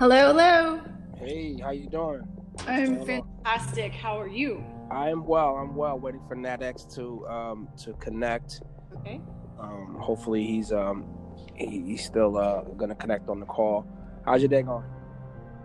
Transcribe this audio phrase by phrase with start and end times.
[0.00, 0.80] Hello, hello.
[1.18, 2.22] Hey, how you doing?
[2.66, 3.92] I'm fantastic.
[3.92, 4.64] How are you?
[4.90, 5.56] I am well.
[5.56, 5.98] I'm well.
[5.98, 8.62] Waiting for NatX to um to connect.
[8.96, 9.20] Okay.
[9.58, 11.04] Um, hopefully he's um
[11.54, 13.86] he, he's still uh gonna connect on the call.
[14.24, 14.86] How's your day going?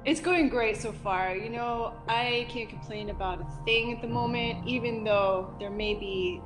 [0.04, 1.34] It's going great so far.
[1.34, 5.94] You know, I can't complain about a thing at the moment, even though there may
[5.94, 6.42] be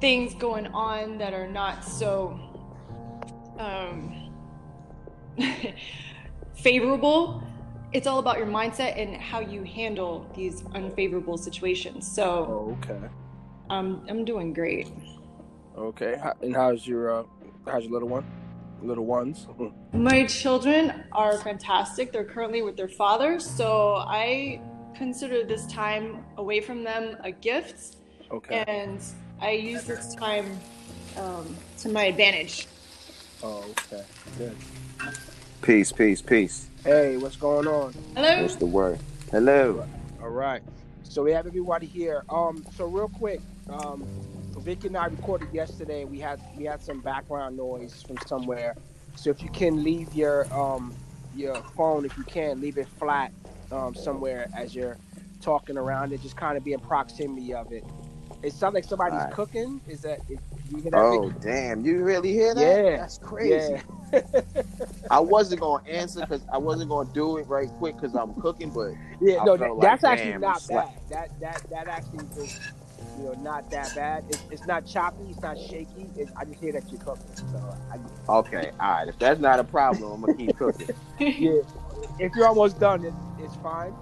[0.00, 2.36] things going on that are not so
[3.60, 4.32] um,
[6.54, 7.42] favorable.
[7.92, 12.10] It's all about your mindset and how you handle these unfavorable situations.
[12.10, 13.08] So Oh, okay.
[13.70, 14.88] um, I'm doing great.
[15.76, 16.20] Okay.
[16.42, 17.22] And how's your uh
[17.66, 18.24] how's your little one?
[18.82, 19.46] Little ones?
[19.92, 22.12] My children are fantastic.
[22.12, 24.60] They're currently with their father, so I
[24.96, 27.96] consider this time away from them a gift,
[28.30, 28.64] okay.
[28.68, 29.00] and
[29.40, 30.58] I use this time
[31.16, 32.66] um, to my advantage.
[33.42, 34.04] Oh, okay.
[34.38, 34.56] Good.
[35.64, 36.68] Peace, peace, peace.
[36.84, 37.94] Hey, what's going on?
[38.14, 38.42] Hello.
[38.42, 38.98] What's the word?
[39.30, 39.88] Hello.
[40.20, 40.60] All right.
[41.04, 42.22] So we have everybody here.
[42.28, 43.40] Um, so real quick,
[43.70, 44.06] um,
[44.58, 46.04] Vicky and I recorded yesterday.
[46.04, 48.76] We had we had some background noise from somewhere.
[49.16, 50.94] So if you can leave your um
[51.34, 53.32] your phone, if you can, leave it flat
[53.72, 54.98] um somewhere as you're
[55.40, 56.20] talking around it.
[56.20, 57.84] Just kind of be in proximity of it.
[58.44, 59.32] It sounds like somebody's Alright.
[59.34, 59.80] cooking.
[59.88, 60.20] Is that?
[60.28, 60.38] Is,
[60.70, 61.00] you hear that?
[61.00, 61.40] Oh, Vicky?
[61.40, 61.84] damn.
[61.84, 62.60] You really hear that?
[62.84, 62.96] Yeah.
[62.98, 63.80] That's crazy.
[64.12, 64.20] Yeah.
[65.10, 68.14] I wasn't going to answer because I wasn't going to do it right quick because
[68.14, 71.00] I'm cooking, but Yeah, I no, felt that, that's like, actually not it's like- bad.
[71.10, 72.60] That that that actually is,
[73.18, 74.24] you know, not that bad.
[74.28, 75.24] It's, it's not choppy.
[75.30, 76.10] It's not shaky.
[76.16, 77.24] It's, I just hear that you're cooking.
[77.36, 78.72] So I, okay.
[78.78, 79.08] All right.
[79.08, 80.88] If that's not a problem, I'm going to keep cooking.
[81.18, 81.62] yeah,
[82.18, 83.94] if you're almost done, it, it's fine.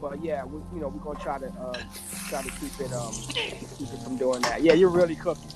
[0.00, 1.82] But yeah, we, you know, we're gonna try to uh,
[2.28, 3.24] try to keep it um
[3.78, 4.62] keep it from doing that.
[4.62, 5.52] Yeah, you're really cooking.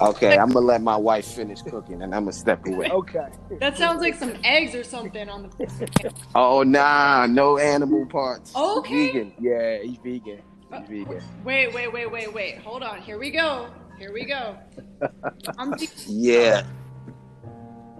[0.00, 0.38] Okay.
[0.38, 2.90] I'm going to let my wife finish cooking and I'm going to step away.
[2.90, 3.28] Okay.
[3.60, 6.12] That sounds like some eggs or something on the.
[6.34, 7.26] Oh, nah.
[7.26, 8.56] No animal parts.
[8.56, 9.12] Okay.
[9.12, 9.34] Vegan.
[9.38, 10.42] Yeah, he's vegan.
[10.70, 11.22] He's vegan.
[11.44, 12.58] Wait, wait, wait, wait, wait.
[12.60, 13.02] Hold on.
[13.02, 13.70] Here we go.
[13.98, 14.58] Here we go.
[15.58, 16.64] I'm ve- Yeah.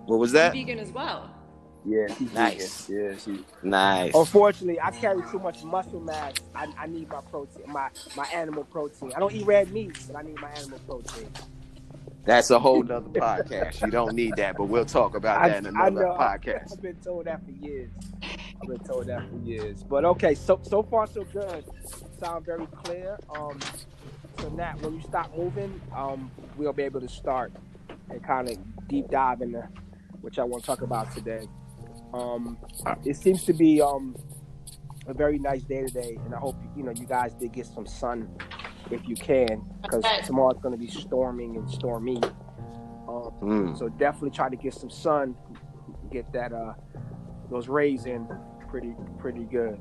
[0.06, 0.52] What was that?
[0.52, 1.31] vegan as well.
[1.84, 2.86] Yeah, he's Nice.
[2.86, 3.10] vegan.
[3.10, 3.44] Yeah, she.
[3.62, 4.14] Nice.
[4.14, 6.34] Unfortunately, I carry too much muscle mass.
[6.54, 9.12] I, I need my protein, my my animal protein.
[9.16, 11.28] I don't eat red meat, but I need my animal protein.
[12.24, 13.80] That's a whole nother podcast.
[13.84, 16.16] You don't need that, but we'll talk about that in I another know.
[16.20, 16.72] podcast.
[16.72, 17.90] I've been told that for years.
[18.22, 19.82] I've been told that for years.
[19.82, 21.64] But okay, so so far so good.
[22.20, 23.18] Sound very clear.
[23.36, 23.58] Um,
[24.38, 27.52] so Nat, when you stop moving, um, we'll be able to start
[28.08, 28.56] and kind of
[28.88, 29.66] deep dive into
[30.20, 31.48] which I want to talk about today.
[32.14, 32.58] Um,
[33.04, 34.16] it seems to be um
[35.06, 37.86] a very nice day today, and I hope you know you guys did get some
[37.86, 38.28] sun
[38.90, 42.20] if you can, because tomorrow it's going to be storming and stormy.
[43.08, 43.78] Um, Mm.
[43.78, 45.34] so definitely try to get some sun,
[46.10, 46.74] get that uh
[47.50, 48.28] those rays in
[48.68, 49.80] pretty pretty good.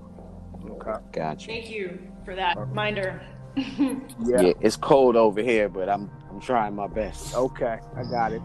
[0.70, 1.00] Okay.
[1.12, 1.48] Gotcha.
[1.48, 3.22] Thank you for that reminder.
[3.56, 3.96] Yeah.
[4.42, 4.54] Yeah.
[4.62, 7.36] it's cold over here, but I'm I'm trying my best.
[7.36, 8.42] Okay, I got it.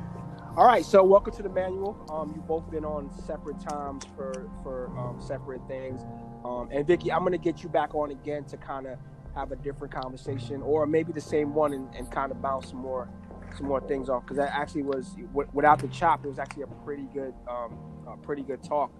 [0.57, 1.95] All right, so welcome to the manual.
[2.11, 6.01] Um, you've both been on separate times for for um, separate things.
[6.47, 8.99] Um, and Vicky, I'm gonna get you back on again to kind of
[9.35, 12.79] have a different conversation, or maybe the same one, and, and kind of bounce some
[12.79, 13.07] more
[13.55, 14.23] some more things off.
[14.23, 17.77] Because that actually was w- without the chop, it was actually a pretty good um,
[18.09, 18.91] a pretty good talk.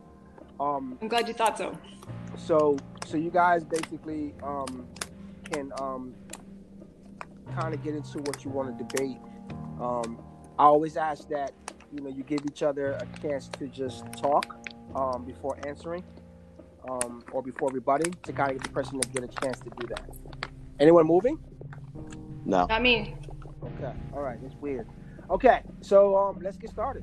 [0.61, 1.73] Um, I'm glad you thought so.
[2.37, 4.87] so so you guys basically um,
[5.51, 6.15] can um,
[7.55, 9.17] kind of get into what you want to debate.
[10.59, 11.53] I always ask that
[11.93, 14.57] you know you give each other a chance to just talk
[14.95, 16.03] um, before answering
[16.89, 19.71] um, or before rebutting to kind of get the person to get a chance to
[19.79, 20.09] do that.
[20.81, 21.39] Anyone moving?
[22.45, 22.67] No.
[22.67, 23.15] Not me.
[23.63, 23.93] Okay.
[24.15, 24.39] All right.
[24.45, 24.87] It's weird.
[25.31, 25.63] Okay.
[25.81, 27.03] So um, let's get started.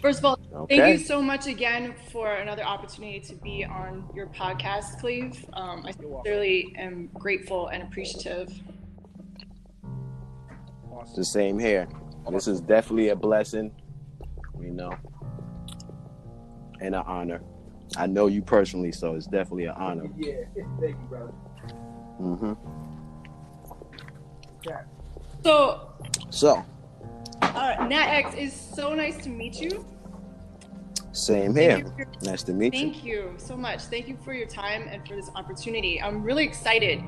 [0.00, 0.78] First of all, Okay.
[0.78, 5.44] thank you so much again for another opportunity to be on your podcast, Cleve.
[5.52, 8.48] Um, I You're sincerely am grateful and appreciative.
[10.98, 11.16] Awesome.
[11.16, 11.88] the same here.
[12.30, 13.72] This is definitely a blessing,
[14.60, 14.92] you know,
[16.80, 17.40] and an honor.
[17.96, 20.04] I know you personally, so it's definitely an honor.
[20.18, 20.34] Yeah.
[20.80, 21.32] Thank you, brother.
[22.18, 22.52] hmm
[24.66, 24.80] Okay.
[25.42, 25.88] So,
[26.30, 26.64] So,
[27.40, 29.86] uh, NatX is so nice to meet you.
[31.12, 31.78] same here.
[31.78, 32.80] you your Nice to meet you.
[32.80, 33.82] Thank you so much.
[33.84, 36.02] Thank you for your time and for this opportunity.
[36.02, 37.02] I'm really excited.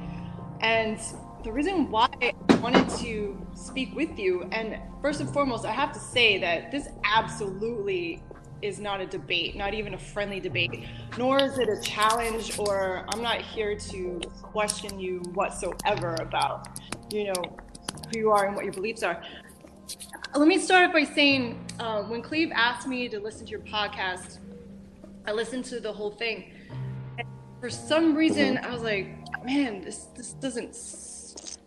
[0.61, 0.99] And
[1.43, 5.93] the reason why I wanted to speak with you, and first and foremost, I have
[5.93, 8.23] to say that this absolutely
[8.63, 13.07] is not a debate, not even a friendly debate, nor is it a challenge, or
[13.09, 16.69] I'm not here to question you whatsoever about,
[17.11, 17.43] you know,
[18.13, 19.23] who you are and what your beliefs are.
[20.35, 23.61] let me start off by saying uh, when Cleve asked me to listen to your
[23.61, 24.39] podcast,
[25.27, 26.53] I listened to the whole thing.
[27.19, 27.27] And
[27.61, 28.59] for some reason.
[28.59, 29.09] I was like,
[29.45, 30.75] man, this this doesn't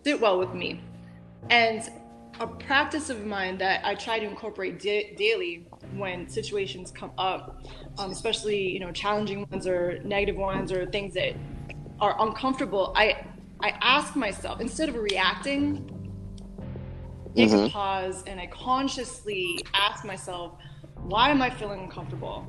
[0.03, 0.81] sit well with me.
[1.49, 1.89] And
[2.39, 7.63] a practice of mine that I try to incorporate da- daily when situations come up,
[7.97, 11.35] um, especially you know challenging ones or negative ones or things that
[11.99, 12.93] are uncomfortable.
[12.95, 13.25] I
[13.61, 15.87] I ask myself instead of reacting,
[17.35, 17.65] take mm-hmm.
[17.65, 20.57] a pause and I consciously ask myself,
[20.95, 22.47] why am I feeling uncomfortable?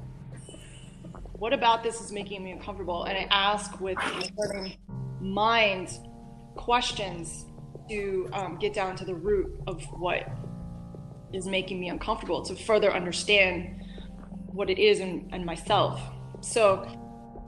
[1.33, 3.05] What about this is making me uncomfortable?
[3.05, 4.73] And I ask with a certain
[5.21, 5.99] mind
[6.57, 7.47] questions
[7.89, 10.29] to um, get down to the root of what
[11.33, 13.83] is making me uncomfortable to further understand
[14.47, 16.01] what it is and, and myself.
[16.41, 16.87] So,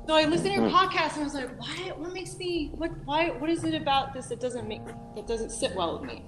[0.07, 0.75] so I listened to your hmm.
[0.75, 1.93] podcast and I was like, why?
[1.97, 2.73] What makes me?
[2.75, 2.91] What?
[3.05, 3.31] Why?
[3.31, 6.25] What is it about this that doesn't make that doesn't sit well with me?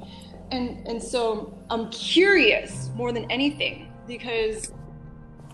[0.51, 4.73] And and so I'm curious more than anything because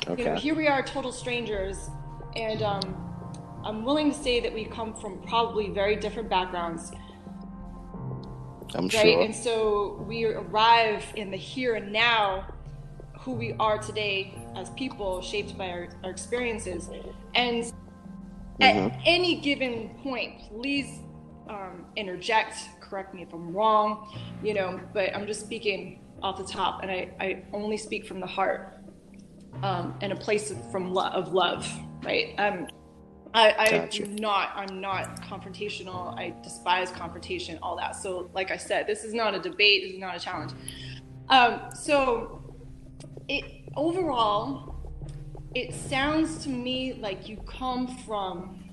[0.07, 0.23] okay.
[0.23, 1.89] you know here we are, total strangers,
[2.37, 6.93] and um, I'm willing to say that we come from probably very different backgrounds
[8.75, 8.93] I'm right?
[8.93, 9.23] sure.
[9.23, 12.47] And so we arrive in the here and now,
[13.21, 16.91] who we are today as people, shaped by our, our experiences.
[17.35, 18.63] And mm-hmm.
[18.63, 21.01] at any given point, please
[21.49, 24.13] um, interject, correct me if I'm wrong,
[24.43, 28.21] you know, but I'm just speaking off the top, and I, I only speak from
[28.21, 28.79] the heart
[29.63, 31.71] um, and a place of, from lo- of love,
[32.03, 32.35] right?
[32.39, 32.67] Um,
[33.35, 36.17] I, am not I'm not confrontational.
[36.17, 37.97] I despise confrontation, all that.
[37.97, 40.53] So like I said, this is not a debate, this is not a challenge.
[41.29, 42.43] Um, so
[43.29, 43.45] it
[43.77, 44.75] overall
[45.55, 48.65] it sounds to me like you come from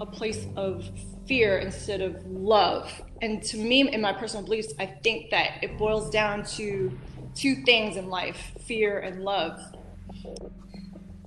[0.00, 0.88] a place of
[1.26, 2.90] fear instead of love.
[3.22, 6.96] And to me, in my personal beliefs, I think that it boils down to
[7.34, 9.60] two things in life fear and love.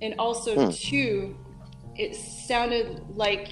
[0.02, 0.70] And also, hmm.
[0.70, 1.36] two,
[1.96, 3.48] it sounded like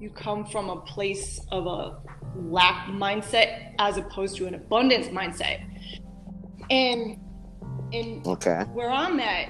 [0.00, 2.00] you come from a place of a
[2.36, 5.64] lack mindset as opposed to an abundance mindset.
[6.70, 7.18] And
[7.92, 8.64] and okay.
[8.72, 9.48] where I'm at,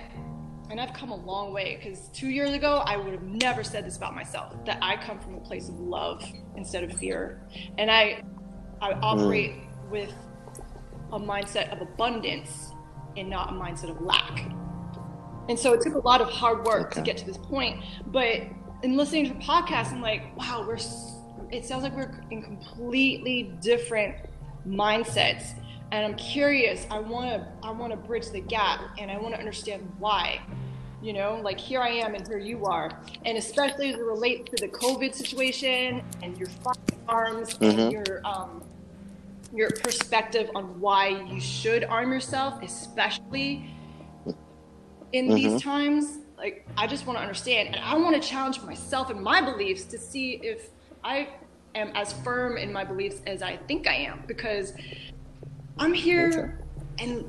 [0.71, 3.85] and I've come a long way because two years ago I would have never said
[3.85, 6.25] this about myself that I come from a place of love
[6.57, 7.47] instead of fear,
[7.79, 8.23] and I
[8.81, 9.91] I operate mm.
[9.91, 10.15] with
[11.13, 12.73] a mindset of abundance
[13.17, 14.51] and not a mindset of lack.
[15.49, 17.01] And so it took a lot of hard work okay.
[17.01, 17.83] to get to this point.
[18.07, 18.43] But
[18.83, 20.79] in listening to the podcast, I'm like, wow, we're.
[21.51, 24.15] It sounds like we're in completely different
[24.67, 25.55] mindsets,
[25.91, 26.87] and I'm curious.
[26.91, 27.67] I want to.
[27.67, 30.41] I want to bridge the gap, and I want to understand why.
[31.03, 32.91] You know, like here I am, and here you are,
[33.25, 36.49] and especially as it relates to the COVID situation and your
[37.09, 37.81] firearms mm-hmm.
[37.81, 38.63] and your um,
[39.53, 43.71] your perspective on why you should arm yourself, especially
[45.13, 45.35] in mm-hmm.
[45.35, 49.21] these times like i just want to understand and i want to challenge myself and
[49.21, 50.71] my beliefs to see if
[51.05, 51.29] i
[51.75, 54.73] am as firm in my beliefs as i think i am because
[55.79, 56.65] i'm here
[56.99, 57.29] and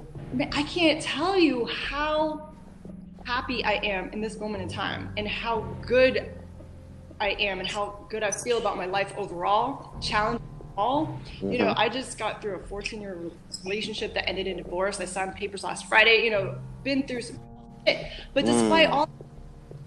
[0.54, 2.50] i can't tell you how
[3.26, 6.32] happy i am in this moment in time and how good
[7.20, 10.42] i am and how good i feel about my life overall challenge
[10.78, 11.52] all mm-hmm.
[11.52, 11.80] you know mm-hmm.
[11.80, 13.18] i just got through a 14 year
[13.64, 17.38] relationship that ended in divorce i signed papers last friday you know been through some
[17.86, 18.94] but despite mm.
[18.94, 19.10] all,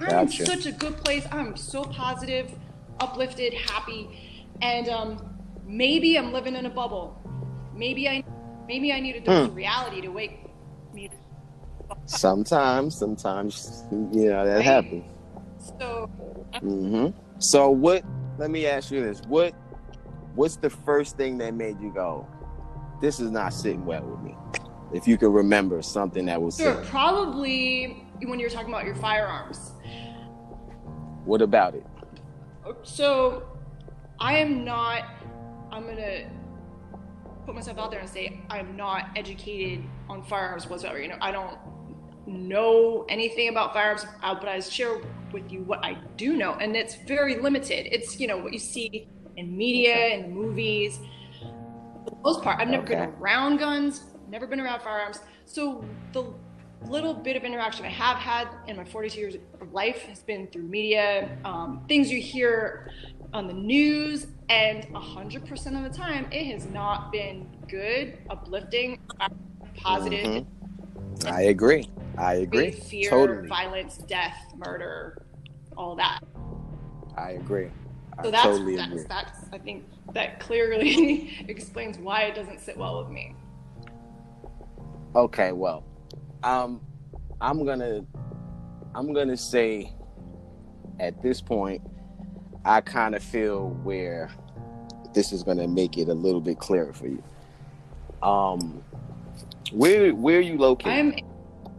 [0.00, 0.42] I'm gotcha.
[0.42, 1.26] in such a good place.
[1.30, 2.52] I'm so positive,
[3.00, 7.20] uplifted, happy, and um, maybe I'm living in a bubble.
[7.74, 8.24] Maybe I,
[8.66, 9.48] maybe I need a dose mm.
[9.48, 10.40] of reality to wake
[10.92, 11.10] me.
[12.06, 14.64] sometimes, sometimes, you know that right?
[14.64, 15.04] happens.
[15.78, 16.10] So.
[16.54, 17.18] Mm-hmm.
[17.38, 18.04] So what?
[18.38, 19.54] Let me ask you this: what?
[20.34, 22.26] What's the first thing that made you go?
[23.00, 24.34] This is not sitting well with me
[24.93, 29.73] if you can remember something that was sure, probably when you're talking about your firearms.
[31.25, 31.87] What about it?
[32.83, 33.45] So,
[34.21, 35.05] I am not.
[35.73, 36.31] I'm gonna
[37.45, 41.00] put myself out there and say I'm not educated on firearms whatsoever.
[41.00, 41.59] You know, I don't
[42.26, 45.00] know anything about firearms, uh, but I share
[45.33, 47.87] with you what I do know, and it's very limited.
[47.93, 50.99] It's you know what you see in media and movies.
[52.05, 52.95] For the most part, I've never okay.
[52.95, 55.21] been around guns never been around firearms.
[55.47, 56.33] So the
[56.87, 60.47] little bit of interaction I have had in my 42 years of life has been
[60.49, 62.90] through media, um, things you hear
[63.33, 68.99] on the news, and 100% of the time, it has not been good, uplifting,
[69.75, 70.26] positive.
[70.26, 71.28] Mm-hmm.
[71.28, 71.88] I agree.
[72.19, 72.71] I agree.
[72.71, 73.49] Fear, totally.
[73.49, 75.23] violence, death, murder,
[75.76, 76.21] all that.
[77.16, 77.71] I agree.
[78.19, 79.04] I so that's, totally that's, agree.
[79.09, 83.35] that's, I think that clearly explains why it doesn't sit well with me.
[85.16, 85.85] Okay, well,
[86.42, 86.80] um,
[87.40, 88.04] I'm gonna,
[88.97, 89.92] I'm gonna say,
[90.99, 91.83] at this point,
[92.64, 94.30] I kind of feel where
[95.14, 97.23] this is gonna make it a little bit clearer for you.
[98.23, 98.83] Um,
[99.71, 101.23] where where are you located?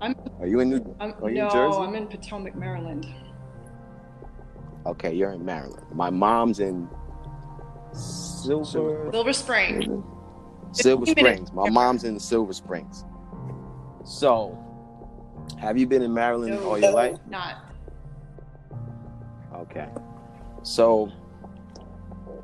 [0.01, 0.96] I'm Are you in New?
[1.01, 1.77] I'm Are you no, in Jersey?
[1.77, 3.06] I'm in Potomac, Maryland.
[4.86, 5.86] Okay, you're in Maryland.
[5.92, 6.88] My mom's in
[7.92, 10.04] Silver Silver Spring.
[10.72, 11.51] Silver Springs.
[11.51, 13.04] My mom's in Silver Springs.
[14.06, 14.58] So,
[15.60, 17.18] have you been in Maryland No, all your life?
[17.28, 17.66] Not.
[19.54, 19.90] Okay.
[20.62, 21.12] So,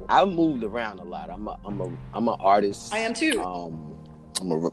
[0.09, 1.29] I've moved around a lot.
[1.29, 2.93] I'm a I'm a I'm an artist.
[2.93, 3.39] I am too.
[3.41, 3.95] Um,
[4.41, 4.69] I'm a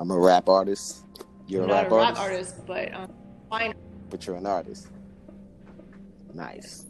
[0.00, 1.04] I'm a rap artist.
[1.46, 3.12] You're I'm a rap, a rap artist, artist, but um,
[3.50, 3.74] fine.
[4.08, 4.88] but you're an artist.
[6.32, 6.86] Nice.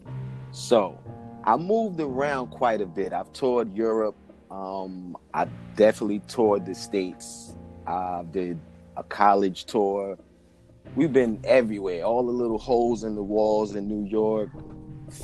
[0.51, 0.97] So,
[1.43, 3.11] I moved around quite a bit.
[3.11, 4.15] I've toured Europe.
[4.49, 5.45] Um, I
[5.75, 7.53] definitely toured the states.
[7.85, 8.59] I did
[8.99, 10.17] a college tour.
[10.95, 12.03] We've been everywhere.
[12.03, 14.49] All the little holes in the walls in New York,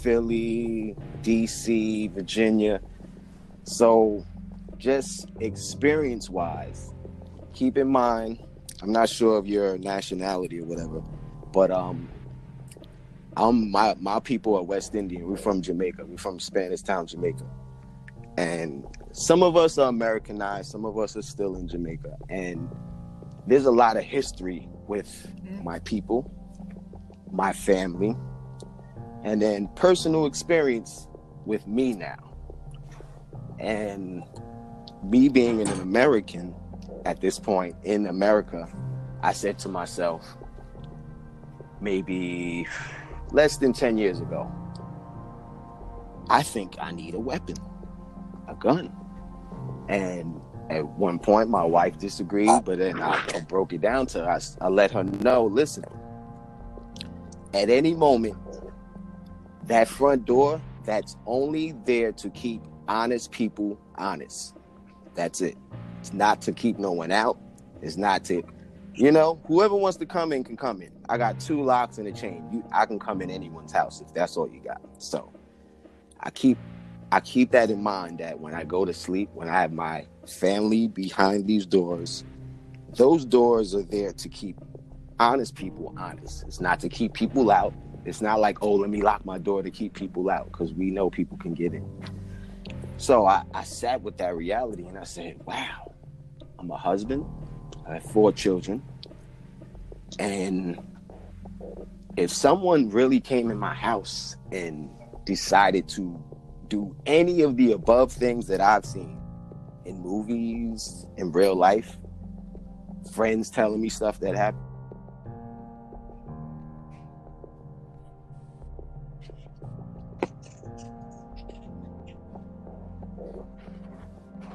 [0.01, 2.79] Philly, DC, Virginia.
[3.63, 4.25] So,
[4.77, 6.93] just experience wise,
[7.53, 8.39] keep in mind,
[8.81, 11.01] I'm not sure of your nationality or whatever,
[11.51, 12.09] but um,
[13.35, 15.27] I'm my my people are West Indian.
[15.27, 16.05] We're from Jamaica.
[16.05, 17.45] We're from Spanish Town, Jamaica,
[18.37, 20.69] and some of us are Americanized.
[20.71, 22.69] Some of us are still in Jamaica, and
[23.47, 25.63] there's a lot of history with mm-hmm.
[25.63, 26.31] my people,
[27.31, 28.15] my family,
[29.23, 31.07] and then personal experience
[31.45, 32.33] with me now.
[33.59, 34.23] And
[35.03, 36.55] me being an American
[37.05, 38.67] at this point in America,
[39.21, 40.37] I said to myself,
[41.81, 42.67] maybe
[43.31, 44.51] less than 10 years ago,
[46.29, 47.57] I think I need a weapon,
[48.47, 48.95] a gun.
[49.87, 54.19] And at one point, my wife disagreed, but then I, I broke it down to
[54.19, 54.29] her.
[54.29, 55.85] I, I let her know listen,
[57.53, 58.35] at any moment,
[59.67, 64.55] that front door, that's only there to keep honest people honest.
[65.15, 65.57] That's it.
[65.99, 67.39] It's not to keep no one out.
[67.81, 68.43] It's not to,
[68.93, 70.91] you know, whoever wants to come in can come in.
[71.09, 72.47] I got two locks and a chain.
[72.51, 74.81] You, I can come in anyone's house if that's all you got.
[74.97, 75.31] So,
[76.19, 76.57] I keep,
[77.11, 80.05] I keep that in mind that when I go to sleep, when I have my
[80.29, 82.23] family behind these doors,
[82.95, 84.57] those doors are there to keep
[85.19, 86.43] honest people honest.
[86.43, 87.73] It's not to keep people out.
[88.05, 90.91] It's not like, oh, let me lock my door to keep people out because we
[90.91, 91.85] know people can get in.
[92.97, 95.93] So I, I sat with that reality and I said, wow,
[96.59, 97.25] I'm a husband.
[97.87, 98.83] I have four children.
[100.19, 100.79] And
[102.15, 104.89] if someone really came in my house and
[105.25, 106.23] decided to
[106.67, 109.19] do any of the above things that I've seen
[109.85, 111.97] in movies, in real life,
[113.13, 114.61] friends telling me stuff that happened.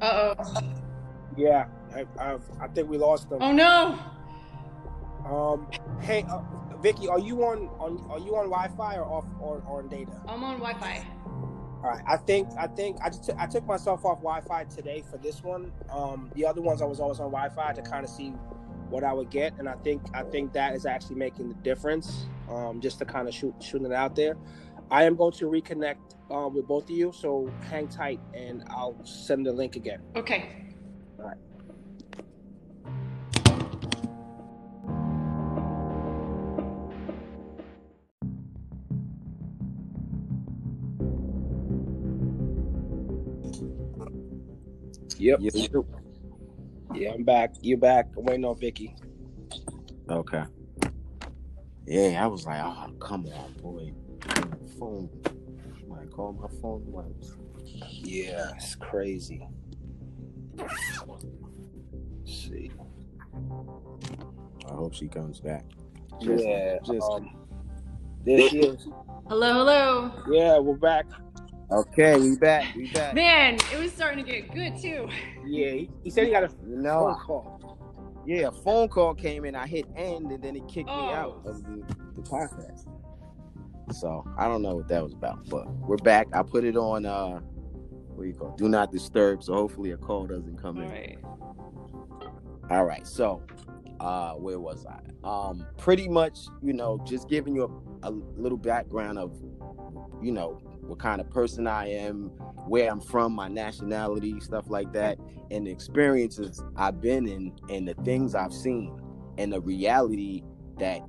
[0.03, 0.61] Uh oh.
[1.37, 3.39] Yeah, I, I, I think we lost them.
[3.43, 3.99] Oh no.
[5.27, 5.69] Um,
[6.01, 6.41] hey, uh,
[6.83, 10.11] Vicky, are you on on are you on Wi-Fi or off or, or on data?
[10.27, 11.07] I'm on Wi-Fi.
[11.83, 15.17] All right, I think I think I just I took myself off Wi-Fi today for
[15.17, 15.73] this one.
[15.91, 18.31] Um, the other ones I was always on Wi-Fi to kind of see
[18.91, 22.27] what I would get, and I think I think that is actually making the difference.
[22.51, 24.37] Um, just to kind of shoot shooting it out there.
[24.91, 28.97] I am going to reconnect um, with both of you, so hang tight, and I'll
[29.05, 30.01] send the link again.
[30.17, 30.51] Okay.
[45.21, 45.39] Yep.
[45.43, 45.69] Yes.
[46.95, 47.55] Yeah, I'm back.
[47.61, 48.07] You back?
[48.17, 48.97] I'm waiting on Vicky.
[50.09, 50.43] Okay.
[51.87, 53.93] Yeah, I was like, oh, come on, boy.
[54.79, 55.11] Phone.
[55.79, 56.81] Somebody call my phone.
[56.87, 57.05] What?
[57.65, 59.47] Yeah, it's crazy.
[60.57, 61.23] Let's
[62.27, 62.71] see.
[64.69, 65.65] I hope she comes back.
[66.21, 66.79] yeah.
[66.85, 67.37] just- um,
[68.25, 68.89] there she is.
[69.29, 70.13] Hello, hello.
[70.31, 71.07] Yeah, we're back.
[71.73, 72.75] Okay, we back.
[72.75, 73.15] We back.
[73.15, 75.09] Man, it was starting to get good too.
[75.47, 78.23] Yeah, he, he said he got a No, phone call.
[78.27, 79.55] yeah, a phone call came in.
[79.55, 81.11] I hit end, and then it kicked me Oh.
[81.11, 81.85] out of the,
[82.17, 82.87] the podcast.
[83.93, 86.27] So I don't know what that was about, but we're back.
[86.33, 87.07] I put it on.
[87.07, 87.39] uh
[88.15, 88.51] What do you call?
[88.53, 88.57] it?
[88.59, 89.43] Do not disturb.
[89.45, 90.91] So hopefully a call doesn't come All in.
[90.91, 91.19] right.
[92.71, 93.07] All right.
[93.07, 93.43] So,
[94.01, 95.01] uh, where was I?
[95.29, 97.65] Um, pretty much, you know, just giving you
[98.03, 99.37] a, a little background of,
[100.23, 102.31] you know, what kind of person I am,
[102.67, 105.19] where I'm from, my nationality, stuff like that,
[105.51, 108.99] and the experiences I've been in, and the things I've seen,
[109.39, 110.43] and the reality
[110.79, 111.03] that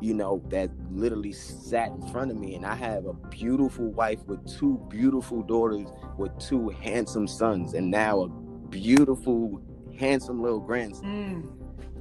[0.00, 4.20] you know that literally sat in front of me and i have a beautiful wife
[4.26, 8.28] with two beautiful daughters with two handsome sons and now a
[8.68, 9.60] beautiful
[9.98, 11.57] handsome little grandson mm.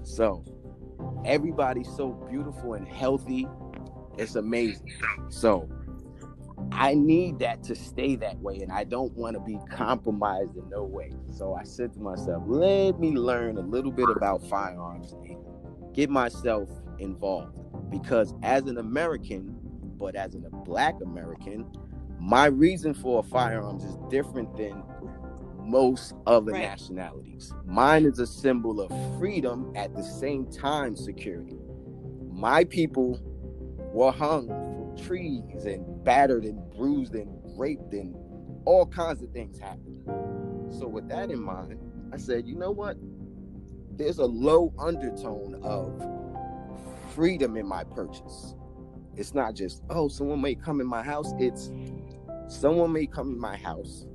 [0.08, 0.44] So
[1.26, 3.48] everybody's so beautiful and healthy
[4.18, 4.92] it's amazing
[5.30, 5.70] so
[6.72, 10.70] I need that to stay that way, and I don't want to be compromised in
[10.70, 11.12] no way.
[11.32, 15.38] So I said to myself, let me learn a little bit about firearms and
[15.94, 17.60] get myself involved.
[17.90, 19.56] Because as an American,
[19.98, 21.66] but as a black American,
[22.20, 24.84] my reason for firearms is different than
[25.68, 26.62] most other right.
[26.62, 27.54] nationalities.
[27.66, 31.58] Mine is a symbol of freedom at the same time security.
[32.32, 33.20] My people
[33.94, 38.16] were hung from trees and battered and bruised and raped and
[38.66, 40.04] all kinds of things happened.
[40.70, 41.80] So with that in mind,
[42.14, 42.98] I said, you know what?
[43.92, 46.02] There's a low undertone of
[47.14, 48.56] freedom in my purchase.
[49.16, 51.34] It's not just, oh, someone may come in my house.
[51.40, 51.72] It's
[52.48, 54.07] someone may come in my house.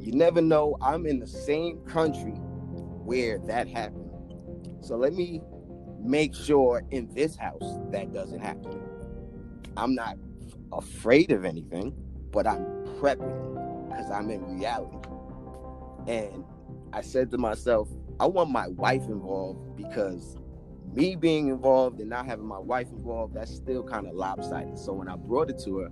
[0.00, 0.76] You never know.
[0.80, 4.10] I'm in the same country where that happened.
[4.80, 5.42] So let me
[6.00, 8.80] make sure in this house that doesn't happen.
[9.76, 10.16] I'm not
[10.72, 11.94] afraid of anything,
[12.32, 12.64] but I'm
[12.98, 14.96] prepping because I'm in reality.
[16.06, 16.44] And
[16.92, 17.88] I said to myself,
[18.18, 20.36] I want my wife involved because
[20.92, 24.78] me being involved and not having my wife involved, that's still kind of lopsided.
[24.78, 25.90] So when I brought it to her,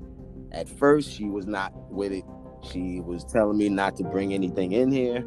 [0.53, 2.25] at first she was not with it.
[2.63, 5.25] She was telling me not to bring anything in here.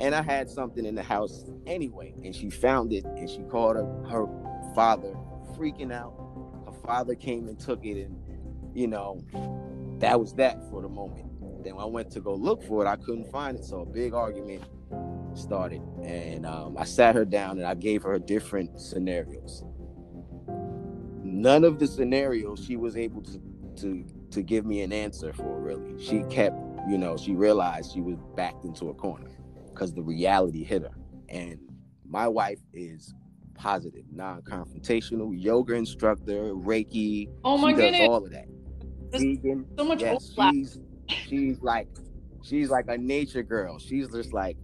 [0.00, 2.14] And I had something in the house anyway.
[2.24, 4.26] And she found it and she called her, her
[4.74, 5.14] father
[5.56, 6.14] freaking out
[6.66, 8.16] Her father came and took it, and
[8.74, 9.22] you know,
[10.00, 11.26] that was that for the moment.
[11.64, 13.64] Then I went to go look for it, I couldn't find it.
[13.64, 14.64] So a big argument
[15.34, 19.64] started, and um, I sat her down and I gave her different scenarios.
[21.22, 23.40] None of the scenarios she was able to
[23.78, 25.60] to to give me an answer for.
[25.60, 26.56] Really, she kept,
[26.88, 29.30] you know, she realized she was backed into a corner
[29.72, 30.96] because the reality hit her.
[31.28, 31.58] And
[32.06, 33.14] my wife is
[33.54, 37.28] positive, non-confrontational, yoga instructor, Reiki.
[37.44, 38.00] Oh my she goodness.
[38.00, 38.46] does all of that.
[39.12, 39.66] Vegan.
[39.76, 41.88] So much yes, she's she's like
[42.42, 43.78] she's like a nature girl.
[43.78, 44.56] She's just like,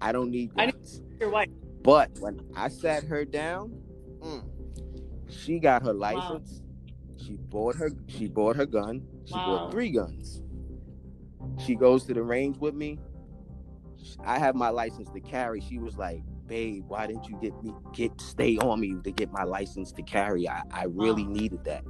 [0.00, 0.52] I don't need.
[0.56, 0.74] I need
[1.20, 1.48] your wife.
[1.82, 3.72] But when I sat her down,
[4.20, 4.44] mm,
[5.28, 6.60] she got her license.
[6.62, 6.71] Wow.
[7.24, 9.02] She bought her she bought her gun.
[9.24, 9.46] She wow.
[9.46, 10.42] bought three guns.
[11.64, 12.98] She goes to the range with me.
[14.24, 15.60] I have my license to carry.
[15.60, 19.30] She was like, babe, why didn't you get me get stay on me to get
[19.32, 20.48] my license to carry?
[20.48, 21.84] I, I really needed that.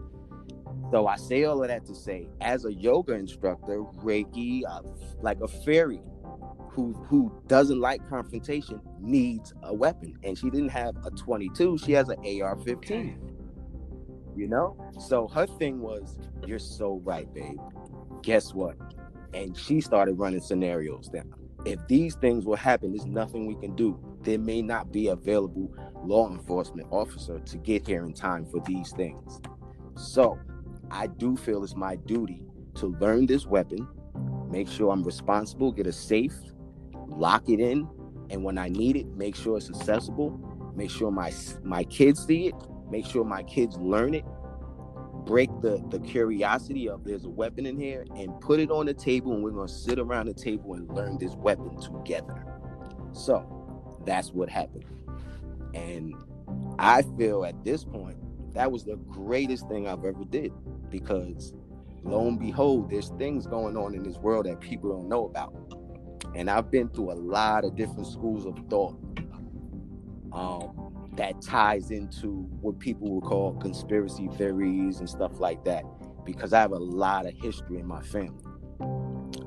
[0.91, 4.83] So I say all of that to say, as a yoga instructor, Reiki, uh,
[5.23, 6.03] like a fairy
[6.71, 11.93] who who doesn't like confrontation needs a weapon, and she didn't have a 22; she
[11.93, 13.42] has an AR-15.
[14.35, 17.61] You know, so her thing was, "You're so right, babe.
[18.23, 18.77] Guess what?"
[19.35, 21.33] And she started running scenarios down.
[21.65, 25.73] If these things will happen, there's nothing we can do there may not be available
[26.05, 29.41] law enforcement officer to get here in time for these things.
[29.97, 30.39] So
[30.91, 32.43] I do feel it's my duty
[32.77, 33.87] to learn this weapon,
[34.49, 36.35] make sure I'm responsible, get a safe,
[37.09, 37.89] lock it in,
[38.31, 40.31] and when I need it, make sure it's accessible,
[40.75, 42.55] make sure my my kids see it,
[42.93, 44.25] make sure my kids learn it,
[45.25, 48.95] break the the curiosity of there's a weapon in here and put it on the
[48.95, 52.45] table and we're going to sit around the table and learn this weapon together.
[53.13, 54.85] So, that's what happened.
[55.75, 56.15] And
[56.79, 58.19] I feel at this point
[58.53, 60.53] that was the greatest thing I've ever did
[60.91, 61.55] because
[62.05, 65.55] lo and behold, there's things going on in this world that people don't know about.
[66.35, 68.97] And I've been through a lot of different schools of thought
[70.33, 75.85] um, that ties into what people would call conspiracy theories and stuff like that
[76.25, 78.45] because I have a lot of history in my family.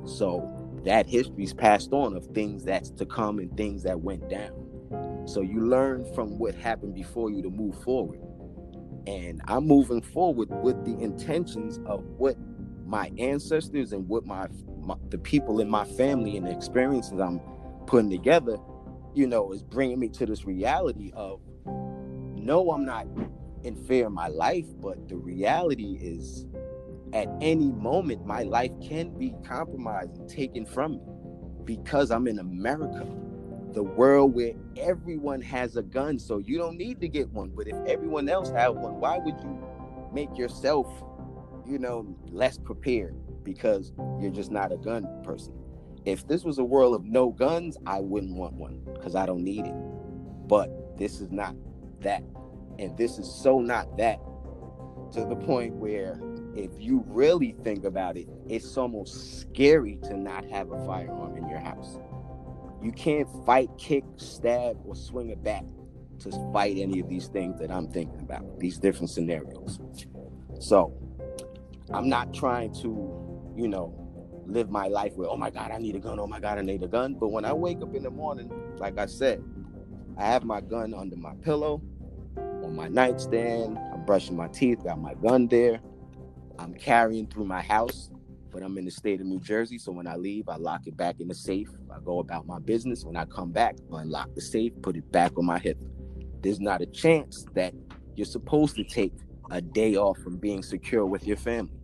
[0.06, 0.52] So
[0.86, 4.52] that history's passed on of things that's to come and things that went down.
[5.26, 8.20] So you learn from what happened before you to move forward.
[9.08, 12.38] And I'm moving forward with the intentions of what
[12.86, 14.48] my ancestors and what my,
[14.80, 17.40] my the people in my family and the experiences I'm
[17.88, 18.58] putting together,
[19.16, 21.40] you know, is bringing me to this reality of
[22.46, 23.08] no, I'm not
[23.64, 26.46] in fear of my life, but the reality is
[27.14, 31.02] at any moment my life can be compromised and taken from me
[31.64, 33.08] because I'm in America,
[33.74, 36.20] the world where everyone has a gun.
[36.20, 37.52] So you don't need to get one.
[37.56, 39.60] But if everyone else have one, why would you
[40.14, 40.88] make yourself,
[41.66, 43.16] you know, less prepared?
[43.46, 45.54] because you're just not a gun person.
[46.04, 49.44] If this was a world of no guns, I wouldn't want one because I don't
[49.44, 49.76] need it.
[50.48, 51.56] But this is not
[52.02, 52.24] that.
[52.80, 54.20] And this is so not that
[55.14, 56.20] to the point where
[56.56, 61.48] if you really think about it, it's almost scary to not have a firearm in
[61.50, 61.98] your house.
[62.82, 65.66] You can't fight, kick, stab, or swing a bat
[66.20, 69.80] to fight any of these things that I'm thinking about, these different scenarios.
[70.60, 70.94] So
[71.94, 73.94] I'm not trying to, you know,
[74.46, 76.62] live my life with, oh my God, I need a gun, oh my God, I
[76.62, 77.16] need a gun.
[77.16, 79.44] But when I wake up in the morning, like I said,
[80.18, 81.82] I have my gun under my pillow,
[82.38, 85.80] on my nightstand, I'm brushing my teeth, got my gun there.
[86.58, 88.10] I'm carrying through my house,
[88.52, 89.78] but I'm in the state of New Jersey.
[89.78, 91.70] So when I leave, I lock it back in the safe.
[91.94, 93.04] I go about my business.
[93.04, 95.78] When I come back, unlock the safe, put it back on my hip.
[96.42, 97.74] There's not a chance that
[98.16, 99.14] you're supposed to take
[99.52, 101.78] a day off from being secure with your family.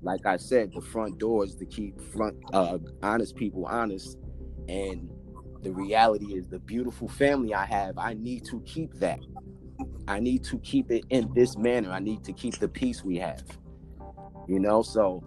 [0.00, 4.16] Like I said, the front door is to keep front uh, honest people honest.
[4.68, 5.10] And
[5.62, 9.20] the reality is the beautiful family I have, I need to keep that.
[10.06, 11.90] I need to keep it in this manner.
[11.90, 13.42] I need to keep the peace we have
[14.48, 15.22] you know so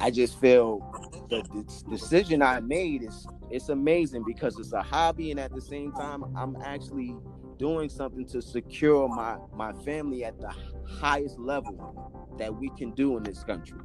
[0.00, 0.80] i just feel
[1.28, 5.60] the, the decision i made is it's amazing because it's a hobby and at the
[5.60, 7.14] same time i'm actually
[7.58, 10.52] doing something to secure my my family at the
[10.88, 13.78] highest level that we can do in this country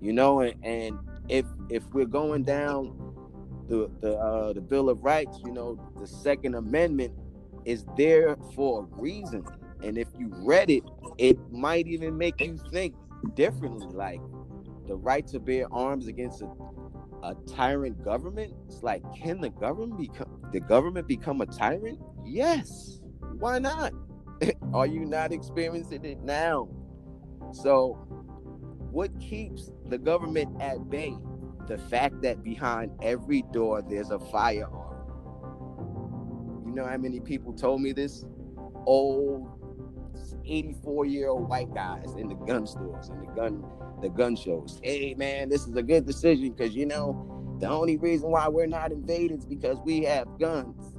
[0.00, 3.03] you know and, and if if we're going down
[3.68, 7.12] the the uh, the bill of rights you know the second amendment
[7.64, 9.44] is there for a reason
[9.82, 10.82] and if you read it
[11.18, 12.94] it might even make you think
[13.34, 13.86] differently.
[13.88, 14.20] Like
[14.86, 16.48] the right to bear arms against a,
[17.22, 18.52] a tyrant government.
[18.66, 22.00] It's like, can the government become the government become a tyrant?
[22.24, 23.00] Yes.
[23.38, 23.92] Why not?
[24.74, 26.68] Are you not experiencing it now?
[27.52, 27.94] So,
[28.90, 31.16] what keeps the government at bay?
[31.66, 34.90] The fact that behind every door there's a firearm.
[36.66, 38.24] You know how many people told me this?
[38.86, 39.48] Old
[40.46, 43.64] 84 year old white guys in the gun stores and the gun
[44.02, 44.80] the gun shows.
[44.82, 48.66] Hey man, this is a good decision because you know the only reason why we're
[48.66, 50.93] not invaded is because we have guns.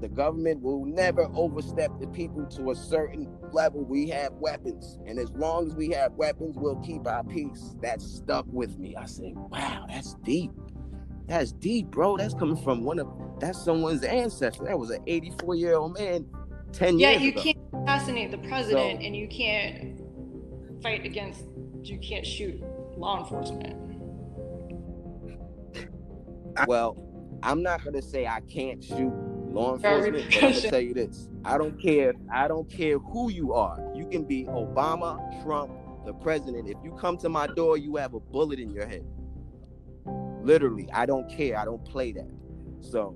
[0.00, 3.84] The government will never overstep the people to a certain level.
[3.84, 7.76] We have weapons, and as long as we have weapons, we'll keep our peace.
[7.82, 8.96] That stuck with me.
[8.96, 10.52] I said, "Wow, that's deep.
[11.26, 12.16] That's deep, bro.
[12.16, 13.08] That's coming from one of
[13.38, 14.64] that's someone's ancestor.
[14.64, 16.26] That was an 84 year old man
[16.72, 17.42] 10 yeah, years Yeah, you ago.
[17.42, 20.00] can't assassinate the president So- and you can't
[20.82, 21.44] fight against,
[21.82, 22.62] you can't shoot
[22.96, 23.76] law enforcement.
[26.66, 26.96] Well,
[27.42, 29.12] I'm not gonna say I can't shoot
[29.50, 32.14] law enforcement, but I'm tell you this: I don't care.
[32.32, 33.78] I don't care who you are.
[33.94, 35.72] You can be Obama, Trump,
[36.06, 36.68] the president.
[36.68, 39.04] If you come to my door, you have a bullet in your head.
[40.42, 41.58] Literally, I don't care.
[41.58, 42.30] I don't play that.
[42.80, 43.14] So,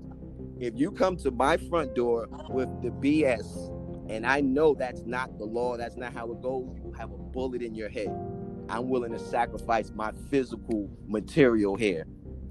[0.59, 3.71] if you come to my front door with the BS,
[4.09, 7.17] and I know that's not the law, that's not how it goes, you have a
[7.17, 8.15] bullet in your head.
[8.69, 12.05] I'm willing to sacrifice my physical material here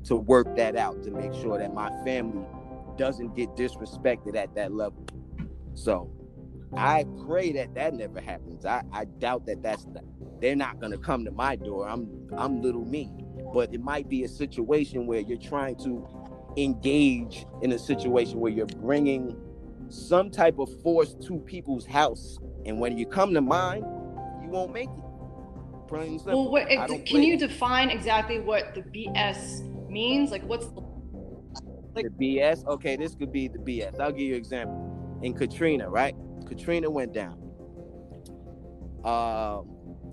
[0.05, 2.45] to work that out to make sure that my family
[2.97, 5.07] doesn't get disrespected at that level.
[5.75, 6.11] So
[6.77, 8.65] I pray that that never happens.
[8.65, 10.05] I, I doubt that that's not,
[10.41, 11.89] they're not gonna come to my door.
[11.89, 13.11] I'm I'm little me,
[13.53, 16.07] but it might be a situation where you're trying to
[16.57, 19.37] engage in a situation where you're bringing
[19.89, 23.83] some type of force to people's house, and when you come to mine,
[24.43, 25.89] you won't make it.
[25.89, 26.51] Plain and simple.
[26.51, 30.31] Well, what, can you define exactly what the BS means?
[30.31, 30.81] Like, what's the
[31.95, 32.67] the BS.
[32.67, 34.01] Okay, this could be the BS.
[34.01, 35.19] I'll give you an example.
[35.23, 36.15] In Katrina, right?
[36.47, 37.41] Katrina went down.
[39.05, 39.61] Uh,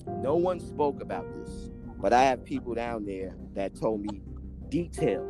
[0.08, 4.22] no one spoke about this, but I have people down there that told me
[4.70, 5.22] detail.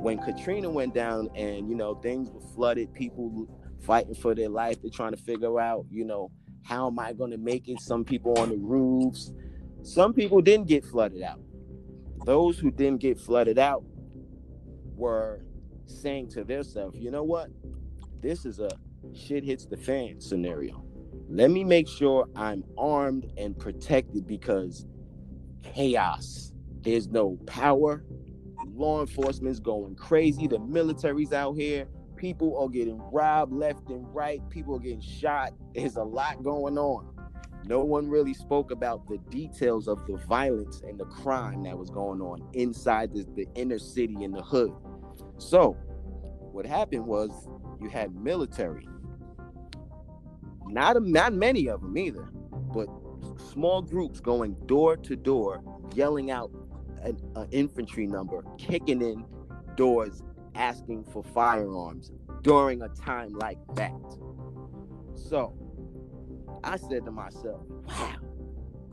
[0.00, 3.48] When Katrina went down, and you know things were flooded, people
[3.80, 4.80] fighting for their life.
[4.80, 6.30] They're trying to figure out, you know,
[6.64, 7.80] how am I going to make it?
[7.80, 9.32] Some people on the roofs.
[9.82, 11.40] Some people didn't get flooded out.
[12.24, 13.84] Those who didn't get flooded out
[14.94, 15.44] were
[15.86, 17.50] saying to themselves, you know what?
[18.20, 18.70] This is a
[19.14, 20.84] shit hits the fan scenario.
[21.28, 24.86] Let me make sure I'm armed and protected because
[25.62, 26.52] chaos.
[26.82, 28.04] There's no power.
[28.74, 30.46] Law enforcement's going crazy.
[30.46, 31.86] The military's out here.
[32.16, 34.40] People are getting robbed left and right.
[34.50, 35.52] People are getting shot.
[35.74, 37.08] There's a lot going on.
[37.64, 41.90] No one really spoke about the details of the violence and the crime that was
[41.90, 44.72] going on inside the, the inner city in the hood.
[45.42, 45.72] So,
[46.52, 47.30] what happened was
[47.80, 48.88] you had military,
[50.66, 52.30] not a, not many of them either,
[52.72, 52.88] but
[53.50, 55.62] small groups going door to door,
[55.94, 56.50] yelling out
[57.02, 59.26] an, an infantry number, kicking in
[59.74, 60.22] doors,
[60.54, 63.92] asking for firearms during a time like that.
[65.14, 65.54] So
[66.64, 68.16] I said to myself, wow,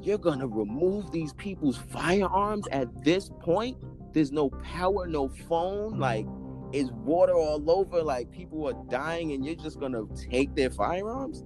[0.01, 3.77] you're gonna remove these people's firearms at this point?
[4.13, 6.25] There's no power, no phone, like
[6.71, 11.43] is water all over, like people are dying, and you're just gonna take their firearms?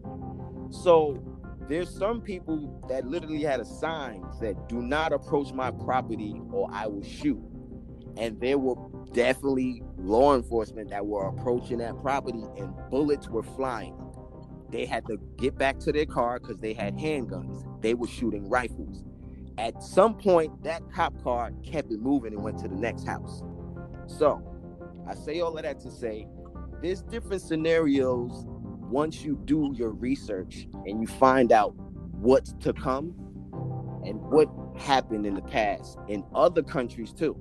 [0.69, 1.21] So
[1.69, 6.69] there's some people that literally had a sign that do not approach my property or
[6.71, 7.41] I will shoot.
[8.17, 8.75] And there were
[9.13, 13.97] definitely law enforcement that were approaching that property and bullets were flying.
[14.69, 17.63] They had to get back to their car because they had handguns.
[17.81, 19.03] They were shooting rifles.
[19.57, 23.43] At some point, that cop car kept it moving and went to the next house.
[24.07, 24.52] So
[25.07, 26.27] I say all of that to say
[26.81, 28.45] there's different scenarios
[28.93, 31.73] once you do your research and you find out
[32.11, 33.15] what's to come
[34.05, 37.37] and what happened in the past in other countries too.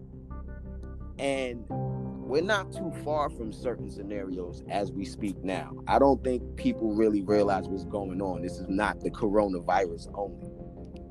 [1.19, 5.77] And we're not too far from certain scenarios as we speak now.
[5.87, 8.43] I don't think people really realize what's going on.
[8.43, 10.49] This is not the coronavirus only.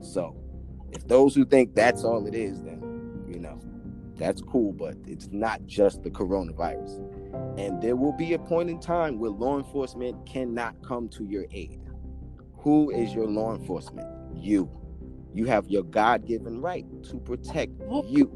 [0.02, 0.36] So,
[0.92, 2.82] if those who think that's all it is, then,
[3.28, 3.62] you know,
[4.22, 7.00] that's cool, but it's not just the coronavirus.
[7.58, 11.46] And there will be a point in time where law enforcement cannot come to your
[11.52, 11.82] aid.
[12.58, 14.08] Who is your law enforcement?
[14.36, 14.70] You.
[15.34, 17.72] You have your God given right to protect
[18.06, 18.30] you.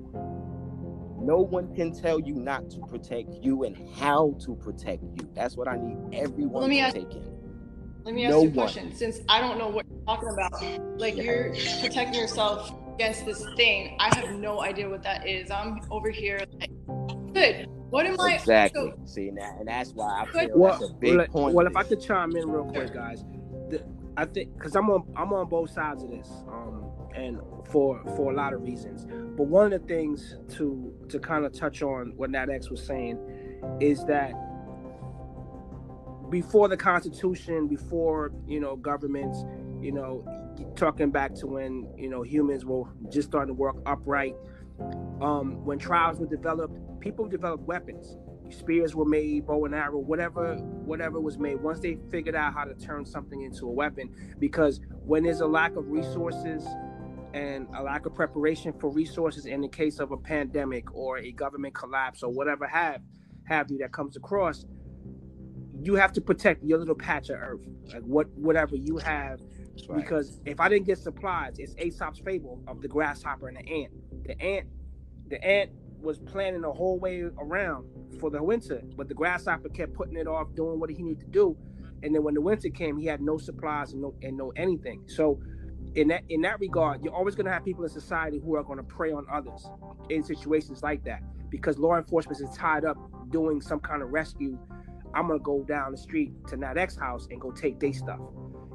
[1.21, 5.30] No one can tell you not to protect you and how to protect you.
[5.34, 7.36] That's what I need everyone let me to ask, take in.
[8.04, 8.88] Let me ask no you a question.
[8.89, 8.95] One.
[8.95, 11.24] Since I don't know what you're talking about, like yeah.
[11.24, 11.50] you're
[11.82, 15.52] protecting yourself against this thing, I have no idea what that is.
[15.52, 16.70] I'm over here like,
[17.34, 17.68] good.
[17.90, 18.92] What am I exactly?
[18.92, 21.56] So, See that, and that's why I feel well, that's a big well, point.
[21.56, 23.24] Well, if I could chime in real quick, guys,
[23.70, 23.84] the,
[24.18, 28.32] I think because I'm on I'm on both sides of this, um, and for for
[28.32, 29.06] a lot of reasons.
[29.38, 32.84] But one of the things to to kind of touch on what Nat X was
[32.84, 33.20] saying
[33.80, 34.34] is that
[36.30, 39.46] before the Constitution, before you know governments,
[39.82, 40.26] you know,
[40.76, 44.36] talking back to when you know humans were just starting to work upright.
[45.22, 48.18] Um, when trials were developed, people developed weapons.
[48.50, 51.62] Spears were made, bow and arrow, whatever, whatever was made.
[51.62, 55.48] Once they figured out how to turn something into a weapon, because when there's a
[55.48, 56.66] lack of resources
[57.34, 61.32] and a lack of preparation for resources in the case of a pandemic or a
[61.32, 63.02] government collapse or whatever have
[63.46, 64.66] have you that comes across,
[65.82, 67.62] you have to protect your little patch of earth,
[67.94, 69.40] like what whatever you have.
[69.88, 69.98] Right.
[69.98, 73.92] Because if I didn't get supplies, it's Aesop's fable of the grasshopper and the ant.
[74.26, 74.68] The ant,
[75.30, 77.88] the ant was planning the whole way around
[78.20, 81.28] for the winter, but the grasshopper kept putting it off, doing what he needed to
[81.28, 81.58] do.
[82.04, 85.04] And then when the winter came, he had no supplies and no and no anything.
[85.08, 85.40] So
[85.96, 88.64] in that in that regard, you're always going to have people in society who are
[88.64, 89.68] going to prey on others
[90.10, 92.98] in situations like that because law enforcement is tied up
[93.32, 94.58] doing some kind of rescue.
[95.14, 98.20] I'm gonna go down the street to Nat X house and go take their stuff.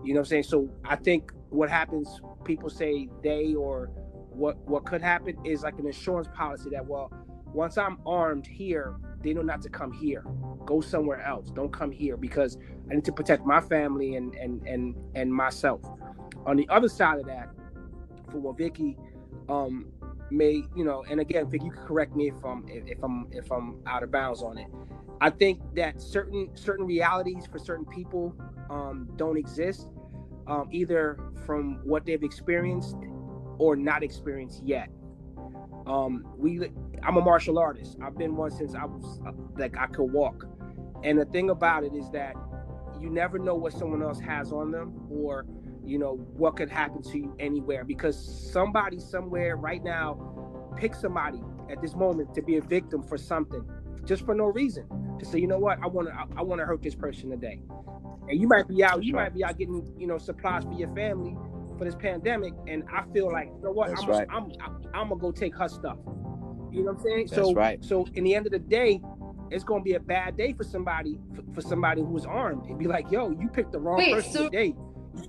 [0.05, 0.43] You know what I'm saying?
[0.45, 3.91] So I think what happens, people say they or
[4.31, 7.13] what what could happen is like an insurance policy that well
[7.53, 10.25] once i'm armed here they know not to come here.
[10.65, 11.51] Go somewhere else.
[11.51, 12.57] Don't come here because
[12.91, 15.83] i need to protect my family and and and and myself.
[16.47, 17.49] On the other side of that
[18.31, 18.97] for what vicky
[19.49, 19.87] um
[20.31, 23.51] may you know and again vicky you can correct me if i'm if i'm if
[23.51, 24.69] i'm out of bounds on it
[25.21, 28.35] i think that certain certain realities for certain people
[28.71, 29.89] um don't exist
[30.47, 32.97] um, either from what they've experienced
[33.59, 34.89] or not experienced yet.
[35.87, 36.71] Um, we,
[37.03, 37.97] I'm a martial artist.
[38.03, 40.47] I've been one since I was uh, like I could walk.
[41.05, 42.35] And the thing about it is that
[43.01, 45.47] you never know what someone else has on them, or
[45.85, 47.85] you know what could happen to you anywhere.
[47.85, 48.19] Because
[48.53, 53.65] somebody somewhere right now pick somebody at this moment to be a victim for something,
[54.05, 54.87] just for no reason.
[55.19, 57.31] To say, you know what, I want to, I, I want to hurt this person
[57.31, 57.61] today.
[58.29, 60.95] And you might be out, you might be out getting, you know, supplies for your
[60.95, 61.37] family,
[61.81, 64.27] for this pandemic, and I feel like you know what, I'm, right.
[64.31, 65.97] I'm, I'm, I'm gonna go take her stuff.
[66.71, 67.27] You know what I'm saying?
[67.31, 67.83] That's so right.
[67.83, 69.01] so in the end of the day,
[69.51, 72.67] it's gonna be a bad day for somebody for, for somebody who's armed.
[72.67, 74.75] It'd be like, yo, you picked the wrong Wait, person so, today.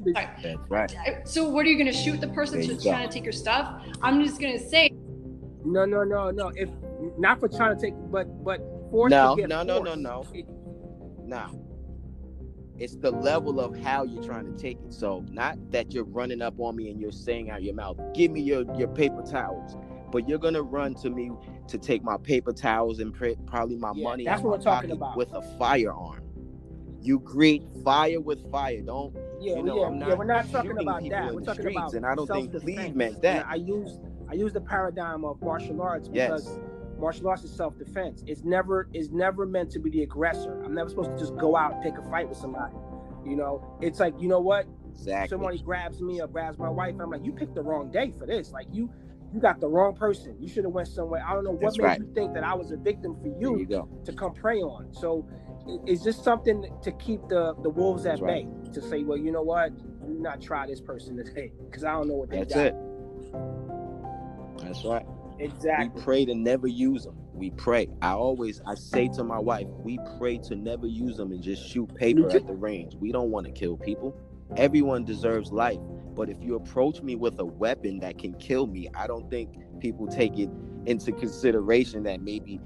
[0.04, 0.94] That's right.
[1.26, 3.82] So what are you gonna shoot the person who's trying to take your stuff?
[4.02, 4.92] I'm just gonna say.
[5.64, 6.52] No, no, no, no.
[6.56, 6.70] If
[7.18, 8.60] not for trying to take, but but
[8.92, 9.12] force.
[9.12, 10.26] No, no, no, no, no, no.
[11.24, 11.62] No
[12.82, 14.92] it's the level of how you're trying to take it.
[14.92, 18.32] So not that you're running up on me and you're saying out your mouth, "Give
[18.32, 19.78] me your your paper towels,"
[20.12, 21.32] but you're gonna run to me
[21.68, 23.14] to take my paper towels and
[23.46, 24.26] probably my yeah, money.
[24.26, 25.16] That's what we're talking about.
[25.16, 26.24] With a firearm,
[27.02, 28.82] you greet fire with fire.
[28.82, 29.82] Don't yeah, you know?
[29.82, 31.36] Yeah, I'm not yeah, we're not talking about that.
[31.36, 33.46] We're talking streets, about and I don't think Cleve meant that.
[33.48, 36.60] I use I use the paradigm of martial arts because Yes.
[37.02, 38.24] Martial arts is self-defense.
[38.28, 40.62] It's never it's never meant to be the aggressor.
[40.64, 42.76] I'm never supposed to just go out and pick a fight with somebody.
[43.26, 44.68] You know, it's like you know what?
[44.92, 45.30] Exactly.
[45.30, 46.96] Somebody grabs me or grabs my wife.
[47.02, 48.52] I'm like, you picked the wrong day for this.
[48.52, 48.92] Like you,
[49.34, 50.36] you got the wrong person.
[50.40, 51.24] You should have went somewhere.
[51.28, 52.00] I don't know what That's made right.
[52.00, 54.94] you think that I was a victim for you, you to come prey on.
[54.94, 55.28] So
[55.88, 58.64] it's just something to keep the the wolves at That's right.
[58.64, 58.72] bay.
[58.74, 59.76] To say, well, you know what?
[60.06, 62.66] Do not try this person today because I don't know what they That's got.
[62.68, 62.76] it.
[64.60, 65.06] That's right.
[65.78, 67.18] We pray to never use them.
[67.34, 67.88] We pray.
[68.02, 71.64] I always I say to my wife, we pray to never use them and just
[71.68, 72.96] shoot paper at the range.
[72.96, 74.16] We don't want to kill people.
[74.58, 75.80] Everyone deserves life.
[76.16, 79.50] But if you approach me with a weapon that can kill me, I don't think
[79.82, 80.50] people take it
[80.88, 82.62] into consideration that maybe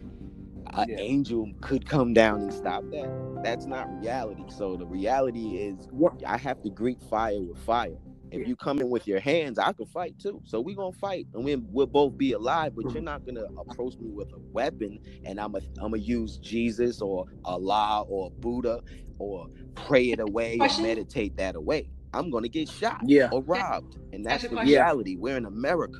[0.73, 0.97] an Yeah.
[0.99, 3.09] angel could come down and stop that.
[3.43, 4.45] That's not reality.
[4.49, 5.87] So the reality is
[6.25, 7.97] I have to greet fire with fire.
[8.41, 10.41] If you come in with your hands, I could fight too.
[10.45, 12.73] So we gonna fight, and we we'll both be alive.
[12.75, 13.05] But you're mm-hmm.
[13.05, 17.25] not gonna approach me with a weapon, and I'm a I'm gonna use Jesus or
[17.43, 18.81] Allah or Buddha
[19.17, 21.89] or pray it away or meditate that away.
[22.13, 23.29] I'm gonna get shot Yeah.
[23.31, 25.15] or robbed, and that's Ask a the reality.
[25.17, 25.99] We're in America.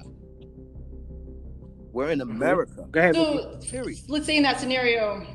[1.92, 2.32] We're in mm-hmm.
[2.32, 2.88] America.
[2.92, 3.16] Go ahead.
[3.16, 4.00] So Period.
[4.08, 5.26] let's say in that scenario,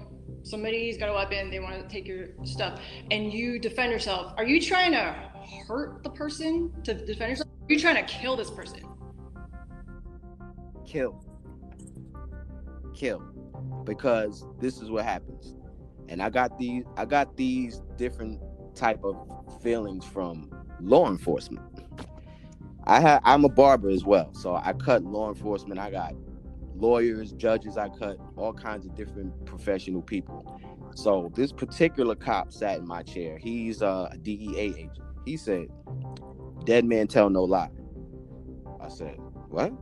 [0.43, 4.33] somebody's got a weapon, they want to take your stuff, and you defend yourself.
[4.37, 5.30] Are you trying to
[5.67, 7.49] hurt the person to defend yourself?
[7.69, 8.83] Are you trying to kill this person?
[10.91, 11.23] kill.
[12.95, 13.23] Kill.
[13.85, 15.55] Because this is what happens.
[16.09, 18.41] And i got these i got these different
[18.75, 19.17] type of
[19.63, 20.51] feelings from
[20.81, 21.65] law enforcement.
[22.85, 25.79] I had i'm a barber as well so i cut law enforcement.
[25.79, 26.15] I got
[26.75, 30.61] lawyers judges i cut all kinds of different professional people.
[30.97, 33.39] So this particular cop sat in my chair.
[33.39, 35.67] He's a dea agent he said
[36.65, 37.71] dead man tell no lie
[38.81, 39.17] i said
[39.49, 39.73] what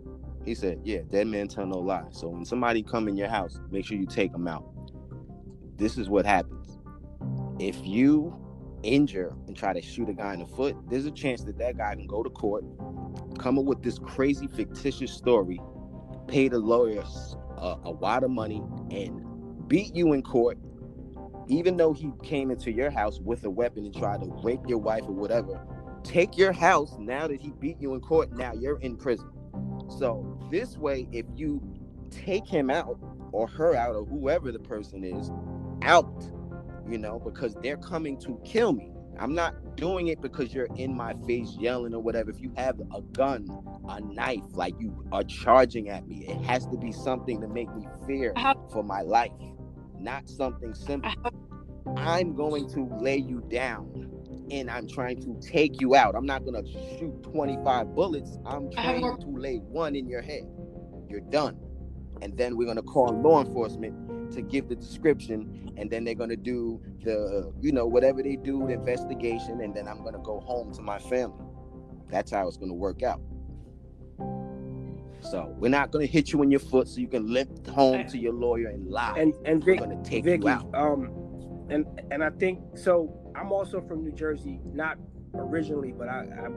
[0.49, 2.07] he said, "Yeah, dead man tell no lie.
[2.11, 4.65] So when somebody come in your house, make sure you take them out.
[5.77, 6.79] This is what happens.
[7.59, 8.35] If you
[8.83, 11.77] injure and try to shoot a guy in the foot, there's a chance that that
[11.77, 12.65] guy can go to court,
[13.39, 15.61] come up with this crazy fictitious story,
[16.29, 20.57] pay the lawyers a, a wad of money, and beat you in court,
[21.49, 24.79] even though he came into your house with a weapon and tried to rape your
[24.79, 25.61] wife or whatever.
[26.05, 28.33] Take your house now that he beat you in court.
[28.33, 29.31] Now you're in prison."
[29.99, 31.61] So this way, if you
[32.11, 32.99] take him out
[33.33, 35.31] or her out or whoever the person is
[35.83, 36.25] out,
[36.89, 38.93] you know, because they're coming to kill me.
[39.19, 42.31] I'm not doing it because you're in my face yelling or whatever.
[42.31, 43.49] If you have a gun,
[43.89, 47.75] a knife, like you are charging at me, it has to be something to make
[47.75, 48.33] me fear
[48.71, 49.33] for my life,
[50.01, 51.11] not something simple.
[51.11, 51.31] Uh-huh.
[51.97, 54.11] I'm going to lay you down
[54.51, 56.15] and I'm trying to take you out.
[56.15, 58.39] I'm not gonna shoot 25 bullets.
[58.47, 59.17] I'm trying uh-huh.
[59.19, 60.49] to lay one in your head.
[61.09, 61.59] You're done.
[62.23, 66.37] And then we're gonna call law enforcement to give the description, and then they're gonna
[66.37, 70.73] do the, you know, whatever they do, the investigation, and then I'm gonna go home
[70.75, 71.45] to my family.
[72.11, 73.21] That's how it's gonna work out.
[75.21, 78.19] So we're not gonna hit you in your foot so you can limp home to
[78.19, 79.15] your lawyer and lie.
[79.19, 80.75] And and we're Vic, gonna take Vicky, you out.
[80.75, 81.11] um,
[81.71, 83.15] and and I think so.
[83.35, 84.97] I'm also from New Jersey, not
[85.35, 86.49] originally, but I, I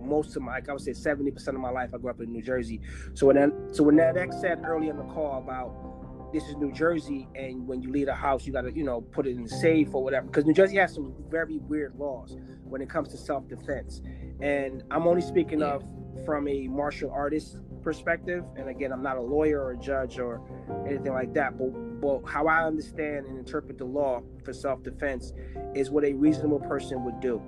[0.00, 2.20] most of my, like I would say, seventy percent of my life, I grew up
[2.20, 2.80] in New Jersey.
[3.14, 6.56] So when that, so when that ex said early in the call about this is
[6.56, 9.30] New Jersey, and when you leave a house, you got to you know put it
[9.36, 12.90] in the safe or whatever, because New Jersey has some very weird laws when it
[12.90, 14.02] comes to self defense.
[14.40, 15.82] And I'm only speaking of
[16.26, 18.44] from a martial artist perspective.
[18.56, 20.40] And again, I'm not a lawyer or a judge or
[20.86, 21.58] anything like that.
[21.58, 25.32] But, but how I understand and interpret the law for self defense
[25.74, 27.42] is what a reasonable person would do.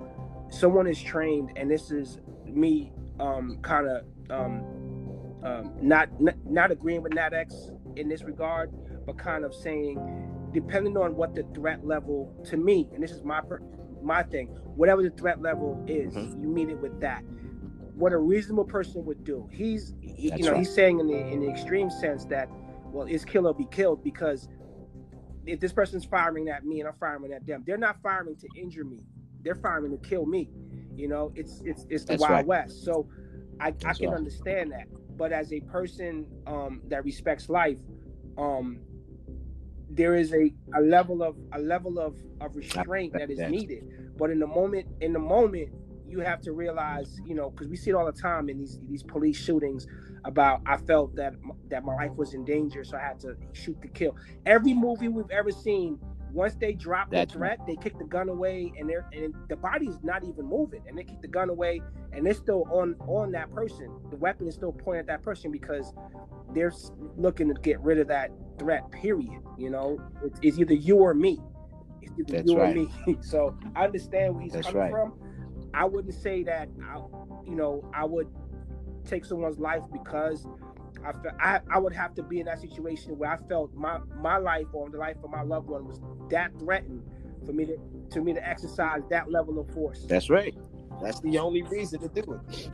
[0.49, 4.63] Someone is trained, and this is me um, kind of um,
[5.43, 8.71] um, not, not not agreeing with NatX in this regard,
[9.05, 9.97] but kind of saying,
[10.53, 13.61] depending on what the threat level to me, and this is my per-
[14.03, 16.41] my thing, whatever the threat level is, Mhm.
[16.41, 17.23] you meet it with that.
[18.01, 19.47] What a reasonable person would do.
[19.51, 20.57] He's he- you know right.
[20.57, 22.49] he's saying in the in the extreme sense that
[22.85, 24.49] well, is kill or be killed because
[25.45, 28.47] if this person's firing at me and I'm firing at them, they're not firing to
[28.59, 29.05] injure me.
[29.43, 30.49] They're firing to kill me.
[30.95, 32.45] You know, it's it's it's the That's Wild right.
[32.47, 32.83] West.
[32.83, 33.07] So
[33.59, 34.17] I, I can right.
[34.17, 34.87] understand that.
[35.15, 37.77] But as a person um, that respects life,
[38.35, 38.79] um,
[39.91, 43.83] there is a, a level of a level of, of restraint that is needed.
[44.17, 45.69] But in the moment, in the moment,
[46.11, 48.79] you have to realize, you know, because we see it all the time in these
[48.89, 49.87] these police shootings.
[50.25, 51.33] About I felt that
[51.69, 54.15] that my life was in danger, so I had to shoot to kill.
[54.45, 55.99] Every movie we've ever seen,
[56.31, 59.57] Once they drop That's the threat, they kick the gun away, and they're and the
[59.57, 61.81] body's not even moving, and they kick the gun away,
[62.13, 63.89] and they're still on on that person.
[64.11, 65.93] The weapon is still pointed at that person because
[66.53, 66.73] they're
[67.17, 68.89] looking to get rid of that threat.
[68.91, 69.41] Period.
[69.57, 71.39] You know, it's, it's either you or me.
[72.01, 72.75] It's either That's you right.
[72.77, 73.17] or me.
[73.21, 74.91] so I understand where he's That's coming right.
[74.91, 75.13] from.
[75.73, 76.69] I wouldn't say that.
[76.83, 76.97] I,
[77.45, 78.27] you know, I would
[79.05, 80.45] take someone's life because
[81.05, 83.99] I, fe- I I would have to be in that situation where I felt my
[84.19, 85.99] my life or the life of my loved one was
[86.29, 87.03] that threatened
[87.45, 87.77] for me to
[88.11, 90.05] to me to exercise that level of force.
[90.07, 90.55] That's right.
[91.01, 92.69] That's the only reason to do it.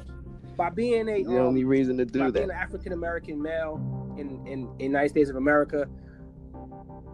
[0.58, 2.56] By being a The um, only reason to by do being that.
[2.56, 3.80] an African American male
[4.18, 5.88] in, in in United States of America,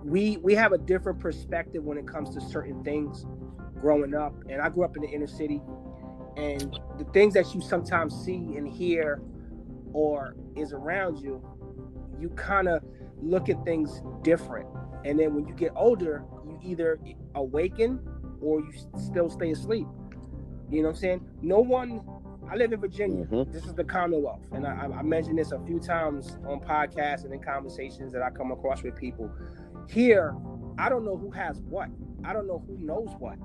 [0.03, 3.25] we we have a different perspective when it comes to certain things
[3.83, 4.33] growing up.
[4.49, 5.61] And I grew up in the inner city,
[6.37, 9.21] and the things that you sometimes see and hear
[9.91, 11.43] or is around you,
[12.19, 12.81] you kind of
[13.21, 14.67] look at things different.
[15.05, 16.99] And then when you get older, you either
[17.35, 17.99] awaken
[18.41, 19.87] or you still stay asleep.
[20.69, 21.29] You know what I'm saying?
[21.41, 22.01] No one.
[22.49, 23.25] I live in Virginia.
[23.25, 23.51] Mhm.
[23.51, 27.33] This is the Commonwealth, and I, I mentioned this a few times on podcasts and
[27.33, 29.29] in conversations that I come across with people.
[29.87, 30.35] Here,
[30.77, 31.89] I don't know who has what.
[32.23, 33.37] I don't know who knows what.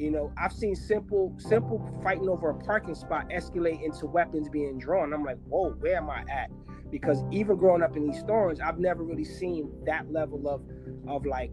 [0.00, 4.78] You know, I've seen simple, simple fighting over a parking spot escalate into weapons being
[4.78, 5.12] drawn.
[5.12, 6.50] I'm like, whoa, where am I at?
[6.90, 10.62] Because even growing up in these storms, I've never really seen that level of,
[11.06, 11.52] of like,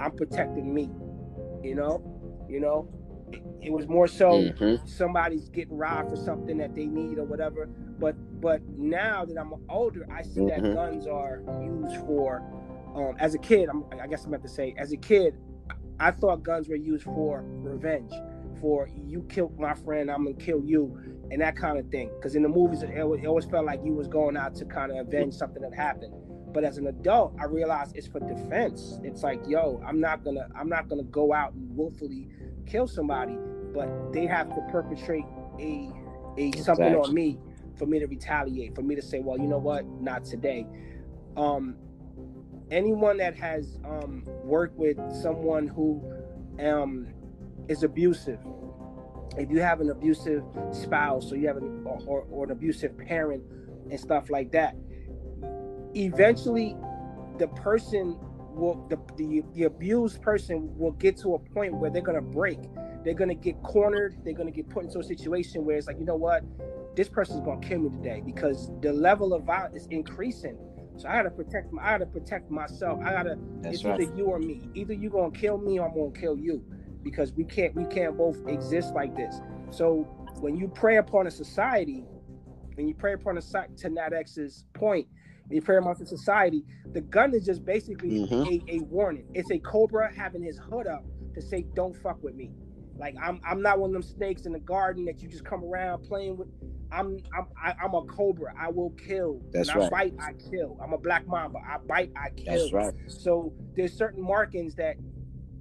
[0.00, 0.90] I'm protecting me.
[1.62, 2.02] You know,
[2.48, 2.88] you know,
[3.30, 4.88] it, it was more so Mhm.
[4.88, 7.66] somebody's getting robbed for something that they need or whatever.
[8.00, 10.74] But but now that I'm older, I see that Mhm.
[10.74, 12.42] guns are used for.
[12.96, 15.36] Um, as a kid, I'm, I guess I'm about to say, as a kid,
[16.00, 18.12] I thought guns were used for revenge,
[18.60, 20.98] for you killed my friend, I'm gonna kill you,
[21.30, 22.10] and that kind of thing.
[22.16, 24.64] Because in the movies, it, always- it always felt like you was going out to
[24.64, 26.14] kind of avenge something that happened.
[26.52, 28.98] But as an adult, I realized it's for defense.
[29.04, 32.28] It's like, yo, I'm not gonna, I'm not gonna go out and willfully
[32.66, 33.38] kill somebody,
[33.72, 35.24] but they have to perpetrate
[35.60, 35.92] a,
[36.38, 37.38] a something on me
[37.76, 40.66] for me to retaliate, for me to say, well, you know what, not today.
[41.36, 41.76] Um,
[42.70, 46.02] anyone that has um, worked with someone who
[46.60, 47.08] um,
[47.68, 48.38] is abusive,
[49.36, 50.42] if you have an abusive
[50.72, 53.42] spouse or you have an or, or, an abusive parent
[53.90, 54.76] and stuff like that,
[55.94, 56.76] eventually
[57.38, 58.18] the person
[58.54, 62.58] will the, the the abused person will get to a point where they're gonna break.
[63.04, 64.18] They're gonna get cornered.
[64.24, 66.44] They're gonna get put into a situation where it's like, you know what,
[66.96, 70.58] this person's gonna kill me today because the level of violence is increasing.
[71.00, 71.72] So I gotta protect.
[71.72, 73.00] My, I gotta protect myself.
[73.02, 73.38] I gotta.
[73.62, 73.98] That's it's right.
[74.00, 74.68] either you or me.
[74.74, 76.62] Either you gonna kill me or I'm gonna kill you,
[77.02, 77.74] because we can't.
[77.74, 79.40] We can't both exist like this.
[79.70, 80.02] So
[80.40, 82.04] when you prey upon a society,
[82.74, 85.08] when you prey upon a society, to Nat X's point,
[85.46, 88.68] when you prey upon a society, the gun is just basically Mhm.
[88.68, 89.26] a, a warning.
[89.32, 91.02] It's a cobra having his hood up
[91.34, 92.50] to say, "Don't fuck with me."
[92.98, 95.64] Like I'm, I'm not one of them snakes in the garden that you just come
[95.64, 96.48] around playing with.
[96.92, 98.52] I'm, I'm, I, I'm a cobra.
[98.58, 99.40] I will kill.
[99.52, 100.16] That's when I right.
[100.18, 100.78] bite, I kill.
[100.82, 101.58] I'm a black mamba.
[101.58, 102.58] I bite, I kill.
[102.58, 102.94] That's right.
[103.06, 104.96] So there's certain markings that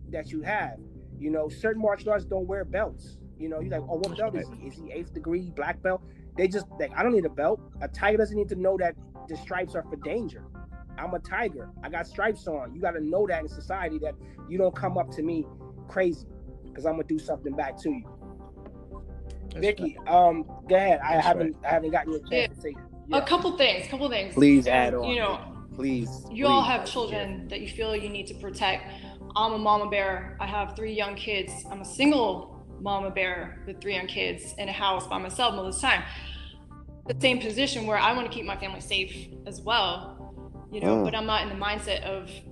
[0.09, 0.77] that you have.
[1.19, 3.17] You know, certain martial arts don't wear belts.
[3.37, 4.67] You know, you're like, oh, what belt is he?
[4.67, 6.01] Is he eighth degree black belt?
[6.37, 7.61] They just like, I don't need a belt.
[7.81, 8.95] A tiger doesn't need to know that
[9.27, 10.43] the stripes are for danger.
[10.97, 11.69] I'm a tiger.
[11.83, 12.73] I got stripes on.
[12.73, 14.15] You got to know that in society that
[14.49, 15.45] you don't come up to me
[15.87, 16.27] crazy
[16.65, 18.03] because I'm gonna do something back to you.
[19.49, 20.99] That's Vicky, um, go ahead.
[21.03, 22.75] I That's haven't, I haven't gotten you a chance to say.
[23.11, 24.33] A couple things, couple things.
[24.33, 25.05] Please add on.
[25.05, 25.39] You know,
[25.75, 26.25] Please.
[26.31, 28.83] you all have children that you feel you need to protect.
[29.35, 30.37] I'm a mama bear.
[30.39, 31.51] I have three young kids.
[31.71, 35.75] I'm a single mama bear with three young kids in a house by myself most
[35.77, 36.03] of the time.
[37.07, 40.33] The same position where I want to keep my family safe as well,
[40.71, 41.03] you know, Mm.
[41.05, 42.43] but I'm not in the mindset of h-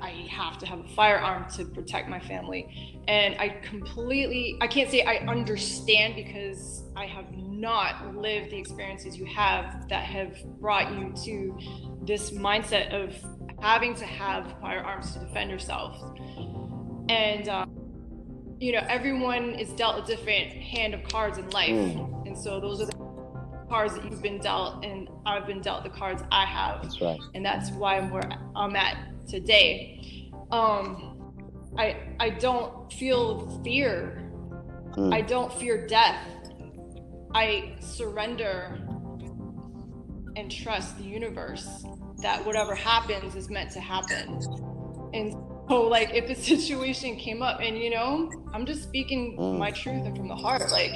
[0.00, 3.02] I have to have a firearm to protect my family.
[3.08, 9.16] And I completely, I can't say I understand because I have not lived the experiences
[9.16, 11.58] you have that have brought you to
[12.02, 13.14] this mindset of
[13.60, 15.96] having to have firearms to defend yourself.
[17.08, 17.66] And, uh,
[18.60, 21.70] you know, everyone is dealt a different hand of cards in life.
[21.70, 22.26] Mm.
[22.26, 22.98] And so those are the
[23.68, 27.20] cards that you've been dealt, and I've been dealt the cards I have That's right.
[27.34, 28.96] and that's why I'm where I'm at
[29.28, 30.30] today.
[30.50, 31.32] Um,
[31.76, 34.30] I I don't feel fear.
[34.92, 35.14] Mm.
[35.14, 36.18] I don't fear death.
[37.34, 38.80] I surrender
[40.36, 41.84] and trust the universe
[42.22, 44.40] that whatever happens is meant to happen.
[45.12, 45.32] And
[45.68, 49.58] so, like, if a situation came up, and you know, I'm just speaking Mm.
[49.58, 50.70] my truth and from the heart.
[50.72, 50.92] Like,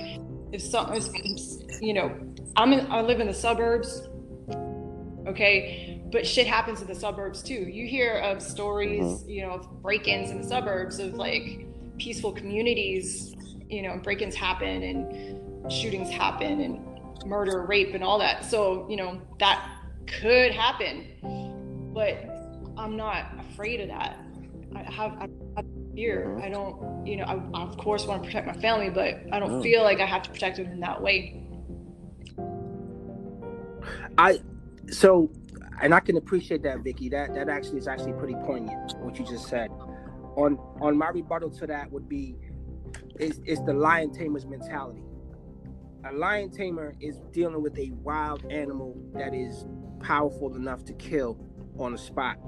[0.53, 2.11] if something, is you know,
[2.57, 4.09] I'm in, I live in the suburbs.
[5.27, 7.55] Okay, but shit happens in the suburbs too.
[7.55, 9.31] You hear of stories, mm-hmm.
[9.31, 11.67] you know, of break-ins in the suburbs of like
[11.99, 13.35] peaceful communities,
[13.69, 18.45] you know, break-ins happen and shootings happen and murder, rape, and all that.
[18.45, 19.67] So you know that
[20.07, 22.29] could happen, but
[22.77, 24.19] I'm not afraid of that.
[24.75, 26.35] I have, I have fear.
[26.37, 26.45] Mm-hmm.
[26.45, 29.39] I don't, you know, I, I, of course want to protect my family, but I
[29.39, 29.63] don't oh.
[29.63, 31.43] feel like I have to protect them in that way.
[34.19, 34.41] I
[34.91, 35.31] so
[35.81, 37.09] and I can appreciate that, Vicky.
[37.09, 39.71] That that actually is actually pretty poignant what you just said.
[40.37, 42.37] On on my rebuttal to that would be
[43.19, 45.03] is is the lion tamer's mentality.
[46.05, 49.65] A lion tamer is dealing with a wild animal that is
[50.01, 51.39] powerful enough to kill
[51.79, 52.39] on the spot,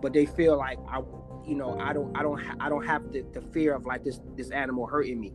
[0.00, 1.00] but they feel like I,
[1.46, 4.02] you know, I don't I don't ha- I don't have the, the fear of like
[4.02, 5.34] this this animal hurting me,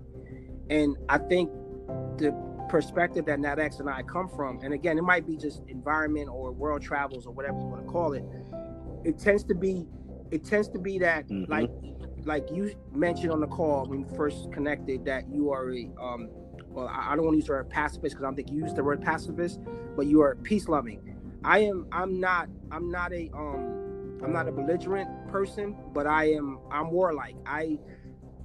[0.69, 1.51] and I think
[2.17, 2.31] the
[2.71, 6.51] perspective that NatX and I come from, and again, it might be just environment or
[6.51, 8.23] world travels or whatever you want to call it.
[9.03, 9.85] It tends to be,
[10.31, 11.51] it tends to be that mm-hmm.
[11.51, 11.69] like,
[12.23, 16.29] like you mentioned on the call when you first connected that you are a, um,
[16.69, 18.73] well, I don't want to use the word pacifist because I don't think you use
[18.73, 19.59] the word pacifist,
[19.97, 21.11] but you are peace loving.
[21.43, 21.87] I am.
[21.91, 22.49] I'm not.
[22.71, 23.29] I'm not a.
[23.33, 24.19] Um.
[24.23, 26.59] I'm not a belligerent person, but I am.
[26.71, 27.35] I'm warlike.
[27.45, 27.79] I.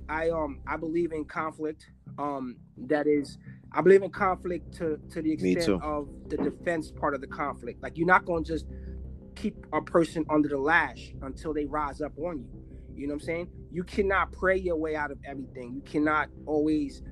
[0.08, 0.60] I um.
[0.66, 1.86] I believe in conflict.
[2.18, 2.56] Um.
[2.78, 3.38] That is
[3.76, 7.82] I believe in conflict to to the extent of the defense part of the conflict.
[7.82, 8.66] Like you're not going to just
[9.34, 12.66] keep a person under the lash until they rise up on you.
[12.94, 13.48] You know what I'm saying?
[13.70, 15.74] You cannot pray your way out of everything.
[15.74, 17.02] You cannot always,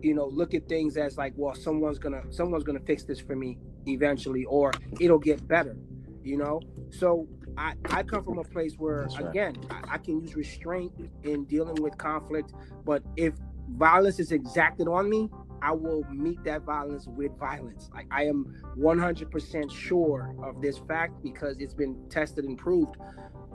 [0.00, 3.34] you know, look at things as like, well, someone's gonna someone's gonna fix this for
[3.34, 5.76] me eventually, or it'll get better.
[6.22, 6.60] You know,
[6.90, 7.26] so
[7.58, 9.56] I, I come from a place where That's again.
[9.68, 10.92] I, I, can use restraint
[11.22, 12.52] in dealing with conflict,
[12.84, 13.34] but if
[13.76, 15.28] violence is exacted on me,
[15.64, 17.88] I will meet that violence with violence.
[17.94, 22.96] Like I am 100% sure of this fact because it's been tested and proved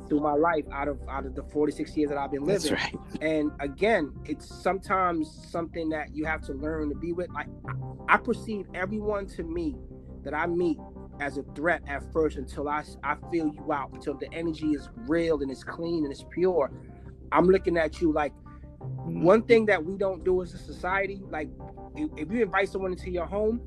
[0.08, 2.74] through my life out of out of the 46 years that I've been living.
[2.74, 2.96] Right.
[3.22, 7.30] And again, it's sometimes something that you have to learn to be with.
[7.30, 9.76] Like I, I perceive everyone to me
[10.24, 10.80] that I meet
[11.20, 14.90] as a threat at first until I I feel you out, until the energy is
[15.08, 16.72] real and it's clean and it's pure.
[17.32, 18.34] I'm looking at you like.
[19.10, 19.72] One thing mm-hmm.
[19.72, 21.50] that we don't do as a society, like
[21.96, 23.62] if you invite someone into your home,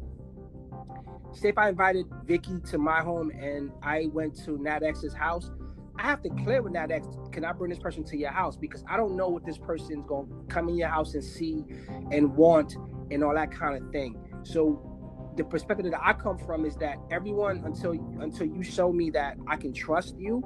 [1.32, 5.51] say if I invited Vicky to my home and I went to Nat X's house,
[5.99, 8.57] I have to clear with Nat X, can I bring this person to your house?
[8.57, 11.64] Because I don't know what this person's going to come in your house and see
[12.11, 12.76] and want
[13.11, 14.16] and all that kind of thing.
[14.43, 14.88] So
[15.36, 19.36] the perspective that I come from is that everyone until until you show me that
[19.47, 20.43] I can trust you,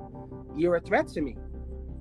[0.56, 1.36] you're a threat to me.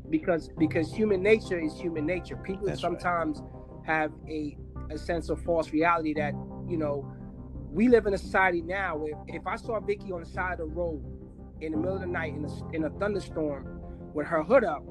[0.10, 2.36] Because because human nature is human nature.
[2.38, 3.86] People That's sometimes right.
[3.86, 4.58] have a
[4.92, 6.34] a sense of false reality that
[6.68, 7.12] you know
[7.72, 10.60] we live in a society now where if I saw Vicky on the side of
[10.60, 11.04] the road
[11.62, 13.82] in the middle of the night in a, in a thunderstorm
[14.14, 14.84] with her hood up,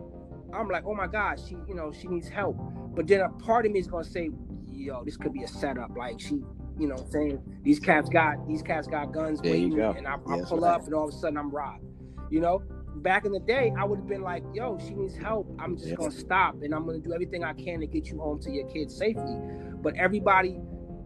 [0.53, 2.57] I'm like, oh my God, she you know she needs help.
[2.95, 4.31] But then a part of me is gonna say,
[4.71, 5.97] yo, this could be a setup.
[5.97, 6.43] Like she,
[6.79, 10.43] you know, saying these cats got these cats got guns there waiting, and I, I
[10.45, 10.73] pull right.
[10.73, 11.85] up, and all of a sudden I'm robbed.
[12.31, 12.63] You know,
[13.03, 15.47] back in the day, I would have been like, yo, she needs help.
[15.59, 18.41] I'm just gonna stop and I'm gonna do everything I can to get you home
[18.41, 19.37] to your kids safely.
[19.83, 20.59] But everybody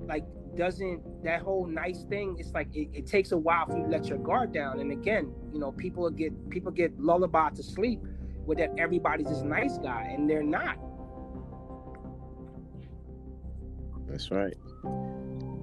[0.06, 0.24] like
[0.56, 3.90] doesn't that whole nice thing it's like it, it, takes a while for you to
[3.90, 4.80] let your guard down.
[4.80, 8.00] And again you know people get people get lullaby to sleep
[8.44, 10.78] with that everybody's this nice guy and they're not.
[14.08, 14.56] That's right.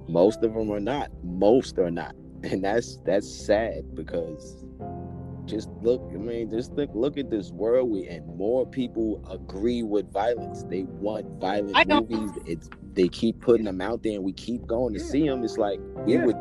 [0.08, 1.10] Most of them are not.
[1.24, 2.14] Most are not.
[2.44, 4.65] And that's that's sad because
[5.46, 9.82] just look i mean just look look at this world we and more people agree
[9.82, 14.32] with violence they want violent movies it's they keep putting them out there and we
[14.32, 15.06] keep going to yeah.
[15.06, 16.24] see them it's like we yeah.
[16.24, 16.36] would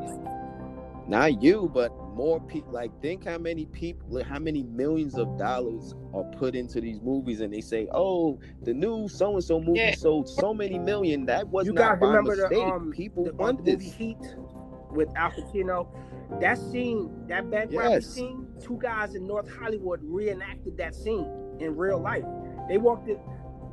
[1.08, 5.93] not you but more people like think how many people how many millions of dollars
[6.14, 9.80] are put into these movies and they say oh the new so and so movie
[9.80, 9.93] yeah.
[9.93, 12.49] sold so many million that was you not by remember mistake.
[12.51, 13.76] the um, people the want this.
[13.76, 14.36] movie Heat
[14.91, 15.88] with Al Pacino
[16.39, 17.82] that scene, that bank yes.
[17.82, 22.26] robbery scene, two guys in North Hollywood reenacted that scene in real life.
[22.67, 23.19] They walked it.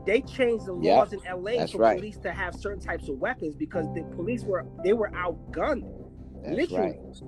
[0.07, 1.23] They changed the laws yep.
[1.25, 1.97] in LA for right.
[1.97, 5.89] police to have certain types of weapons because the police were they were outgunned,
[6.43, 6.99] That's literally.
[6.99, 7.23] Right.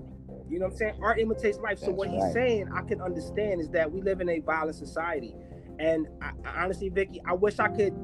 [0.51, 0.95] You know what I'm saying?
[1.01, 1.79] Art imitates life.
[1.79, 5.35] So what he's saying, I can understand, is that we live in a violent society,
[5.79, 7.95] and I, honestly, Vicky, I wish I could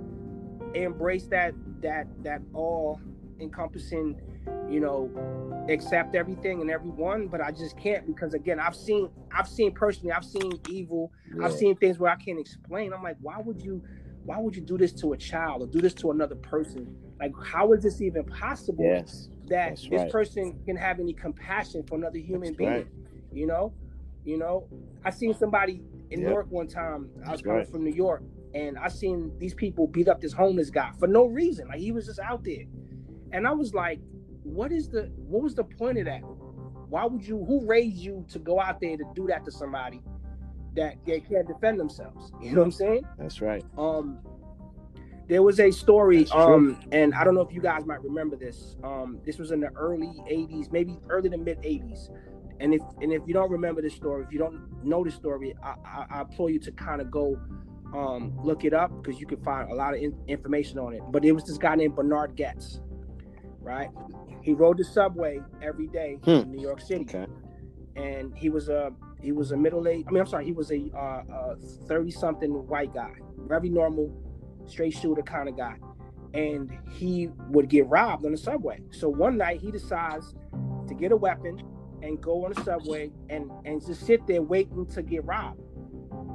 [0.74, 1.52] embrace that
[1.82, 3.00] that that all
[3.41, 4.20] encompassing
[4.70, 5.11] you know,
[5.68, 10.12] accept everything and everyone, but I just can't because again, I've seen I've seen personally,
[10.12, 11.45] I've seen evil, yeah.
[11.45, 12.93] I've seen things where I can't explain.
[12.93, 13.82] I'm like, why would you
[14.24, 16.95] why would you do this to a child or do this to another person?
[17.18, 20.11] Like, how is this even possible yes, that this right.
[20.11, 22.70] person can have any compassion for another human that's being?
[22.70, 22.86] Right.
[23.32, 23.72] You know?
[24.24, 24.68] You know,
[25.05, 26.30] I seen somebody in Yep.
[26.30, 27.09] York one time.
[27.16, 27.68] I was That's coming right.
[27.68, 28.22] from New York,
[28.55, 31.68] and I seen these people beat up this homeless guy for no reason.
[31.68, 32.64] Like he was just out there,
[33.33, 34.01] and I was like,
[34.43, 35.11] "What is the?
[35.16, 36.20] What was the point of that?
[36.89, 37.45] Why would you?
[37.45, 40.03] Who raised you to go out there to do that to somebody
[40.74, 42.33] that they can't defend themselves?
[42.41, 43.05] You know what I'm saying?
[43.18, 43.64] That's right.
[43.78, 44.18] um
[45.28, 48.74] there was a story um and i don't know if you guys might remember this
[48.83, 52.11] um this was in the early 80s maybe early to mid 80s
[52.59, 55.55] and if and if you don't remember this story if you don't know this story
[55.62, 57.39] i i, I implore you to kind of go
[57.95, 61.03] um look it up because you can find a lot of in- information on it
[61.12, 62.81] but it was this guy named Bernhard Goetz
[63.61, 63.88] right?
[64.42, 66.30] He rode the subway every day Hmm.
[66.30, 67.04] in new york city.
[67.08, 67.26] Okay.
[67.96, 70.70] and he was a he was a middle aged I mean I'm sorry he was
[70.70, 71.54] a uh,
[71.88, 73.12] thirty something white guy
[73.48, 74.11] very normal
[74.66, 75.76] straight shooter kind of guy.
[76.32, 78.78] And he would get robbed on the subway.
[78.92, 80.32] So one night he decides
[80.86, 81.61] to get a weapon
[82.02, 85.61] and go on the subway and and just sit there waiting to get robbed.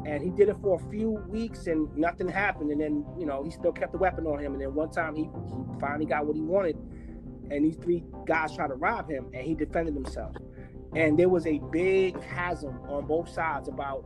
[0.05, 2.71] And he did it for a few weeks and nothing happened.
[2.71, 4.51] And then you know he still kept the weapon on him.
[4.53, 6.77] And then one time he, he finally got what he wanted
[7.51, 10.35] and these three guys tried to rob him and he defended himself
[10.95, 14.05] and there was a big chasm on both sides about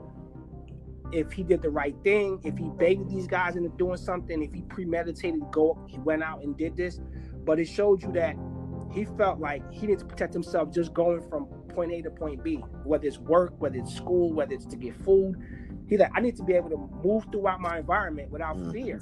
[1.11, 4.53] if he did the right thing, if he baited these guys into doing something, if
[4.53, 6.99] he premeditated go, he went out and did this.
[7.45, 8.35] But it showed you that
[8.91, 12.43] he felt like he needed to protect himself just going from point A to point
[12.43, 15.35] B, whether it's work, whether it's school, whether it's to get food.
[15.87, 18.71] He's like, I need to be able to move throughout my environment without Mhm.
[18.71, 18.99] fear.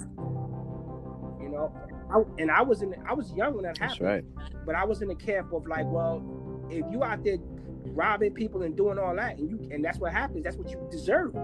[1.40, 1.72] You know,
[2.10, 4.24] I, and I was in, I was young when that That's happened right.
[4.66, 6.22] but I was in the camp of like, well,
[6.70, 7.36] if you out there
[7.86, 10.86] robbing people and doing all that, and you and that's what happens, that's what you
[10.90, 11.34] deserve,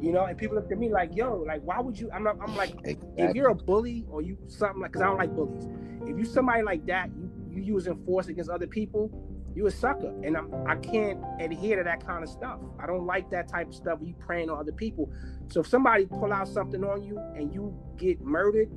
[0.00, 0.24] you know.
[0.24, 2.10] And people look at me like, yo, like, why would you?
[2.12, 2.38] I'm not.
[2.40, 5.68] I'm like, if you're a bully or you something like, because I don't like bullies.
[6.06, 9.10] If you somebody like that, you you using force against other people,
[9.54, 10.14] you a sucker.
[10.24, 12.60] And I'm I can't adhere to that kind of stuff.
[12.80, 13.98] I don't like that type of stuff.
[14.02, 15.12] You preying on other people.
[15.48, 18.70] So if somebody pull out something on you and you get murdered,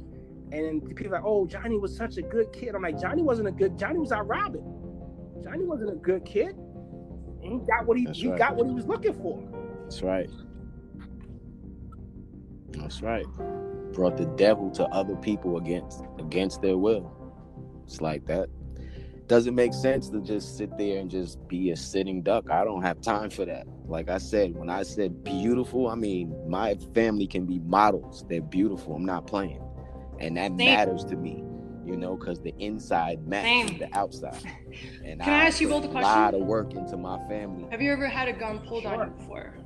[0.53, 2.75] and then people are like, oh, Johnny was such a good kid.
[2.75, 3.75] I'm like, Johnny wasn't a good.
[3.75, 4.63] Johnny was out robbing.
[5.43, 6.55] Johnny wasn't a good kid.
[7.41, 8.37] And he got what he That's he right.
[8.37, 9.43] got what he was looking for.
[9.81, 10.29] That's right.
[12.69, 13.25] That's right.
[13.93, 17.11] Brought the devil to other people against against their will.
[17.87, 18.47] It's like that.
[19.25, 22.51] Doesn't make sense to just sit there and just be a sitting duck.
[22.51, 23.65] I don't have time for that.
[23.87, 28.23] Like I said, when I said beautiful, I mean my family can be models.
[28.29, 28.95] They're beautiful.
[28.95, 29.62] I'm not playing.
[30.23, 30.57] And that Same.
[30.57, 31.43] matters to me,
[31.85, 33.79] you know, because the inside matches Same.
[33.79, 34.41] the outside.
[35.05, 36.09] And Can I ask you put both a a question?
[36.09, 37.67] lot of work into my family.
[37.69, 39.57] Have you ever had a gun pulled on you before?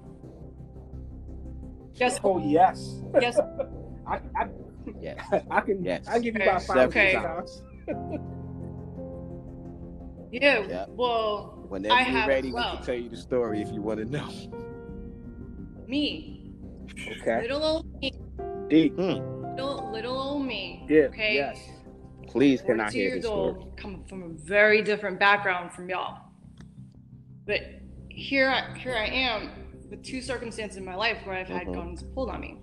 [1.94, 2.20] Yes.
[2.24, 3.02] Oh yes.
[3.22, 3.40] Yes.
[4.08, 4.48] I, I,
[5.00, 5.20] Yes.
[5.52, 6.08] I can Yes.
[6.10, 6.50] I give you Okay.
[6.50, 7.14] about five Okay.
[7.14, 7.64] times.
[10.32, 10.66] Yeah.
[10.68, 10.86] Yeah.
[10.90, 13.82] Well, Whenever I you're have ready, as we can tell you the story if you
[13.82, 14.28] want to know.
[15.88, 16.52] me,
[17.22, 17.42] Okay.
[17.44, 18.12] little old me,
[18.70, 18.96] Deep.
[19.00, 19.37] Hmm.
[19.58, 20.86] Little, little old me.
[20.90, 21.02] Yeah.
[21.04, 21.36] Okay.
[21.36, 21.60] Yes.
[22.28, 23.56] Please, cannot I 42 hear years this story?
[23.56, 26.20] old, come from a very different background from y'all.
[27.46, 27.62] But
[28.10, 29.50] here, I, here I am
[29.90, 31.74] with two circumstances in my life where I've had Mhm.
[31.74, 32.58] guns pulled on me,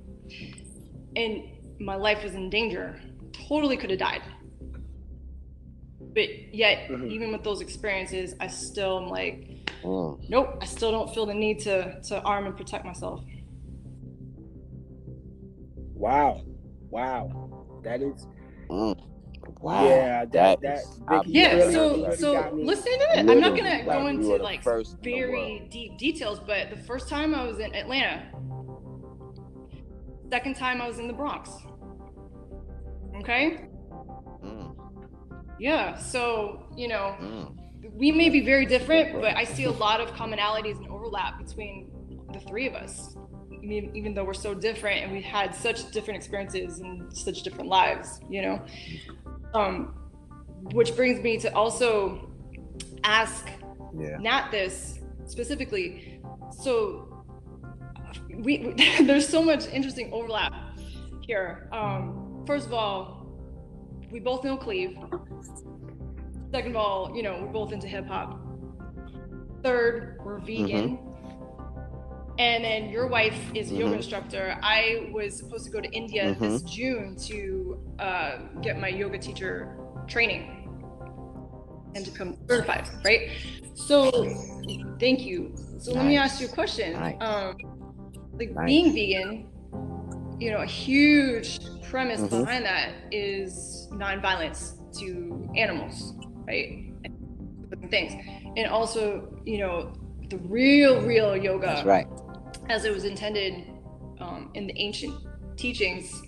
[1.16, 1.45] and
[1.80, 3.01] my life was in danger.
[3.49, 4.22] Totally could have died.
[6.01, 7.11] But yet, Mhm.
[7.11, 9.49] even with those experiences, I still am like,
[9.82, 10.28] Mm.
[10.28, 10.59] nope.
[10.61, 13.24] I still don't feel the need to to arm and protect myself.
[15.95, 16.42] Wow.
[16.95, 17.51] Wow.
[17.82, 18.26] That is
[18.70, 18.97] Mm.
[19.61, 19.84] Wow.
[19.84, 23.18] yeah, that that that, is- Vicky, Yeah, really- so really so listen to this.
[23.30, 27.09] I'm not gonna like, go into like first in very deep details, but the first
[27.11, 28.22] time I was in Atlanta,
[30.30, 31.51] second time I was in the Bronx.
[33.20, 33.66] Okay?
[34.42, 34.74] Mm.
[35.59, 37.57] Yeah, so you know, Mm.
[37.92, 41.90] we may be very different, but I see a lot of commonalities and overlap between
[42.32, 43.16] the three of us.
[43.64, 47.68] Mean, even though we're so different and we've had such different experiences and such different
[47.68, 48.62] lives, you know.
[49.54, 49.94] Um,
[50.72, 52.30] which brings me to also
[53.04, 53.48] ask
[53.98, 54.16] Yeah.
[54.18, 56.20] Nat this specifically.
[56.50, 57.24] So
[58.36, 60.52] we there's so much interesting overlap
[61.26, 61.68] here.
[61.72, 63.26] Um, first of all,
[64.10, 64.98] we both know Cleve.
[66.52, 68.40] Second of all, you know, we're both into hip hop.
[69.62, 70.98] Third, we're vegan.
[72.39, 73.97] And then your wife is a yoga Mhm.
[73.99, 74.57] instructor.
[74.62, 79.76] I was supposed to go to India this June to uh, get my yoga teacher
[80.09, 80.68] training
[81.95, 83.30] and to become certified, right?
[83.74, 84.11] So,
[84.99, 85.55] thank you.
[85.78, 86.95] So let me ask you a question.
[86.95, 87.16] Nice.
[87.20, 87.55] Um,
[88.39, 88.66] like Nice.
[88.66, 89.47] being vegan,
[90.41, 92.41] you know, a huge premise Mhm.
[92.41, 96.14] behind that is nonviolence to animals,
[96.49, 96.93] right?
[97.80, 98.12] And things,
[98.57, 99.93] and also, you know,
[100.30, 101.66] the real, real yoga.
[101.66, 102.07] That's right.
[102.68, 103.66] As it was intended
[104.20, 105.14] um, in the ancient
[105.57, 106.22] teachings,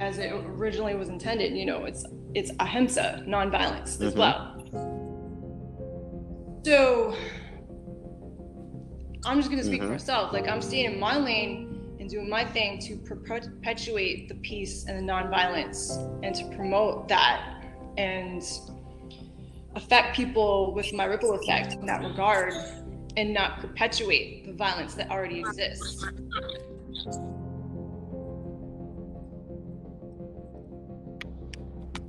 [0.00, 1.56] as it originally was intended.
[1.56, 2.04] You know, it's
[2.34, 4.18] it's ahimsa, nonviolence as Mhm.
[4.18, 4.58] well.
[6.64, 7.14] So
[9.24, 9.92] I'm just gonna speak for Mhm.
[9.92, 10.32] myself.
[10.32, 14.98] Like I'm staying in my lane and doing my thing to perpetuate the peace and
[14.98, 17.62] the nonviolence and to promote that
[17.96, 18.42] and
[19.76, 22.52] affect people with my ripple effect in that regard
[23.16, 26.04] and not perpetuate the violence that already exists.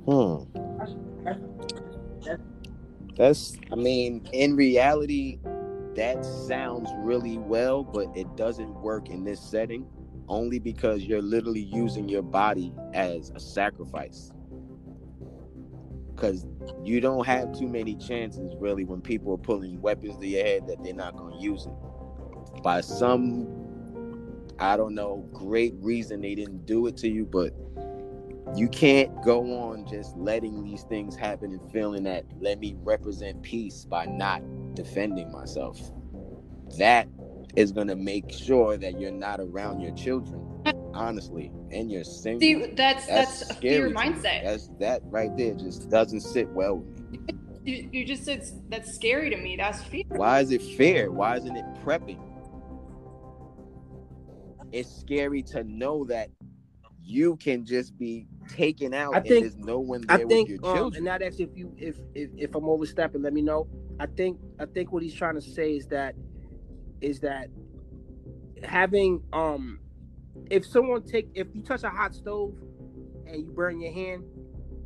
[0.06, 0.44] Hmm.
[3.16, 5.38] That's, I mean, in reality,
[5.94, 9.86] that sounds really well, but it doesn't work in this setting
[10.28, 14.32] only because you're literally using your body as a sacrifice.
[16.14, 16.46] Because
[16.82, 20.66] you don't have too many chances, really, when people are pulling weapons to your head
[20.68, 22.62] that they're not going to use it.
[22.62, 23.48] By some,
[24.58, 27.52] I don't know, great reason they didn't do it to you, but
[28.56, 33.42] you can't go on just letting these things happen and feeling that let me represent
[33.42, 34.42] peace by not
[34.74, 35.80] defending myself.
[36.78, 37.08] That
[37.56, 40.43] is going to make sure that you're not around your children,
[40.94, 42.40] honestly, and your single.
[42.40, 43.94] See, that's that's, a fear scary to me.
[43.94, 44.44] mindset.
[44.44, 47.20] That's that right there just doesn't sit well with me.
[47.64, 49.56] You, you just said that's scary to me.
[49.56, 50.04] That's fear.
[50.08, 51.10] Why is it fair?
[51.10, 52.18] Why isn't it prepping?
[54.72, 56.30] It's scary to know that
[57.02, 60.48] you can just be taken out I and think- there's no one I there think,
[60.48, 60.96] with your um, children.
[60.96, 63.66] and now that's if you if, if if I'm overstepping, let me know.
[64.00, 66.14] I think I think what he's trying to say is that
[67.00, 67.48] is that
[68.62, 69.78] having um
[70.50, 72.54] if someone take if you touch a hot stove
[73.26, 74.24] and you burn your hand,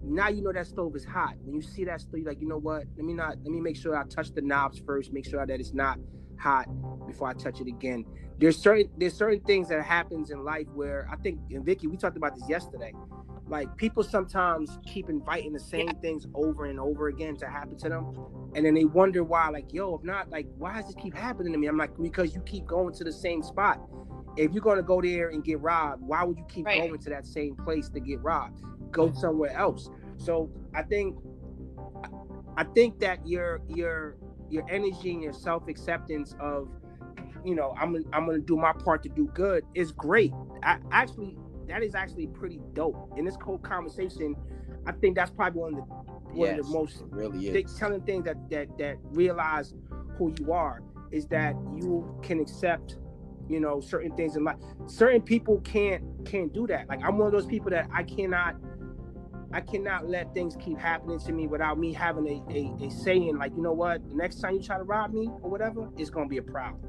[0.02, 1.34] now you know that stove is hot.
[1.42, 2.84] When you see that stove, you're like, you know what?
[2.96, 5.60] Let me not let me make sure I touch the knobs first, make sure that
[5.60, 5.98] it's not
[6.38, 6.66] hot
[7.06, 8.04] before I touch it again.
[8.38, 11.96] There's certain there's certain things that happens in life where I think and Vicky, we
[11.96, 12.92] talked about this yesterday.
[13.48, 17.88] Like people sometimes keep inviting the same things over and over again to happen to
[17.88, 18.14] them.
[18.54, 21.52] And then they wonder why, like, yo, if not, like, why does this keep happening
[21.52, 21.66] to me?
[21.66, 23.80] I'm like, because you keep going to the same spot.
[24.38, 26.88] If you're gonna go there and get robbed, why would you keep Right.
[26.88, 28.62] going to that same place to get robbed?
[28.92, 29.18] Go mm-hmm.
[29.18, 29.90] somewhere else.
[30.16, 31.16] So I think
[32.56, 34.16] I think that your your
[34.48, 36.68] your energy and your self acceptance of
[37.44, 40.32] you know I'm gonna- I'm gonna do my part to do good is great.
[40.62, 41.36] I actually
[41.66, 43.12] that is actually pretty dope.
[43.18, 44.34] In this whole conversation,
[44.86, 45.94] I think that's probably one of the
[46.38, 49.74] one of the most really th- telling things that that that realize
[50.16, 52.98] who you are is that you can accept
[53.48, 54.56] you know certain things in life.
[54.86, 56.88] Certain people can't can't do that.
[56.88, 58.56] Like i'm one of those people that i cannot
[59.52, 63.38] i cannot let things keep happening to me without me having a, a, a saying
[63.38, 64.06] like you know what?
[64.08, 66.82] The next time you try to rob me or whatever it's gonna be a problem.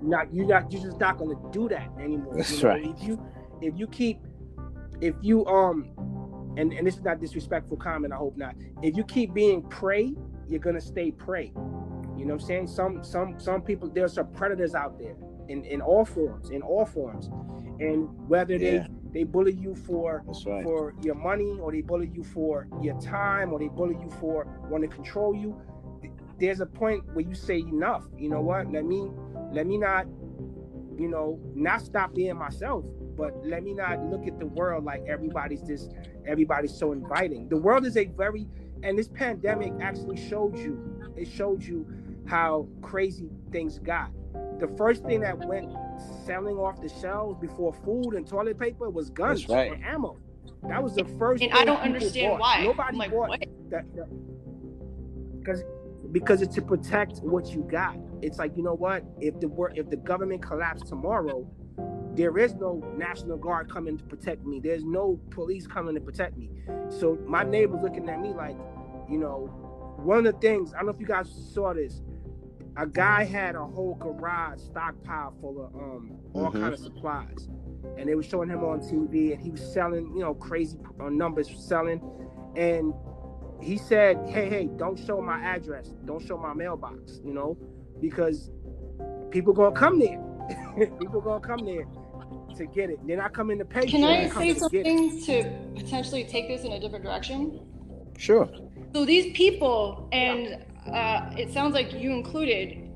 [0.00, 2.68] Not you're not you're just not gonna do that anymore That's you know?
[2.70, 2.86] right.
[2.86, 3.26] if you
[3.60, 4.20] if you keep
[5.00, 5.90] if you um
[6.56, 8.54] and and this is not disrespectful comment i hope not.
[8.82, 10.14] If you keep being prey
[10.48, 11.52] you're gonna stay prey.
[12.16, 12.66] You know what i'm saying?
[12.68, 15.16] Some some some people there's some predators out there
[15.48, 17.28] in in all forms in all forms.
[17.80, 18.86] And whether Yeah.
[19.12, 20.64] they they bully you for right.
[20.64, 24.46] for your money or they bully you for your time or they bully you for
[24.70, 25.60] want to control you
[26.00, 28.04] th- there's a point where you say enough.
[28.18, 28.70] You know what?
[28.72, 29.10] Let me
[29.52, 30.06] let me not
[30.98, 32.84] you know not stop being myself
[33.16, 35.92] but let me not look at the world like everybody's just
[36.26, 37.48] everybody's so inviting.
[37.48, 38.46] The world is a very
[38.82, 41.86] and this pandemic actually showed you it showed you
[42.26, 44.10] how crazy things got
[44.58, 45.72] the first thing that went
[46.24, 49.72] selling off the shelves before food and toilet paper was guns right.
[49.72, 50.16] and ammo
[50.68, 52.40] that was the first And I don't understand bought.
[52.40, 52.64] why.
[52.64, 53.44] nobody like, bought what?
[53.70, 53.84] that
[55.38, 55.64] because
[56.12, 59.72] because it's to protect what you got it's like you know what if the wor-
[59.74, 61.46] if the government collapsed tomorrow
[62.14, 66.36] there is no national guard coming to protect me there's no police coming to protect
[66.36, 66.50] me
[66.88, 68.56] so my neighbor's looking at me like
[69.08, 69.48] you know
[69.96, 72.02] one of the things i don't know if you guys saw this
[72.76, 76.60] a guy had a whole garage stockpile full of um all Mhm.
[76.60, 77.48] kind of supplies
[77.98, 81.08] and they were showing him on tv and he was selling you know crazy uh,
[81.10, 82.00] numbers selling
[82.56, 82.94] and
[83.60, 87.56] he said hey hey don't show my address don't show my mailbox you know
[88.00, 88.50] because
[89.30, 90.18] people gonna come there
[91.00, 91.86] people gonna come there
[92.56, 94.98] to get it they're not coming to pay Can I they're say to get it.
[94.98, 97.60] something to potentially take this in a different direction?
[98.18, 98.48] Sure.
[98.94, 102.90] So these people, and uh, it sounds like you included,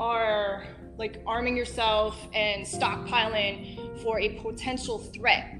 [0.00, 0.66] are
[0.98, 5.58] like arming yourself and stockpiling for a potential threat.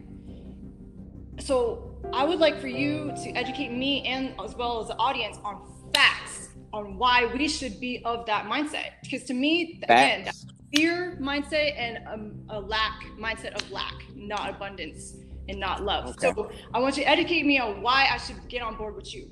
[1.40, 5.38] So I would like for you to educate me and as well as the audience
[5.44, 5.62] on
[5.94, 6.50] facts.
[6.72, 8.92] on why we should be of that mindset.
[9.02, 10.34] Because to me, again, that
[10.74, 15.16] fear mindset and um, a lack mindset of lack, not abundance
[15.48, 16.06] and not love.
[16.10, 16.32] Okay.
[16.34, 19.14] So I want you to educate me on why I should get on board with
[19.14, 19.28] you.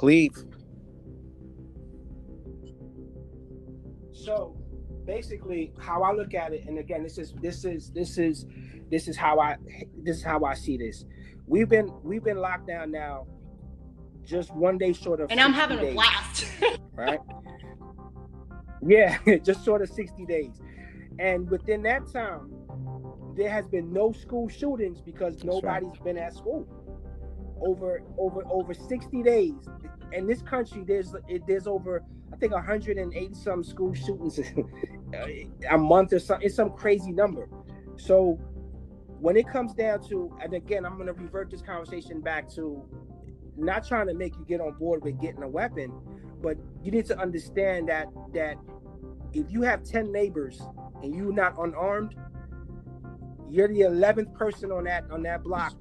[0.00, 0.32] Cleve.
[4.12, 4.56] So
[5.04, 8.46] basically, how I look at it, and again, this is this is this is
[8.90, 9.56] this is how I
[10.02, 11.04] this is how I see this.
[11.46, 13.26] We've been we've been locked down now,
[14.24, 15.30] just one day short of.
[15.30, 16.46] And I'm 60 having a days, blast.
[16.94, 17.20] Right.
[18.82, 20.62] Yeah, just short of sixty days,
[21.18, 22.50] and within that time,
[23.36, 25.44] there has been no school shootings because right.
[25.44, 26.66] nobody's been at school.
[27.60, 29.68] Over over over sixty days,
[30.12, 31.14] in this country, there's
[31.46, 32.02] there's over
[32.32, 34.38] I think 180 some school shootings
[35.70, 36.46] a month or something.
[36.46, 37.48] It's some crazy number.
[37.96, 38.38] So
[39.20, 42.82] when it comes down to, and again, I'm going to revert this conversation back to
[43.56, 45.92] not trying to make you get on board with getting a weapon,
[46.40, 48.56] but you need to understand that that
[49.32, 50.60] if you have 10 neighbors
[51.02, 52.14] and you're not unarmed,
[53.48, 55.74] you're the 11th person on that on that block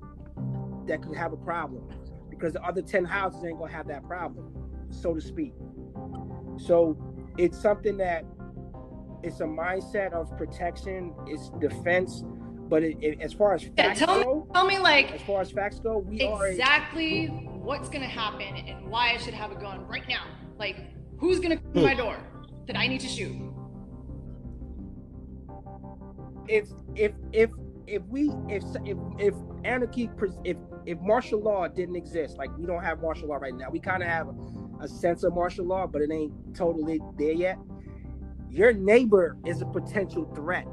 [0.89, 1.83] that could have a problem
[2.29, 4.53] because the other 10 houses ain't gonna have that problem,
[4.89, 5.53] so to speak.
[6.57, 6.97] So
[7.37, 8.25] it's something that
[9.23, 12.23] it's a mindset of protection, it's defense,
[12.69, 15.21] but it, it, as far as Yeah, facts tell me, go, tell me like as
[15.21, 19.33] far as facts go, we are a- exactly what's gonna happen and why I should
[19.33, 20.23] have a gun right now.
[20.57, 20.77] Like,
[21.17, 21.99] who's gonna come to my hmm.
[21.99, 22.17] door
[22.67, 23.49] that I need to shoot?
[26.49, 27.49] if if if
[27.87, 29.33] if we if if if
[29.63, 30.09] anarchy
[30.43, 33.79] if if martial law didn't exist like we don't have martial law right now we
[33.79, 37.57] kind of have a, a sense of martial law but it ain't totally there yet.
[38.49, 40.65] Your neighbor is a potential threat.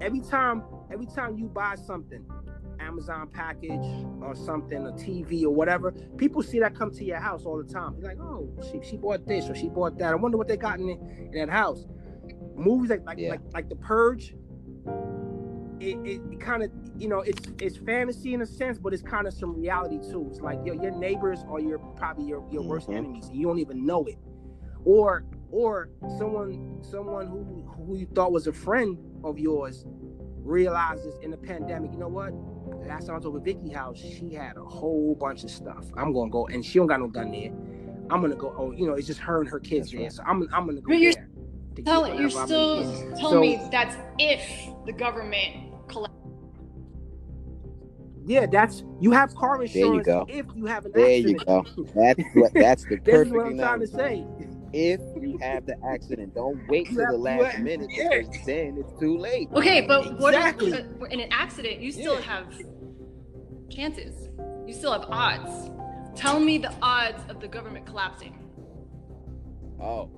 [0.00, 2.24] Every time every time you buy something
[2.78, 3.86] amazon package
[4.20, 7.72] or something a tv or whatever people see that come to your house all the
[7.72, 7.96] time.
[7.98, 10.12] They're like oh she, she bought this or she bought that.
[10.12, 11.86] I wonder what they got in, in that house.
[12.54, 13.30] Movies like like Yeah.
[13.30, 14.34] like, like the purge
[15.80, 19.02] it, it, it kind of you know it's it's fantasy in a sense but it's
[19.02, 20.26] kind of some reality too.
[20.30, 22.96] It's like your, your neighbors are your probably your, your worst Mhm.
[22.96, 24.16] enemies and you don't even know it.
[24.84, 29.84] Or or someone someone who who you thought was a friend of yours
[30.42, 32.32] realizes in the pandemic you know what?
[32.86, 35.84] Last time i was over Vicky house she had a whole bunch of stuff.
[35.96, 37.52] I'm gonna go and she don't got no gun there.
[38.10, 40.02] I'm gonna go oh you know it's just her and her kids That's there.
[40.02, 40.12] right.
[40.12, 41.28] so i'm, I'm gonna go But you're there
[41.74, 42.84] to get Tell you're still
[43.16, 44.40] telling So- me that's if
[44.86, 45.65] the government collapses.
[48.26, 48.50] Yeah, mm.
[48.50, 50.26] that's you have car there you insurance go.
[50.28, 51.64] if you have an There you go.
[51.94, 54.26] That's what that's the This is what I'm trying to say.
[54.72, 58.08] If you have the accident, don't wait You till the last have- minute yeah.
[58.20, 59.48] because then it's too late.
[59.54, 60.60] Okay, but what if
[61.10, 62.20] in an accident you still Yeah.
[62.22, 62.46] have
[63.70, 64.28] chances?
[64.66, 65.70] You still have odds.
[66.16, 68.38] Tell me the odds of the government collapsing.
[69.80, 70.10] Oh.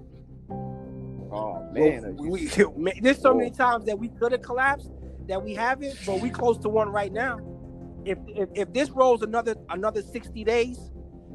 [1.30, 2.16] Oh man.
[2.16, 2.46] Well, we,
[3.02, 4.90] there's so many times that we could have collapsed
[5.26, 7.38] that we haven't, but we close to one right now.
[8.08, 10.78] If, if if this rolls another another 60 days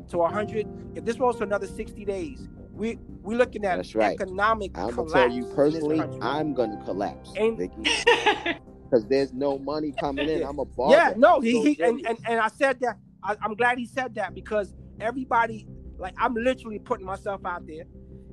[0.10, 4.20] to 100, if this rolls to another 60 days, we we looking at That's right.
[4.20, 6.02] economic I'm gonna tell you personally.
[6.22, 7.76] I'm gonna collapse, Ain't- Vicky,
[8.90, 10.42] because there's no money coming in.
[10.44, 10.96] I'm a barber.
[10.96, 12.98] Yeah, no, he, he and, and and I said that.
[13.24, 15.68] I, I'm glad he said that because everybody,
[16.00, 17.84] like, I'm literally putting myself out there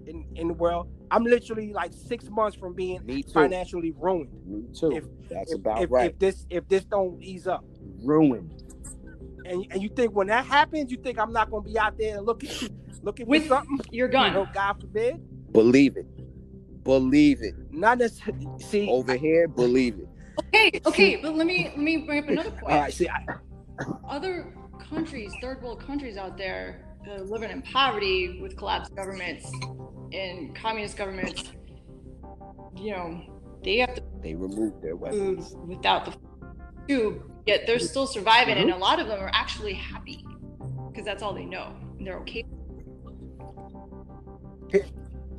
[0.06, 0.88] in in the world.
[1.10, 3.32] I'm literally like six months from being Me too.
[3.32, 4.30] financially ruined.
[4.46, 4.92] Me too.
[4.92, 6.10] If- That's If, about if, right.
[6.10, 7.64] if this if this don't ease up,
[8.02, 8.62] Ruined.
[9.46, 12.20] and and you think when that happens, you think I'm not gonna be out there
[12.20, 12.50] looking
[13.02, 13.80] looking With for something?
[13.92, 14.32] Your You gun.
[14.34, 15.20] know, God forbid.
[15.52, 16.06] Believe it.
[16.84, 17.54] Believe it.
[17.70, 18.46] Not necessarily.
[18.60, 20.08] See, Over here, believe it.
[20.46, 22.72] Okay, okay, but let me let me bring up another point.
[22.72, 22.92] all right.
[22.92, 23.26] See, I,
[24.08, 24.54] Other
[24.88, 29.50] countries, third world countries out there, uh, living in poverty with collapsed governments
[30.12, 31.52] and communist governments,
[32.76, 33.20] you know,
[33.62, 35.50] they have to They remove their weapons.
[35.50, 36.14] food without the
[36.88, 38.80] tube, yet they're still surviving, and a mm-hmm.
[38.80, 40.24] lot of them are actually happy
[40.88, 41.74] because that's all they know.
[41.98, 42.44] And they're okay.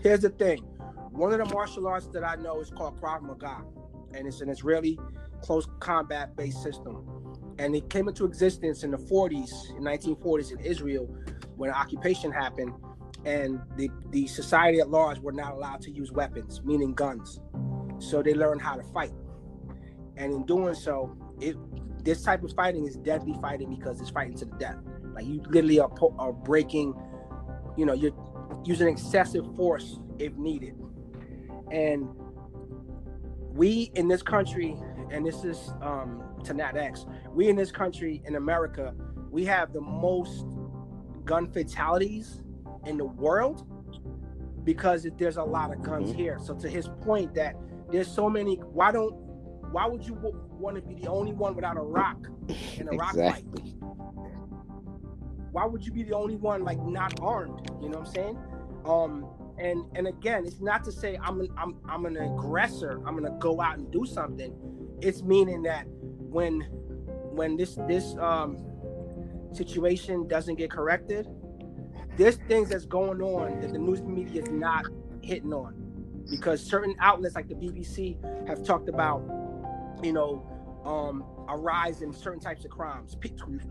[0.04, 0.60] here's the thing.
[1.12, 3.64] One of the martial arts that I know is called Krav Maga,
[4.14, 5.00] and it's an Israeli
[5.42, 7.08] close combat based system.
[7.60, 11.06] And it came into existence in the 40s, in 1940s in Israel,
[11.56, 12.74] when occupation happened,
[13.24, 17.40] and the, the society at large were not allowed to use weapons, meaning guns.
[18.00, 19.14] So they learned how to fight.
[20.18, 21.56] And in doing so, it
[22.04, 24.78] this type of fighting is deadly fighting because it's fighting to the death.
[25.14, 26.94] Like you literally are, po- are breaking,
[27.78, 28.14] you know, you're
[28.66, 30.76] using excessive force if needed.
[31.72, 32.08] And
[33.54, 34.76] we in this country,
[35.12, 38.94] and this is um, to Nat X, we in this country in America,
[39.30, 40.46] we have the most
[41.26, 42.42] gun fatalities
[42.86, 43.66] in the world
[44.64, 46.16] because there's a lot of guns Mhm.
[46.16, 46.40] here.
[46.40, 47.56] So to his point that
[47.92, 49.14] there's so many, why don't
[49.72, 50.16] why would you
[50.62, 52.28] want to be the only one without a rock
[52.78, 53.46] in a rock fight?
[55.52, 57.70] Why would you be the only one like not armed?
[57.82, 58.38] You know what I'm saying?
[58.86, 59.26] Um,
[59.58, 63.02] and and again, it's not to say I'm an I'm I'm an aggressor.
[63.06, 64.56] I'm gonna go out and do something.
[65.02, 66.62] It's meaning that when
[67.32, 68.58] when this this um
[69.54, 71.28] situation doesn't get corrected,
[72.18, 74.86] there's things that's going on that the news media is not
[75.22, 75.76] hitting on
[76.30, 79.22] because certain outlets like the BBC have talked about,
[80.02, 80.48] you know,
[80.86, 83.16] um, a rise in certain types of crimes.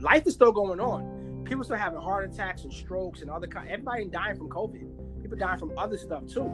[0.00, 1.42] Life is still going on.
[1.44, 3.48] People still having heart attacks and strokes and other.
[3.68, 5.22] Everybody dying from COVID.
[5.22, 6.50] People dying from other stuff too.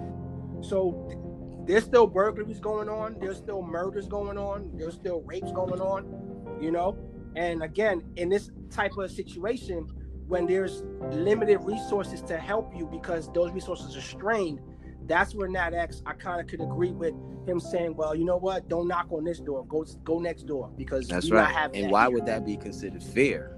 [0.63, 1.19] So th-
[1.67, 3.17] there's still burglaries going on.
[3.21, 4.71] There's still murders going on.
[4.75, 6.59] There's still rapes going on.
[6.61, 6.97] You know,
[7.37, 9.87] and again, in this type of situation,
[10.27, 14.61] when there's limited resources to help you because those resources are strained,
[15.07, 17.15] that's where Nat X I kind of could agree with
[17.47, 18.69] him saying, well, you know what?
[18.69, 19.65] Don't knock on this door.
[19.67, 21.55] Go go next door because That's we not right.
[21.55, 22.11] having And that why here.
[22.15, 23.57] would that be considered fair?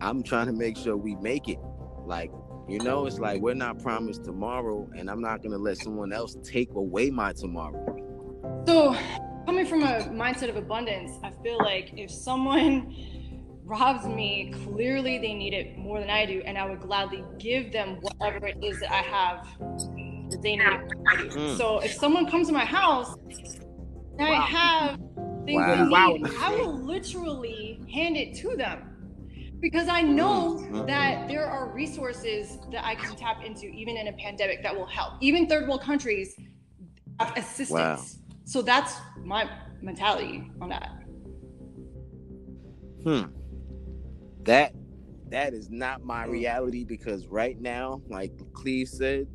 [0.00, 1.58] I'm trying to make sure we make it.
[2.04, 2.30] Like,
[2.68, 6.36] you know, it's like we're not promised tomorrow, and I'm not gonna let someone else
[6.42, 7.84] take away my tomorrow.
[8.66, 8.96] So,
[9.46, 12.94] coming from a mindset of abundance, I feel like if someone
[13.66, 17.72] robs me, clearly they need it more than I do, and I would gladly give
[17.72, 19.46] them whatever it is that I have
[20.30, 20.64] that they need.
[20.64, 21.28] More than I do.
[21.30, 21.56] Mm.
[21.56, 23.14] So, if someone comes to my house
[24.18, 24.98] and I have
[25.44, 25.74] things Wow.
[25.74, 26.30] they need, Wow.
[26.40, 28.92] I will literally hand it to them
[29.60, 30.86] because I know Mhm.
[30.86, 34.86] that there are resources that I can tap into, even in a pandemic, that will
[34.86, 35.14] help.
[35.20, 36.38] Even third world countries
[37.18, 38.20] have assistance.
[38.44, 39.50] So that's my
[39.82, 40.90] mentality on that.
[43.04, 43.24] Hmm.
[44.46, 44.72] That
[45.28, 46.30] that is not my mm.
[46.30, 49.26] reality because right now, like Cleve said,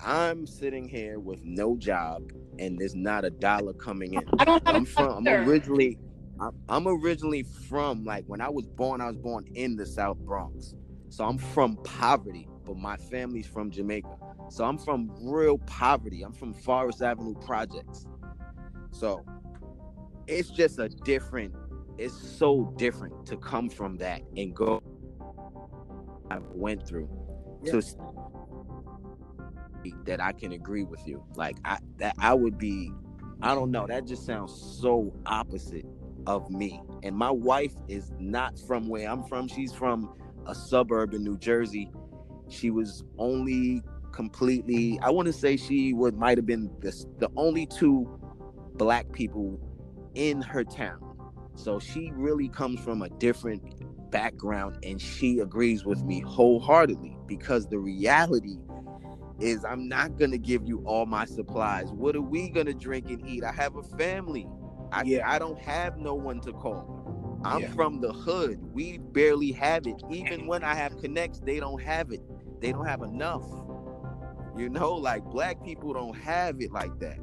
[0.00, 4.22] I'm sitting here with no job and there's not a dollar coming in.
[4.38, 5.28] I don't have I'm a from.
[5.28, 5.98] I'm originally.
[6.40, 9.00] I'm, I'm originally from like when I was born.
[9.00, 10.74] I was born in the South Bronx,
[11.08, 12.48] so I'm from poverty.
[12.64, 14.16] But my family's from Jamaica,
[14.50, 16.22] so I'm from real poverty.
[16.22, 18.06] I'm from Forest Avenue projects,
[18.90, 19.24] so
[20.26, 21.54] it's just a different.
[22.02, 24.82] It's so different to come from that and go.
[26.32, 27.08] I went through
[27.66, 27.94] to s-
[30.06, 31.22] that I can agree with you.
[31.36, 32.90] Like I that I would be
[33.40, 35.86] I don't know, that just sounds so opposite
[36.26, 36.82] of me.
[37.04, 39.46] And my wife is not from where I'm from.
[39.46, 40.10] She's from
[40.46, 41.88] a suburb in New Jersey.
[42.48, 43.80] She was only
[44.10, 48.08] completely I want to say she would might have been the, the only two
[48.74, 49.60] black people
[50.16, 51.11] in her town.
[51.62, 53.62] So she really comes from a different
[54.10, 58.58] background and she agrees with me wholeheartedly because the reality
[59.40, 61.92] is I'm not gonna give you all my supplies.
[61.92, 63.44] What are we gonna drink and eat?
[63.44, 64.48] I have a family.
[64.92, 65.30] I Yeah.
[65.30, 67.40] I don't have no one to call.
[67.44, 67.72] I'm Yeah.
[67.72, 68.60] from the hood.
[68.74, 69.96] We barely have it.
[70.10, 72.22] Even when I have connects, they don't have it.
[72.60, 73.44] They don't have enough.
[74.56, 77.18] You know, like black people don't have it like that.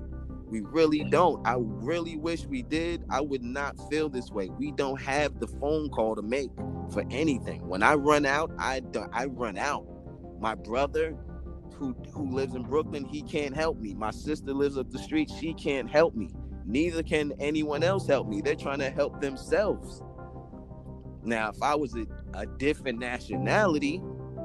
[0.50, 1.46] We really don't.
[1.48, 3.06] I really wish we did.
[3.10, 4.50] I would not feel this way.
[4.50, 6.50] We don't have the phone call to make
[6.92, 7.68] for anything.
[7.68, 8.82] When I run out, I
[9.14, 9.86] I run out.
[10.40, 11.16] My brother,
[11.76, 13.94] who who lives in Brooklyn, he can't help me.
[13.94, 16.30] My sister lives up the street, she can't help me.
[16.66, 18.42] Neither can anyone else help me.
[18.42, 20.02] They're trying to help themselves.
[21.24, 24.02] Now, if I was a, a different nationality,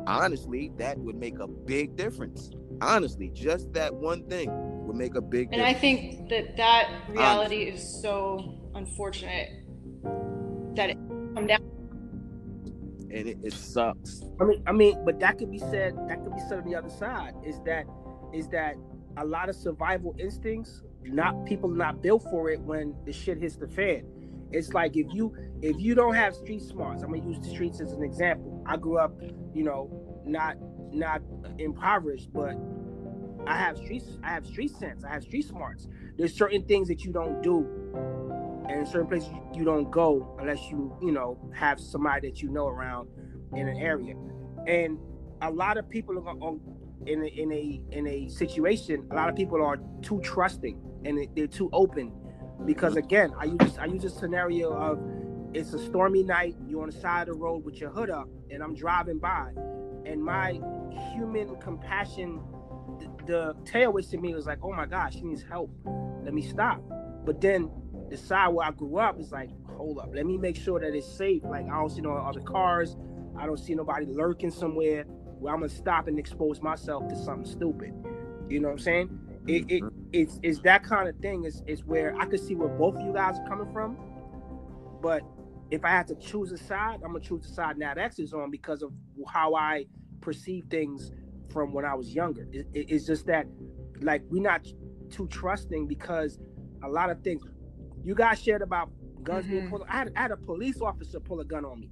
[0.06, 2.50] honestly, that would make a big difference.
[2.80, 4.50] Honestly, just that one thing
[4.94, 9.50] would make a big And I think that that um, reality is so unfortunate
[10.74, 10.98] that it
[11.34, 11.60] come down.
[13.10, 14.22] and it, it sucks.
[14.40, 15.94] I mean, I mean, but that could be said.
[16.08, 17.34] That could be said on the other side.
[17.44, 17.84] Is that
[18.32, 18.74] is that
[19.16, 20.82] a lot of survival instincts?
[21.02, 24.06] Not people not built for it when the shit hits the fan.
[24.52, 27.02] It's like if you if you don't have street smarts.
[27.02, 28.62] I'm gonna use the streets as an example.
[28.66, 29.12] I grew up,
[29.54, 30.56] you know, not
[30.92, 31.20] not
[31.58, 32.54] impoverished, but
[33.46, 34.18] I have streets.
[34.24, 35.04] I have street sense.
[35.04, 35.88] I have street smarts.
[36.16, 37.68] There's certain things that you don't do,
[38.68, 42.68] and certain places you, don't go unless you you know have somebody that you know
[42.68, 43.08] around
[43.54, 44.14] in an area.
[44.66, 44.98] And
[45.42, 46.60] a lot of people are on,
[47.06, 49.06] in a, in a in a situation.
[49.10, 52.12] A lot of people are too trusting and they- they're too open
[52.66, 55.00] because again, I use I use this scenario of
[55.54, 56.56] it's a stormy night.
[56.66, 59.52] You're on the side of the road with your hood up, and I'm driving by,
[60.06, 60.60] and my
[61.12, 62.40] human compassion,
[63.26, 65.70] the, tail tailwind to me was like, oh my gosh, she needs help.
[66.24, 66.82] Let me stop.
[67.24, 67.70] But then
[68.10, 70.94] the side where I grew up is like, hold up, let me make sure that
[70.94, 71.42] it's safe.
[71.44, 72.96] Like I don't see no other cars.
[73.38, 77.50] I don't see nobody lurking somewhere where I'm gonna stop and expose myself to something
[77.50, 77.94] stupid.
[78.48, 79.20] You know what I'm saying?
[79.48, 80.10] It, it Mm-hmm.
[80.12, 81.44] it's it's that kind of thing.
[81.44, 83.98] Is is where I could see where both of you guys are coming from,
[85.02, 85.22] but
[85.70, 88.32] if I had to choose a side, I'm gonna choose the side Nat X is
[88.34, 88.92] on because of
[89.28, 89.86] how I
[90.20, 91.12] perceive things
[91.54, 92.46] from when I was younger.
[92.52, 93.46] It, it- it's just that,
[94.02, 94.66] like, we're not
[95.08, 96.38] too trusting because
[96.82, 97.42] a lot of things.
[98.02, 98.90] You guys shared about
[99.22, 99.70] guns being Mhm.
[99.70, 99.84] pulled.
[99.88, 101.88] I had, I had a police officer pull a gun on me,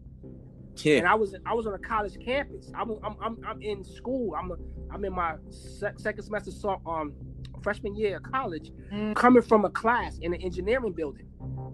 [0.98, 2.70] and I was I was on a college campus.
[2.74, 4.34] I'm I'm I'm, I'm in school.
[4.34, 4.56] I'm a,
[4.92, 7.14] I'm in my se- second semester so, um
[7.62, 9.14] freshman year of college, Mm.
[9.14, 11.26] coming from a class in an engineering building,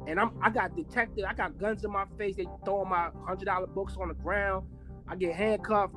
[0.07, 1.24] and I'm I got detected.
[1.24, 2.36] I got guns in my face.
[2.36, 4.66] They throwing my hundred dollar books on the ground.
[5.09, 5.95] I get handcuffed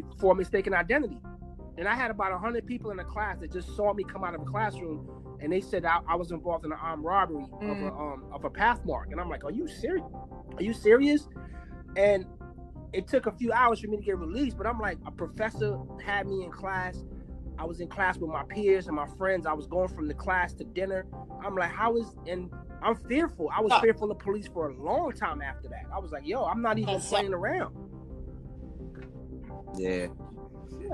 [0.00, 1.18] before mistaken identity.
[1.76, 4.34] And I had about hundred people in the class that just saw me come out
[4.34, 5.08] of a classroom,
[5.40, 8.00] and they said I, I was involved in an armed robbery of a Mm.
[8.00, 9.10] um of a pathmark.
[9.10, 10.04] And I'm like, are you serious?
[10.56, 11.28] Are you serious?
[11.96, 12.26] And
[12.92, 15.78] it took a few hours for me to get released, but I'm like, a professor
[16.04, 17.02] had me in class.
[17.58, 19.46] I was in class with my peers and my friends.
[19.46, 21.06] I was going from the class to dinner.
[21.44, 22.50] I'm like, how is and
[22.82, 23.48] I'm fearful.
[23.52, 23.80] I was Oh.
[23.80, 25.86] fearful of police for a long time after that.
[25.92, 27.74] I was like, yo, I'm not even That's- playing around.
[29.76, 30.06] Yeah.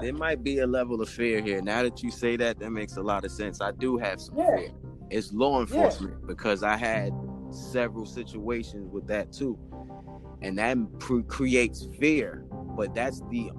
[0.01, 1.61] There might be a level of fear here.
[1.61, 3.61] Now that you say that, that makes a lot of sense.
[3.61, 4.57] I do have some Yeah.
[4.57, 4.71] fear.
[5.11, 7.13] It's law enforcement because I had
[7.51, 9.59] several situations with that too.
[10.43, 12.45] And that pre- creates fear.
[12.77, 13.51] But that's the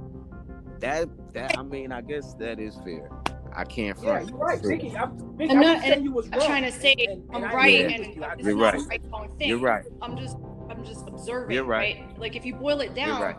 [0.79, 3.09] that that I mean, I guess that is fear.
[3.53, 4.69] I can't Yeah, you're right, Fear.
[4.77, 4.95] Vicky.
[4.97, 6.47] I'm, Vicky, I'm I'm not- not saying you was I'm wrong.
[6.47, 8.23] trying to say And- and I'm I right agree and with you.
[8.23, 8.81] I it's You're not right.
[8.81, 9.49] a right wrong thing.
[9.49, 9.83] You're right.
[10.01, 10.37] I'm just
[10.69, 12.17] I'm just observing, You're right.
[12.17, 13.35] Like if you boil it down right.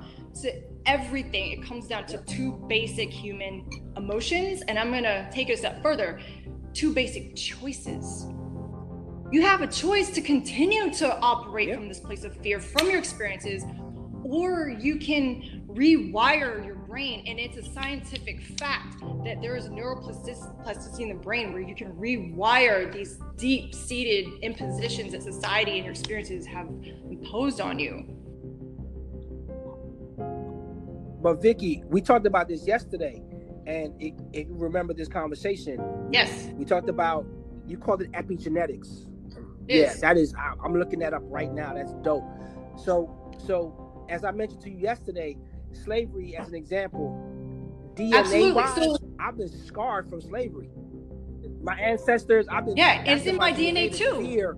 [0.84, 5.54] To everything, it comes down to two basic human emotions, and I'm gonna take it
[5.54, 6.20] a step further.
[6.72, 8.26] Two basic choices.
[9.30, 11.76] You have a choice to continue to operate Yeah.
[11.76, 13.64] from this place of fear from your experiences,
[14.24, 17.24] or you can rewire your brain.
[17.26, 21.92] And it's a scientific fact that there is neuroplasticity in the brain where you can
[21.92, 26.68] rewire these deep seated impositions that society and your experiences have
[27.10, 28.04] imposed on you.
[31.22, 33.22] But Vicky, we talked about this yesterday,
[33.66, 36.48] and it, if you remember this conversation, Yes.
[36.54, 37.24] we talked about
[37.66, 39.06] you called it epigenetics.
[39.68, 39.94] Yes.
[39.94, 40.34] Yeah, that is.
[40.64, 41.72] I'm looking that up right now.
[41.74, 42.24] That's dope.
[42.76, 45.36] So, so as I mentioned to you yesterday,
[45.72, 47.16] slavery as an example,
[47.94, 48.52] DNA Absolutely.
[48.52, 50.70] wise, So- I've been scarred from slavery.
[51.62, 52.76] My ancestors, I've been.
[52.76, 54.20] Yeah, it's in my DNA to too.
[54.26, 54.56] Fear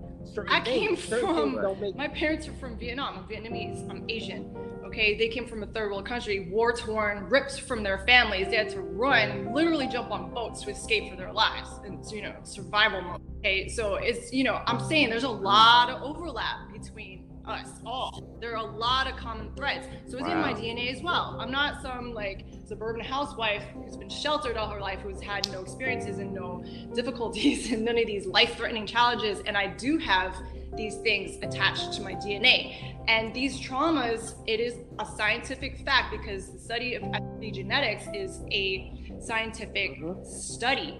[0.49, 3.19] I came Certain from- don't make My parents are from Vietnam.
[3.19, 3.87] I'm Vietnamese.
[3.91, 4.49] I'm Asian.
[4.85, 8.47] Okay, they came from a third world country, war torn, ripped from their families.
[8.47, 11.69] They had to run, literally jump on boats to escape for their lives.
[11.83, 13.21] And you know, survival mode.
[13.39, 18.37] Okay, so it's, you know, I'm saying there's a lot of overlap between us all.
[18.39, 19.87] There are a lot of common threads.
[20.07, 21.37] So it's in my DNA as well.
[21.39, 25.61] I'm not some like suburban housewife who's been sheltered all her life, who's had no
[25.61, 26.63] experiences and no
[26.93, 29.41] difficulties and none of these life threatening challenges.
[29.45, 30.35] And I do have
[30.77, 32.75] these things attached to my DNA.
[33.07, 38.91] And these traumas, it is a scientific fact because the study of epigenetics is a
[39.19, 40.25] scientific Mhm.
[40.25, 40.99] study.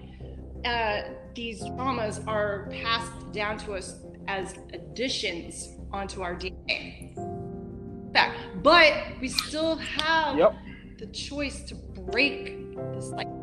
[0.64, 1.02] Uh,
[1.34, 7.14] these traumas are passed down to us as additions onto our DNA.
[8.12, 8.38] Fact.
[8.62, 10.54] But we still have Yep.
[10.98, 11.74] the choice to
[12.10, 12.56] break
[12.94, 13.35] this cycle.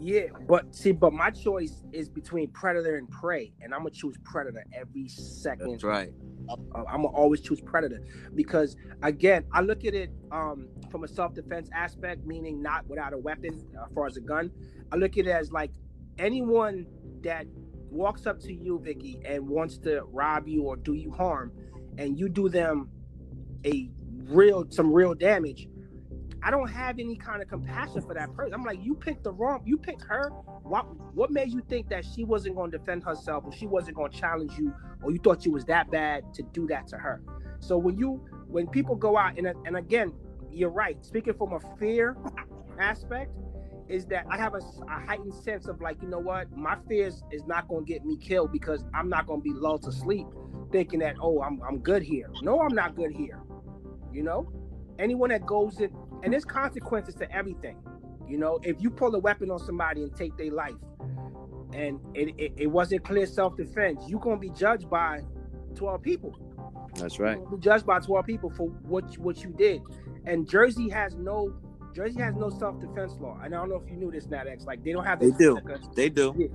[0.00, 4.16] Yeah, but see, but my choice is between predator and prey, and I'm gonna choose
[4.24, 5.70] predator every second.
[5.72, 6.12] That's right.
[6.48, 8.00] I'm gonna always choose predator
[8.34, 13.18] because, again, I look at it um, from a self-defense aspect, meaning not without a
[13.18, 14.50] weapon, uh, as far as a gun.
[14.92, 15.70] I look at it as like
[16.18, 16.86] anyone
[17.22, 17.46] that
[17.90, 21.52] walks up to you, Vicky, and wants to rob you or do you harm,
[21.98, 22.88] and you do them
[23.66, 23.90] a
[24.28, 25.68] real some real damage.
[26.42, 28.54] I don't have any kind of compassion for that person.
[28.54, 30.30] I'm like, you picked the wrong, you picked her.
[30.62, 30.84] What
[31.14, 34.12] what made you think that she wasn't going to defend herself or she wasn't going
[34.12, 37.22] to challenge you or you thought you was that bad to do that to her?
[37.60, 40.12] So when you when people go out and and again,
[40.50, 41.04] you're right.
[41.04, 42.16] Speaking from a fear
[42.78, 43.32] aspect,
[43.88, 47.22] is that I have a, a heightened sense of like, you know what, my fears
[47.32, 49.92] is not going to get me killed because I'm not going to be lulled to
[49.92, 50.26] sleep
[50.70, 52.30] thinking that oh I'm I'm good here.
[52.42, 53.40] No, I'm not good here.
[54.12, 54.52] You know,
[54.98, 55.90] anyone that goes in
[56.22, 57.76] and there's consequences to everything.
[58.28, 60.74] You know, if you pull a weapon on somebody and take their life,
[61.72, 65.20] and it, it, it wasn't clear self-defense, you're gonna be judged by
[65.74, 66.36] 12 people.
[66.96, 67.38] That's right.
[67.38, 69.82] You're be judged by 12 people for what you- what you did.
[70.26, 71.54] And Jersey has no
[71.94, 73.38] Jersey has no self-defense law.
[73.42, 74.66] And I don't know if you knew this, Nadex.
[74.66, 75.58] Like they don't have They do.
[75.96, 76.50] They do.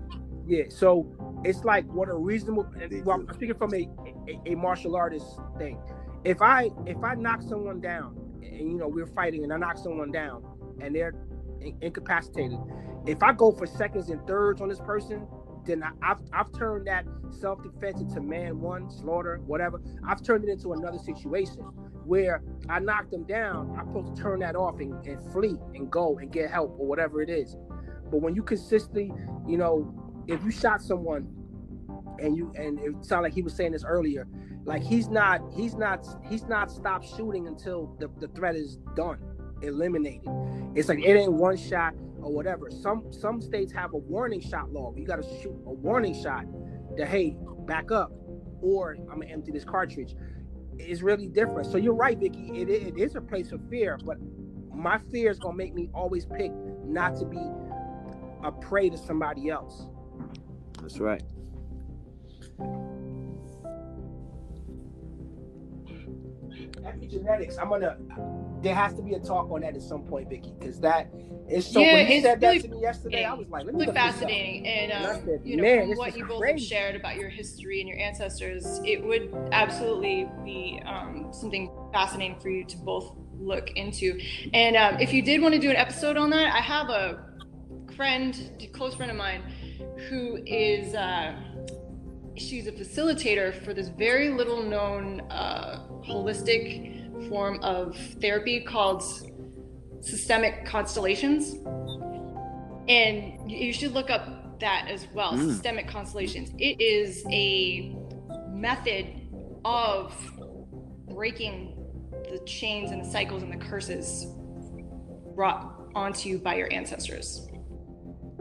[0.46, 1.06] yeah, so
[1.44, 2.68] it's like what a reasonable.
[3.04, 3.16] Well.
[3.28, 3.90] I'm speaking from a,
[4.30, 5.26] a a martial artist
[5.58, 5.80] thing.
[6.24, 8.16] if I if I knock someone down
[8.46, 10.44] and you know we're fighting and I knock someone down
[10.82, 11.14] and they're
[11.62, 12.60] in- incapacitated,
[13.06, 15.28] if I go for seconds and thirds on this person,
[15.66, 19.82] then I, have I've turned that self defense into man one slaughter whatever.
[20.08, 21.62] I've turned it into another situation
[22.06, 23.76] where I knock them down.
[23.80, 26.86] I'm supposed to turn that off and, and flee and go and get help or
[26.86, 27.56] whatever it is.
[28.12, 29.12] But when you consistently,
[29.48, 29.94] you know,
[30.28, 31.28] if you shot someone
[32.20, 34.28] and you and it sounded like he was saying this earlier,
[34.66, 39.20] like he's not he's not he's not stopped shooting until the, the threat is done,
[39.62, 40.30] eliminated.
[40.76, 42.70] It's like it ain't one shot or whatever.
[42.72, 44.94] Some some states have a warning shot law.
[44.96, 46.46] You got to shoot a warning shot
[46.98, 47.36] that hey,
[47.66, 48.12] back up,
[48.62, 50.16] or I'm gonna empty this cartridge.
[50.78, 51.72] It's really different.
[51.72, 52.50] So you're right, Vicky.
[52.54, 54.18] It, it is a place of fear, but
[54.74, 56.52] my fear is gonna make me always pick
[56.84, 57.42] not to be
[58.44, 59.88] a prey to somebody else.
[60.82, 61.24] That's right.
[66.84, 67.58] Epigenetics.
[67.60, 67.98] I'm gonna.
[68.62, 71.10] There has to be a talk on that at some point, Vicky, because that
[71.50, 71.80] is so.
[71.82, 73.86] Yeah, when you said really that to me yesterday, I was like, let me really
[73.88, 74.14] look this up.
[74.14, 74.68] fascinating.
[74.68, 77.16] And And um, said, you know, "Man, from what you both crazy." have shared about
[77.16, 82.78] your history and your ancestors, it would absolutely be um, something fascinating for you to
[82.78, 84.20] both look into.
[84.54, 87.26] And um, if you did want to do an episode on that, I have a
[87.96, 89.42] friend, a close friend of mine,
[90.10, 90.94] who is.
[90.96, 91.36] Uh,
[92.38, 99.04] she's a facilitator for this very little known uh, holistic form of therapy called
[100.02, 101.54] systemic constellations
[102.90, 105.48] and you- you should look up that as well Mm.
[105.54, 107.96] systemic constellations it is a
[108.52, 109.08] method
[109.66, 110.14] of
[111.14, 111.78] breaking
[112.30, 114.26] the chains and the cycles and the curses
[115.36, 117.48] brought onto you by your ancestors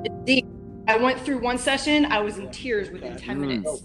[0.04, 0.46] It's deep.
[0.88, 3.40] I went through one session i was in tears within 10 Mm.
[3.40, 3.82] minutes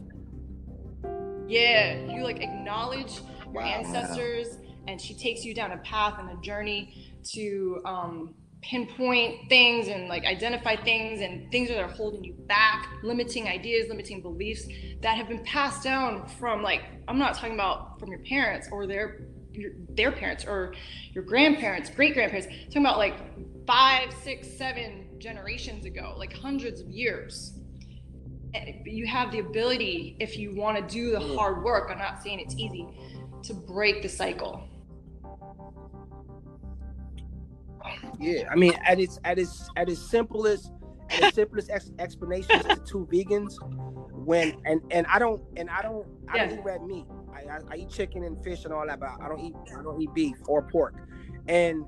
[1.47, 3.21] yeah you like acknowledge
[3.53, 3.67] your Wow.
[3.67, 4.57] ancestors
[4.87, 10.07] and she takes you down a path and a journey to um, pinpoint things and
[10.09, 14.65] like identify things and things that are holding you back limiting ideas limiting beliefs
[15.01, 18.85] that have been passed down from like i'm not talking about from your parents or
[18.87, 19.21] their
[19.53, 20.73] your, their parents or
[21.13, 23.15] your grandparents great grandparents talking about like
[23.68, 27.60] five six seven generations ago like hundreds of years
[28.56, 31.35] eh, you have the ability if you want to do the mm.
[31.35, 32.88] hard work i'm not saying it's easy
[33.44, 34.68] to break the cycle
[38.19, 40.72] Yeah, I mean, at its at its at its simplest,
[41.10, 43.56] at its simplest ex- explanations to two vegans,
[44.26, 47.06] when and and I don't and I don't I don't eat red meat.
[47.31, 49.84] I, I, I eat chicken and fish and all that, but I don't eat I
[49.84, 50.95] don't eat beef or pork.
[51.48, 51.85] And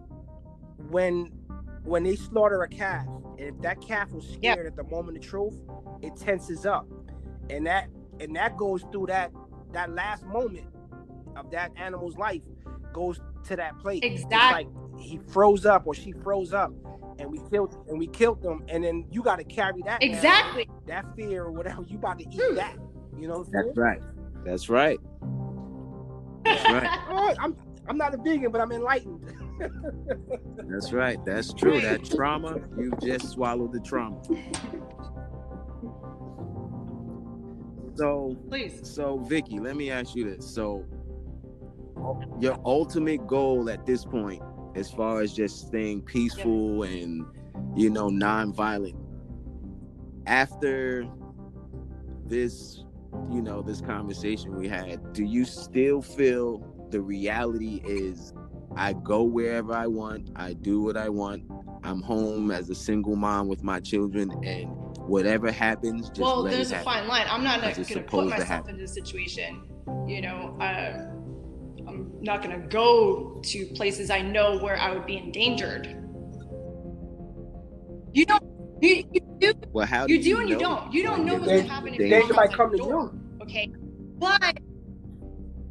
[0.90, 1.32] when
[1.84, 3.06] when they slaughter a calf,
[3.38, 4.54] and if that calf was Yeah.
[4.54, 5.56] scared at the moment of truth,
[6.02, 6.88] it tenses up,
[7.50, 7.90] and that
[8.20, 9.32] and that goes through that
[9.72, 10.66] that last moment
[11.36, 12.42] of that animal's life
[12.94, 14.04] goes to that plate.
[14.04, 14.66] It's Exactly.
[14.66, 16.72] like he froze up or she froze up,
[17.18, 20.08] and we killed and we killed them, and then you got to carry that now,
[20.08, 21.84] exactly that fear or whatever.
[21.84, 22.56] You about to eat Hmm.
[22.56, 22.78] that.
[23.18, 23.74] You know what I'm That's saying?
[23.78, 24.02] right.
[24.46, 25.00] That's right.
[26.44, 27.36] That's right.
[27.40, 27.56] I'm
[27.88, 29.24] I'm not a vegan, but I'm enlightened.
[30.70, 31.24] That's right.
[31.26, 31.82] That's true.
[31.82, 34.22] That trauma, you just swallowed the trauma.
[37.96, 40.48] So, please so Vicky, let me ask you this.
[40.48, 40.86] So,
[42.40, 44.42] your ultimate goal at this point,
[44.76, 47.26] as far as just staying peaceful and
[47.76, 48.96] you know non-violent,
[50.28, 51.06] after
[52.26, 52.86] this,
[53.30, 58.34] you know, this conversation we had, do you still feel the reality is
[58.76, 61.44] I go wherever I want, I do what I want,
[61.84, 64.68] I'm home as a single mom with my children, and
[65.08, 66.94] whatever happens, just well let there's it a happen.
[66.94, 67.28] fine line.
[67.30, 68.72] I'm not going to put supposed to myself happen.
[68.72, 69.62] into a situation
[70.08, 71.10] you know uh,
[71.88, 75.96] i'm not going to go to places i know where i would be endangered.
[78.14, 78.44] You don't
[78.82, 80.92] you, you do Well, how you do do and you don't.
[80.94, 82.84] You don't when know what's going to happen if danger you might come the to
[82.84, 83.14] door,
[83.44, 83.72] okay?
[84.18, 84.58] But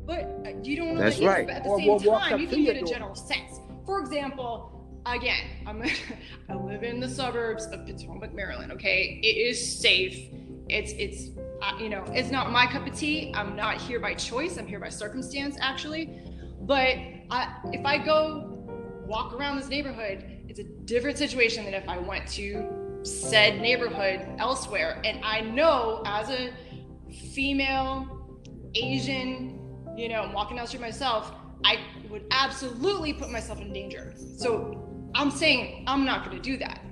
[0.08, 1.46] but uh, you don't know That's the answer, right.
[1.46, 2.88] but at the Or same we'll time you can get a door.
[2.88, 3.60] general sense.
[3.86, 4.74] For example
[5.06, 5.82] again i'm
[6.50, 9.20] i live in the suburbs of potomac maryland okay?
[9.22, 10.18] It is safe.
[10.68, 11.30] It's it's
[11.62, 13.32] uh, you know it's not my cup of tea.
[13.34, 14.58] I'm not here by choice.
[14.58, 16.10] I'm here by circumstance actually.
[16.62, 16.96] But
[17.30, 18.48] I, if i go
[19.06, 24.26] walk around this neighborhood it's a different situation than if i went to said neighborhood
[24.38, 25.00] elsewhere.
[25.04, 26.52] And i know as a
[27.34, 27.92] female
[28.74, 29.57] asian
[29.98, 31.32] you know I'm walking down the street myself
[31.64, 36.56] i would absolutely put myself in danger so i'm saying i'm not going to do
[36.58, 36.84] that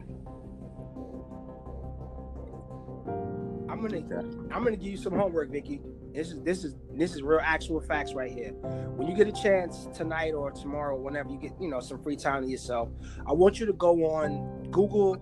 [3.76, 4.18] I'm gonna
[4.50, 5.82] I'm gonna give you some homework, Vicky.
[6.14, 8.52] This is this is this is real actual facts right here.
[8.96, 12.16] When you get a chance tonight or tomorrow, whenever you get you know some free
[12.16, 12.88] time to yourself,
[13.26, 15.18] I want you to go on Google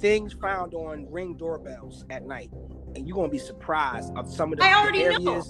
[0.00, 2.50] things found on ring doorbells at night,
[2.94, 5.42] and you're gonna be surprised of some of the, I the already know.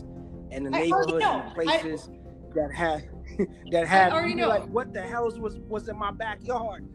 [0.50, 1.42] And the I already neighborhoods know.
[1.42, 2.10] and places
[2.54, 3.02] that have
[3.70, 4.48] that have already know.
[4.48, 6.86] like what the hell was was in my backyard?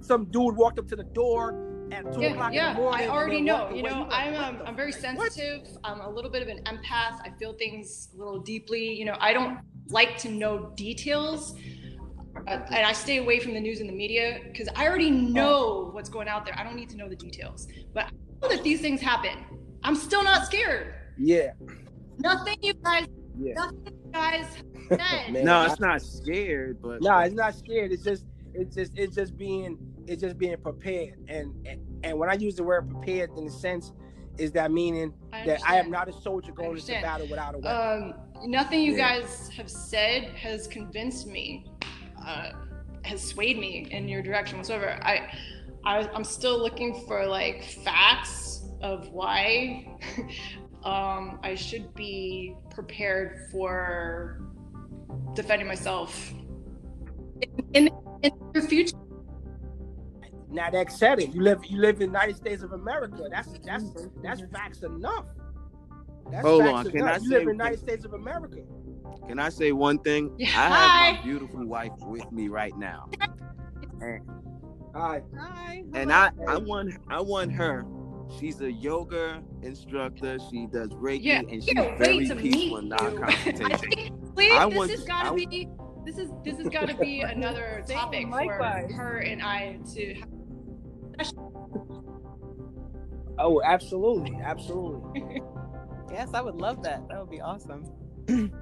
[0.00, 3.08] Some dude walked up to the door at two Yeah, o'clock yeah, in the morning.
[3.08, 3.70] I already know.
[3.70, 5.00] You know, I'm um, I'm very what?
[5.32, 5.66] sensitive.
[5.84, 7.20] I'm a little bit of an empath.
[7.24, 8.92] I feel things a little deeply.
[8.94, 9.58] You know, I don't
[9.88, 11.54] like to know details,
[12.46, 15.90] uh, and I stay away from the news and the media because I already know
[15.92, 16.54] what's going out there.
[16.58, 17.68] I don't need to know the details.
[17.92, 18.10] But I
[18.42, 19.44] know that these things happen.
[19.82, 20.94] I'm still not scared.
[21.18, 21.52] Yeah,
[22.18, 23.06] Nothing you guys,
[23.38, 23.54] yeah.
[23.54, 24.46] nothing you guys
[24.88, 25.32] said.
[25.32, 27.92] Man, No, it's not scared, but No, it's not scared.
[27.92, 28.24] It's just
[28.54, 31.14] it's just it's just being it's just being prepared.
[31.28, 33.92] And and, and when I use the word prepared in the sense
[34.38, 37.58] is that meaning I that I am not a soldier going into battle without a
[37.58, 38.14] weapon.
[38.42, 39.20] Um, nothing you Yeah.
[39.20, 41.66] guys have said has convinced me,
[42.24, 42.50] uh,
[43.04, 44.98] has swayed me in your direction whatsoever.
[45.02, 45.32] I,
[45.84, 49.86] I, I'm still looking for like facts of why
[50.84, 54.40] um, I should be prepared for
[55.34, 56.32] defending myself
[57.72, 57.90] in, in,
[58.22, 58.96] in the future.
[60.50, 63.26] now that said it, you live you live in the United States of America.
[63.30, 63.84] That's that's
[64.22, 65.24] that's facts enough.
[66.30, 67.10] That's Hold facts on, can enough.
[67.10, 68.58] I you say- live in the United States of America.
[69.28, 70.34] Can I say one thing?
[70.38, 71.12] Yeah, I have hi.
[71.12, 73.08] my beautiful wife with me right now,
[74.02, 74.20] and,
[74.94, 75.22] All right.
[75.38, 75.84] Hi.
[75.94, 77.86] and I I want I want her.
[78.38, 80.38] She's a yoga instructor.
[80.50, 82.94] She does Reiki, Yeah, and she's very wait to meet peaceful and you.
[83.00, 83.80] I non-confrontational.
[83.94, 85.68] think, please, I this want- has got to be.
[86.04, 88.62] This is this has got to be another Same, topic for
[88.94, 90.14] her and I to.
[90.14, 91.32] Have.
[93.38, 95.40] Oh, absolutely, absolutely.
[96.12, 97.08] Yes, I would love that.
[97.08, 97.84] That would be awesome.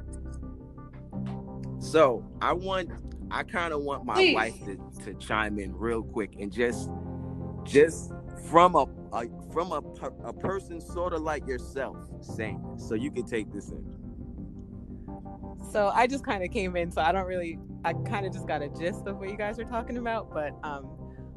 [1.78, 2.90] So I want,
[3.30, 4.34] I kind of want my Please.
[4.34, 6.88] wife to, to chime in real quick and just,
[7.64, 8.12] just
[8.50, 9.80] from a, a from a
[10.26, 13.84] a person sort of like yourself saying so you can take this in.
[15.70, 18.46] So I just kind of came in, so I don't really, I kind of just
[18.46, 20.32] got a gist of what you guys are talking about.
[20.32, 20.90] But um,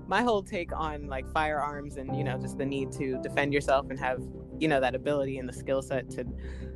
[0.08, 3.90] my whole take on like firearms and you know just the need to defend yourself
[3.90, 4.20] and have
[4.60, 6.26] you know that ability and the skill set to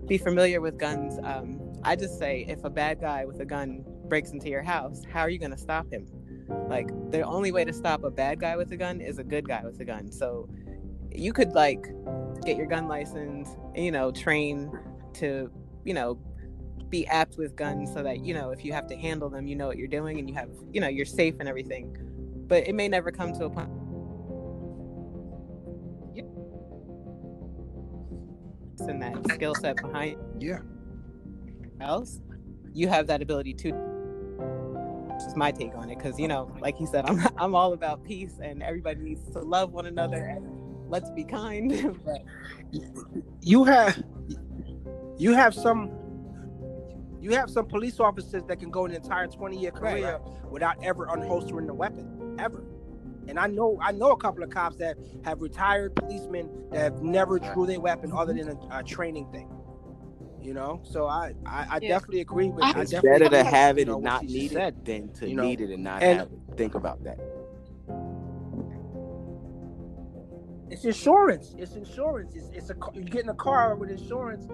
[0.07, 1.19] be familiar with guns.
[1.23, 5.03] Um, I just say if a bad guy with a gun breaks into your house,
[5.11, 6.07] how are you going to stop him?
[6.67, 9.47] Like the only way to stop a bad guy with a gun is a good
[9.47, 10.11] guy with a gun.
[10.11, 10.49] So
[11.11, 11.85] you could like
[12.45, 14.71] get your gun license, you know, train
[15.15, 15.51] to,
[15.83, 16.19] you know,
[16.89, 19.55] be apt with guns so that, you know, if you have to handle them, you
[19.55, 21.95] know what you're doing and you have, you know, you're safe and everything.
[22.47, 23.69] But it may never come to a point.
[26.15, 26.23] Yeah.
[28.87, 30.61] And that skill set behind Yeah.
[31.79, 32.21] else,
[32.73, 33.88] you have that ability to.
[35.19, 37.73] This is my take on it, because you know, like he said, I'm I'm all
[37.73, 41.99] about peace, and everybody needs to love one another, and let's be kind.
[42.05, 42.23] but
[43.41, 44.01] you have
[45.17, 45.91] you have some
[47.19, 50.19] you have some police officers that can go an entire 20 year Right, career
[50.49, 52.63] without ever unholstering the weapon ever.
[53.27, 57.01] And i know i know a couple of cops that have retired policemen that have
[57.03, 59.49] never drew their weapon other than a, a training thing
[60.41, 61.89] you know so i i, I Yeah.
[61.89, 63.95] definitely agree with I- I It's definitely better to agree with, have you it know,
[63.95, 64.73] and not need said.
[64.77, 66.39] it than to you know, need it and not and- have it.
[66.57, 67.19] Think about that.
[70.71, 74.45] it's insurance it's insurance it's, it's a ca- you get in a car with insurance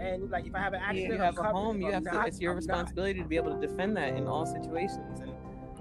[0.00, 1.52] and like if i have an if accident you have I'm a covered.
[1.54, 2.26] home, you I'm have to.
[2.26, 2.62] It's your I'm not.
[2.62, 5.20] responsibility to be able to defend that in all situations.
[5.20, 5.30] And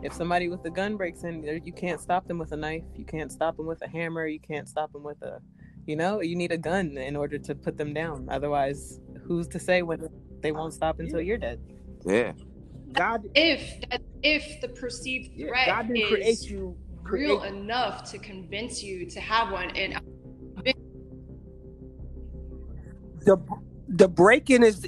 [0.04, 2.84] if somebody with a gun breaks in, there- you can't stop them with a knife.
[2.96, 4.28] You can't stop them with a hammer.
[4.28, 5.40] You can't stop them with a,
[5.88, 8.28] you know, you need a gun in order to put them down.
[8.30, 9.00] Otherwise,
[9.30, 10.10] who's to say when
[10.42, 11.62] they won't stop until you're dead?
[12.06, 12.34] Yeah.
[12.92, 17.54] god If that, if the perceived yeah, threat god didn't is create you real create-
[17.54, 20.02] enough to convince you to have one, and
[23.26, 23.38] the
[23.88, 24.88] the break-in is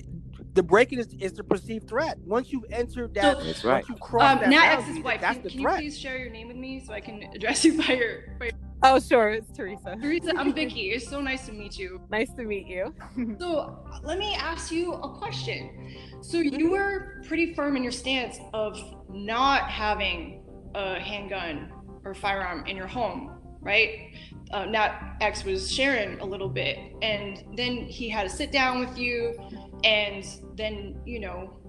[0.53, 2.17] the break-in is, is the perceived threat.
[2.25, 3.75] Once you've entered that, That's right.
[3.75, 5.97] once you cross um, that Nat boundary, X's wife, that's can, the can you please
[5.99, 8.53] share your name with me so I can address you by your, by your
[8.83, 9.95] Oh, sure, it's Teresa.
[10.01, 10.33] Teresa?
[10.35, 10.89] I'm Vicky.
[10.91, 12.01] It's so nice to meet you.
[12.09, 12.93] Nice to meet you.
[13.39, 15.93] So let me ask you a question.
[16.21, 18.79] So you were pretty firm in your stance of
[19.09, 20.43] not having
[20.73, 21.71] a handgun
[22.03, 24.13] or firearm in your home, right?
[24.51, 28.79] Uh, Nat X was sharing a little bit, and then he had to sit down
[28.79, 29.37] with you,
[29.83, 30.25] and
[30.55, 31.59] then you know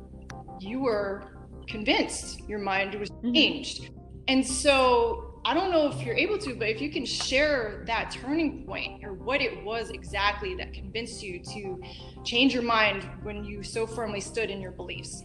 [0.61, 3.35] you were convinced your mind was Mhm.
[3.35, 3.91] changed,
[4.29, 8.13] and so I don't know if you're able to, but if you can share that
[8.13, 11.83] turning point or what it was exactly that convinced you to
[12.25, 15.25] change your mind when you so firmly stood in your beliefs.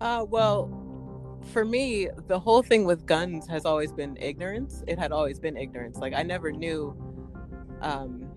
[0.00, 4.82] Uh, well, for me, the whole thing with guns has always been ignorance.
[4.88, 5.98] It had always been ignorance.
[5.98, 6.96] Like I never knew
[7.80, 8.28] um,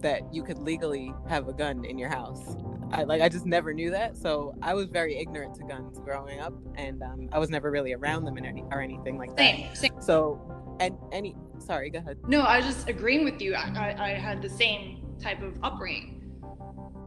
[0.00, 2.56] that you could legally have a gun in your house.
[2.92, 4.16] I like I just never knew that.
[4.16, 7.92] So I was very ignorant to guns growing up, and um, I was never really
[7.92, 9.56] around them in any, or anything like that.
[9.56, 10.00] Same, same.
[10.00, 12.18] So and any sorry, go ahead.
[12.26, 13.54] No, I was just agreeing with you.
[13.54, 16.14] I, I, I had the same type of upbringing.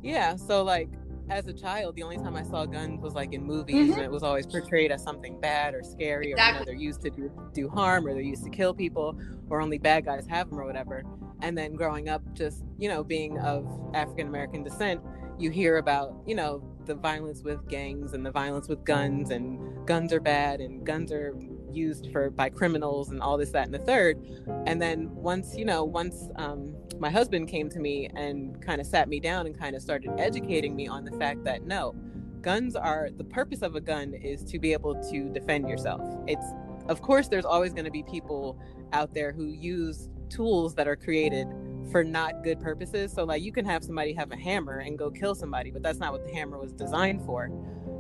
[0.03, 0.90] Yeah, so like
[1.30, 3.94] as a child, the only time I saw guns was like in movies, Mhm.
[3.94, 7.02] and it was always portrayed as something bad or scary, or you know, they're used
[7.03, 9.18] to do, do harm, or they're used to kill people,
[9.49, 11.03] or only bad guys have them, or whatever.
[11.41, 14.99] And then growing up, just you know, being of African American descent,
[15.41, 19.85] you hear about you know the violence with gangs and the violence with guns, and
[19.88, 21.35] guns are bad, and guns are
[21.72, 24.18] used for by criminals, and all this, that, and the third.
[24.65, 28.88] And then once you know, once um, my husband came to me and kind of
[28.88, 31.95] sat me down and kind of started educating me on the fact that no,
[32.41, 36.01] guns are the purpose of a gun is to be able to defend yourself.
[36.27, 36.45] It's
[36.88, 38.59] of course there's always going to be people
[38.93, 41.47] out there who use tools that are created
[41.91, 43.11] for not good purposes.
[43.11, 45.99] So like you can have somebody have a hammer and go kill somebody, but that's
[45.99, 47.49] not what the hammer was designed for.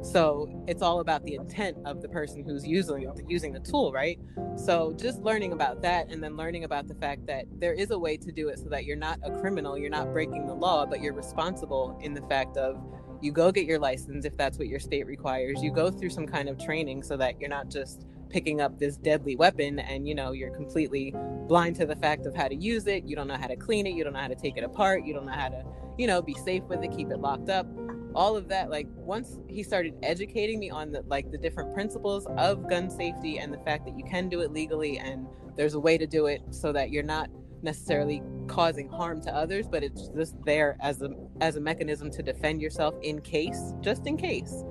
[0.01, 4.19] So it's all about the intent of the person who's using using the tool, right?
[4.55, 7.99] So just learning about that and then learning about the fact that there is a
[7.99, 10.85] way to do it so that you're not a criminal, you're not breaking the law,
[10.85, 12.83] but you're responsible in the fact of
[13.21, 15.61] you go get your license if that's what your state requires.
[15.61, 18.97] You go through some kind of training so that you're not just picking up this
[18.97, 21.13] deadly weapon and you know you're completely
[21.47, 23.03] blind to the fact of how to use it.
[23.03, 25.05] You don't know how to clean it, you don't know how to take it apart,
[25.05, 25.63] you don't know how to,
[25.97, 27.67] you know, be safe with it, keep it locked up.
[28.15, 32.25] All of that like once he started educating me on the like the different principles
[32.37, 35.79] of gun safety and the fact that you can do it legally and there's a
[35.79, 37.29] way to do it so that you're not
[37.63, 41.09] necessarily causing harm to others but it's just there as a
[41.39, 44.63] as a mechanism to defend yourself in case just in case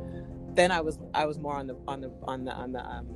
[0.54, 3.06] then i was i was more on the on the on the on the um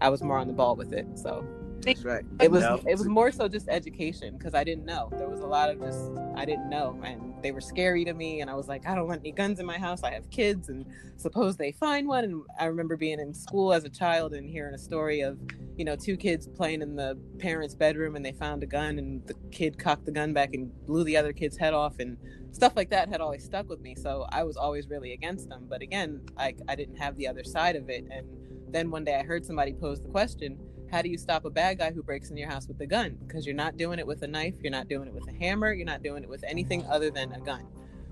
[0.00, 1.44] i was more on the ball with it so
[1.80, 2.24] That's right.
[2.40, 5.08] it was Now, it was more so just education because I didn't know.
[5.16, 8.42] There was a lot of just I didn't know, and they were scary to me.
[8.42, 10.02] And I was like, I don't want any guns in my house.
[10.02, 10.84] I have kids, and
[11.16, 12.24] suppose they find one.
[12.24, 15.38] And I remember being in school as a child and hearing a story of
[15.78, 19.26] you know two kids playing in the parents' bedroom, and they found a gun, and
[19.26, 22.18] the kid cocked the gun back and blew the other kid's head off, and
[22.52, 23.94] stuff like that had always stuck with me.
[23.94, 25.64] So I was always really against them.
[25.66, 28.26] But again, I I didn't have the other side of it, and
[28.72, 30.58] then one day I heard somebody pose the question
[30.90, 33.16] how do you stop a bad guy who breaks in your house with a gun?
[33.26, 35.72] Because you're not doing it with a knife, you're not doing it with a hammer,
[35.72, 37.66] you're not doing it with anything other than a gun.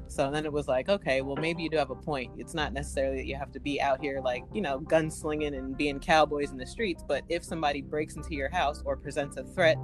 [0.07, 2.33] So then it was like, okay, well, maybe you do have a point.
[2.39, 5.77] It's not necessarily that you have to be out here like, you know, gunslinging and
[5.77, 7.05] being cowboys in the streets.
[7.07, 9.77] But if somebody breaks into your house or presents a threat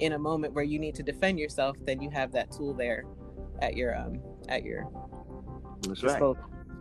[0.00, 3.04] in a moment where you need to defend yourself, then you have that tool there
[3.62, 4.88] at your um at your
[5.86, 6.36] That's right.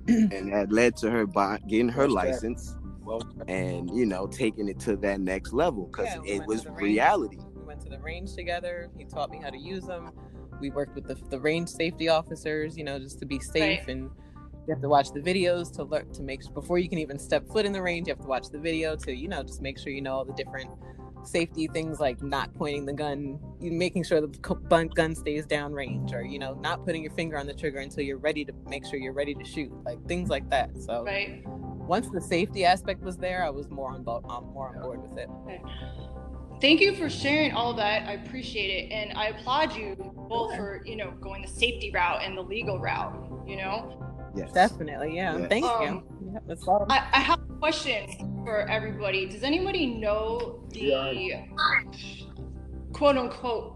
[0.08, 2.79] And that led to her buy, getting her That's license Well,
[3.48, 6.72] and you know taking it to that next level because Yeah, we it was to
[6.72, 6.82] range.
[6.82, 7.38] reality.
[7.56, 8.90] We went to the range together.
[8.98, 10.12] He taught me how to use them.
[10.60, 13.80] We worked with the, the range safety officers, you know, just to be safe.
[13.80, 13.90] Right.
[13.90, 14.10] And
[14.68, 17.48] you have to watch the videos to learn to make before you can even step
[17.48, 18.08] foot in the range.
[18.08, 20.26] You have to watch the video to, you know, just make sure you know all
[20.26, 20.70] the different
[21.24, 26.24] safety things like not pointing the gun, making sure the gun stays down range, or
[26.24, 29.00] you know, not putting your finger on the trigger until you're ready to make sure
[29.00, 30.70] you're ready to shoot, like things like that.
[30.78, 31.44] So Right.
[31.90, 35.02] Once the safety aspect was there, I was more on bo- um, more on board
[35.02, 35.28] with it.
[36.62, 38.08] Thank you for sharing all that.
[38.08, 39.96] I appreciate it, and I applaud you
[40.30, 43.16] both for you know going the safety route and the legal route.
[43.48, 44.06] You know,
[44.36, 44.52] Yes.
[44.54, 45.36] Definitely, yeah.
[45.38, 45.48] Yeah.
[45.48, 46.32] Thank Um, you.
[46.34, 46.86] Yeah, that's all.
[46.90, 48.08] I, I have a question
[48.46, 49.26] for everybody.
[49.26, 50.92] Does anybody know the
[52.94, 53.74] quote unquote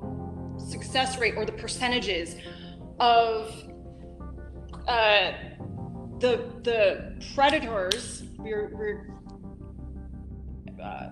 [0.59, 2.35] success rate or the percentages
[2.99, 3.51] of
[4.87, 5.31] uh,
[6.23, 8.23] the the predators?
[8.37, 9.09] We're, we're
[10.81, 11.09] uh,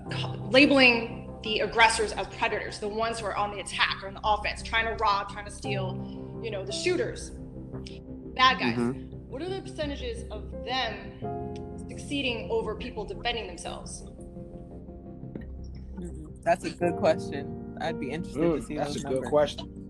[0.49, 4.21] labeling the aggressors as predators, the ones who are on the attack or on the
[4.23, 6.39] offense, trying to rob, trying to steal.
[6.41, 7.31] You know, the shooters,
[8.35, 8.77] bad guys.
[8.77, 9.09] Mhm.
[9.27, 11.19] What are the percentages of them
[11.89, 14.05] succeeding over people defending themselves?
[16.43, 17.77] That's a good question.
[17.81, 19.81] I'd be interested to mm, see that's a those good question.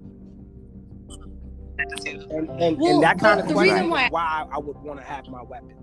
[2.31, 4.99] And, and, Well, and that kind of the question reason why- why I would want
[4.99, 5.75] to have my weapon.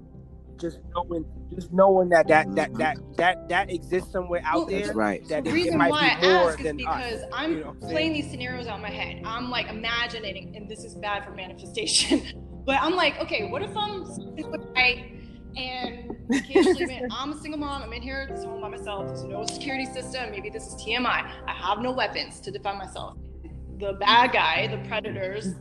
[0.61, 4.81] Just knowing, just knowing that that that that that that exists somewhere out Well, there.
[4.87, 5.29] That's right.
[5.29, 7.29] That The it, reason it might why I be more ask is because us.
[7.33, 7.93] I'm you know what I'm saying?
[7.93, 9.23] playing these scenarios out in my head.
[9.25, 12.23] I'm like imagining, and this is bad for manifestation,
[12.66, 15.12] but I'm like, okay, what if I'm sleeping with a guy
[15.57, 17.83] and occasionally, I'm a single mom.
[17.85, 19.07] I'm in here this home by myself.
[19.07, 20.33] There's no security system.
[20.33, 21.07] Maybe this is TMI.
[21.47, 23.16] I have no weapons to defend myself.
[23.79, 25.55] The bad guy, the predators,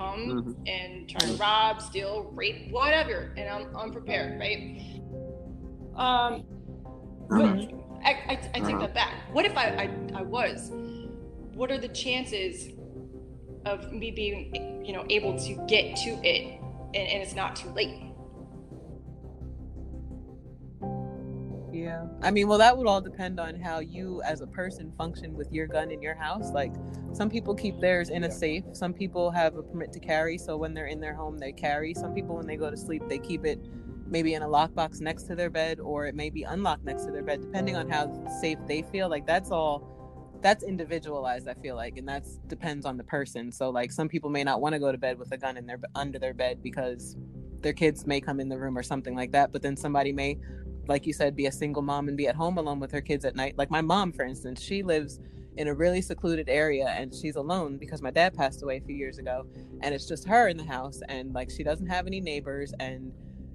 [0.00, 0.54] come Mhm.
[0.66, 4.80] and try to rob, steal, rape, whatever, and I'm unprepared, right?
[5.94, 6.44] Um,
[7.28, 7.44] but
[8.02, 8.78] I, I, I take Uh-huh.
[8.80, 9.14] that back.
[9.32, 9.66] What if I,
[10.14, 10.70] I, I was?
[11.54, 12.70] What are the chances
[13.66, 16.58] of me being, you know, able to get to it
[16.94, 18.02] and, and it's not too late?
[21.72, 22.06] Yeah.
[22.22, 25.52] I mean, well, that would all depend on how you as a person function with
[25.52, 26.50] your gun in your house.
[26.52, 26.72] Like,
[27.12, 28.32] some people keep theirs in a Yeah.
[28.32, 28.64] safe.
[28.72, 30.38] Some people have a permit to carry.
[30.38, 31.94] So when they're in their home, they carry.
[31.94, 33.60] Some people, when they go to sleep, they keep it
[34.06, 37.12] maybe in a lockbox next to their bed or it may be unlocked next to
[37.12, 38.10] their bed, depending on how
[38.40, 39.08] safe they feel.
[39.08, 39.86] Like, that's all.
[40.42, 43.52] That's individualized, I feel like, and that's depends on the person.
[43.52, 45.66] So, like, some people may not want to go to bed with a gun in
[45.66, 47.14] their under their bed because
[47.60, 49.52] their kids may come in the room or something like that.
[49.52, 50.38] But then somebody may
[50.90, 53.24] like you said, be a single mom and be at home alone with her kids
[53.24, 53.56] at night.
[53.56, 55.20] Like my mom, for instance, she lives
[55.56, 58.96] in a really secluded area and she's alone because my dad passed away a few
[58.96, 59.46] years ago.
[59.82, 63.12] And it's just her in the house and like she doesn't have any neighbors and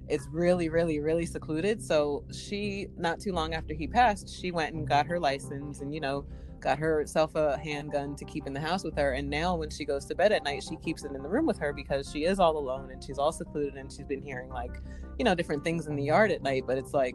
[0.08, 1.82] it's really, really, really secluded.
[1.82, 5.92] So she, not too long after he passed, she went and got her license and,
[5.92, 6.24] you know,
[6.66, 9.12] got herself a handgun to keep in the house with her.
[9.12, 11.46] And now when she goes to bed at night, she keeps it in the room
[11.46, 14.50] with her because she is all alone and she's all secluded and she's been hearing
[14.50, 14.72] like,
[15.16, 16.64] you know, different things in the yard at night.
[16.66, 17.14] But it's like,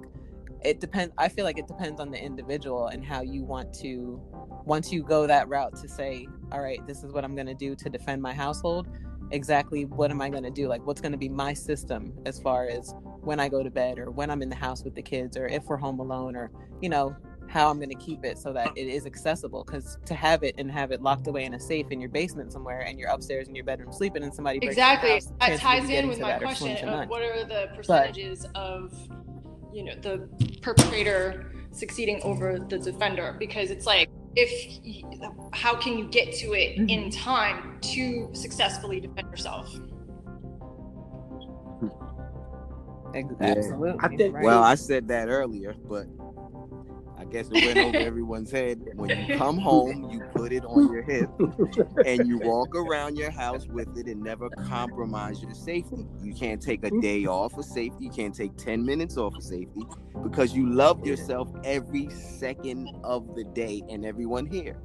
[0.64, 1.14] it depends.
[1.18, 4.22] I feel like it depends on the individual and how you want to,
[4.64, 7.54] once you go that route to say, all right, this is what I'm going to
[7.54, 8.88] do to defend my household.
[9.32, 10.70] Exactly what am I going to do?
[10.70, 14.00] Like, what's going to be my system as far as when I go to bed
[14.00, 16.52] or when I'm in the house with the kids or if we're home alone or,
[16.82, 17.18] you know,
[17.52, 19.64] how I'm going to keep it so that it is accessible.
[19.66, 22.52] Because to have it and have it locked away in a safe in your basement
[22.54, 25.12] somewhere and you're upstairs in your bedroom sleeping and somebody Exactly.
[25.12, 27.10] house, That ties in with my question of none.
[27.10, 28.94] what are the percentages of,
[29.74, 30.30] you know, the
[30.62, 33.36] perpetrator succeeding over the defender?
[33.38, 34.50] Because it's like, if
[34.86, 36.90] y- how can you get to it Mhm.
[36.90, 39.68] in time to successfully defend yourself?
[43.14, 43.48] Ex- Yeah.
[43.48, 44.00] Absolutely.
[44.00, 44.46] I think- right.
[44.46, 46.21] Well, I said that earlier, but I
[47.32, 48.82] guess it went over everyone's head.
[48.96, 51.30] When you come home, you put it on your hip
[52.06, 56.06] and you walk around your house with it and never compromise your safety.
[56.22, 58.06] You can't take a day off of safety.
[58.06, 59.84] You can't take 10 minutes off of safety
[60.22, 64.82] because you love yourself every second of the day and everyone here.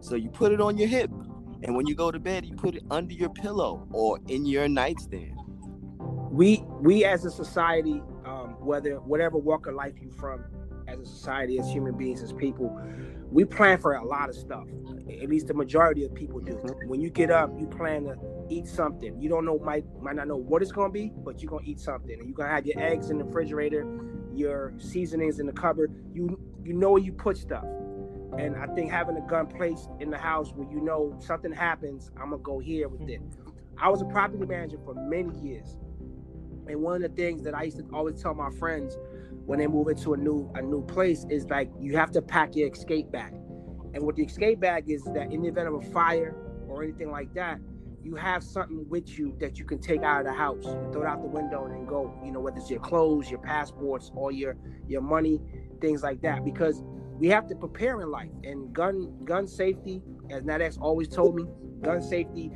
[0.00, 1.10] So you put it on your hip.
[1.62, 4.66] And when you go to bed, you put it under your pillow or in your
[4.66, 5.36] nightstand.
[6.30, 10.44] we we as a society, um, whether whatever walk of life you're from,
[10.90, 12.80] as a society, as human beings, as people,
[13.30, 14.66] we plan for a lot of stuff.
[15.22, 16.52] At least the majority of people do.
[16.54, 16.88] Mm-hmm.
[16.88, 18.16] When you get up, you plan to
[18.48, 19.20] eat something.
[19.20, 21.80] You don't know might might not know what it's gonna be, but you're gonna eat
[21.80, 23.86] something, and you're gonna have your eggs in the refrigerator,
[24.32, 25.92] your seasonings in the cupboard.
[26.12, 27.64] You you know where you put stuff.
[28.38, 32.10] And I think having a gun placed in the house where you know something happens,
[32.16, 33.20] I'm gonna go here with it.
[33.20, 33.50] Mm-hmm.
[33.78, 35.76] I was a property manager for many years.
[36.66, 38.96] And one of the things that I used to always tell my friends
[39.50, 42.54] when they move into a new a new place is like you have to pack
[42.54, 43.32] your escape bag.
[43.94, 46.36] And what the escape bag is that in the event of a fire
[46.68, 47.58] or anything like that,
[48.00, 50.62] you have something with you that you can take out of the house.
[50.92, 53.40] Throw it out the window and then go, you know, whether it's your clothes, your
[53.40, 54.56] passports, or your
[54.86, 55.40] your money,
[55.80, 56.44] things like that.
[56.44, 56.84] Because
[57.18, 58.30] we have to prepare in life.
[58.44, 60.00] And gun gun safety,
[60.30, 61.44] as Nadex always told me,
[61.82, 62.52] gun safety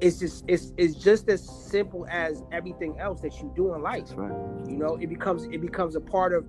[0.00, 4.06] it's just it's it's just as simple as everything else that you do in life.
[4.06, 4.68] That's right.
[4.68, 6.46] You know, it becomes it becomes a part of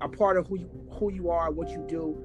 [0.00, 2.16] a part of who you who you are, what you do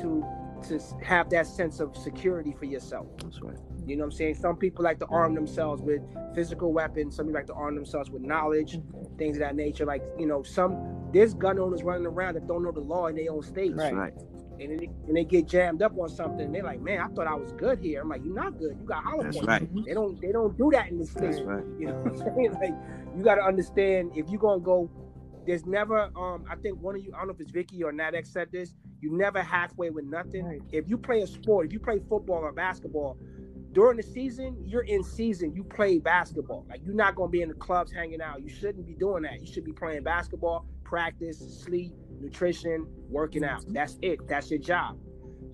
[0.00, 0.24] to
[0.68, 3.06] to have that sense of security for yourself.
[3.22, 3.56] That's right.
[3.86, 4.34] You know what I'm saying?
[4.36, 6.00] Some people like to arm themselves with
[6.34, 9.16] physical weapons, some people like to arm themselves with knowledge, mm-hmm.
[9.16, 9.84] things of that nature.
[9.84, 13.16] Like, you know, some there's gun owners running around that don't know the law in
[13.16, 13.76] their own state.
[13.76, 13.94] That's Right.
[13.94, 14.14] right.
[14.60, 17.26] And they, and they get jammed up on something and they're like, Man, I thought
[17.26, 18.02] I was good here.
[18.02, 18.76] I'm like, You're not good.
[18.80, 19.48] You got hollow That's points.
[19.48, 19.84] right.
[19.84, 21.32] They don't they don't do that in this state.
[21.32, 21.64] That's right.
[21.78, 22.52] You know what I'm saying?
[22.60, 22.74] Like
[23.16, 24.90] you gotta understand if you're gonna go,
[25.46, 27.92] there's never um I think one of you, I don't know if it's Vicky or
[27.92, 30.44] Nadex said this, you never halfway with nothing.
[30.46, 30.62] Right.
[30.72, 33.18] If you play a sport, if you play football or basketball,
[33.72, 36.64] during the season, you're in season, you play basketball.
[36.68, 38.40] Like you're not gonna be in the clubs hanging out.
[38.40, 39.40] You shouldn't be doing that.
[39.40, 43.64] You should be playing basketball, practice, sleep, nutrition, working out.
[43.68, 44.26] That's it.
[44.28, 44.98] That's your job.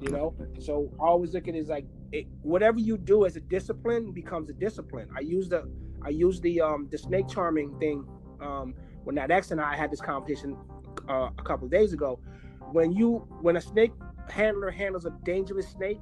[0.00, 0.34] You know?
[0.58, 5.08] So always look at like it, whatever you do as a discipline becomes a discipline.
[5.16, 5.70] I use the
[6.02, 8.04] I use the um the snake charming thing
[8.40, 8.74] um
[9.04, 10.56] when that ex and I had this conversation
[11.08, 12.20] uh, a couple of days ago.
[12.72, 13.92] When you when a snake
[14.28, 16.00] handler handles a dangerous snake,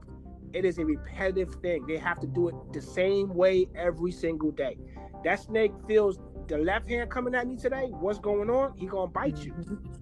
[0.52, 1.86] it is a repetitive thing.
[1.86, 4.76] They have to do it the same way every single day.
[5.24, 6.18] That snake feels
[6.48, 8.76] the left hand coming at me today, what's going on?
[8.76, 9.54] He gonna bite you.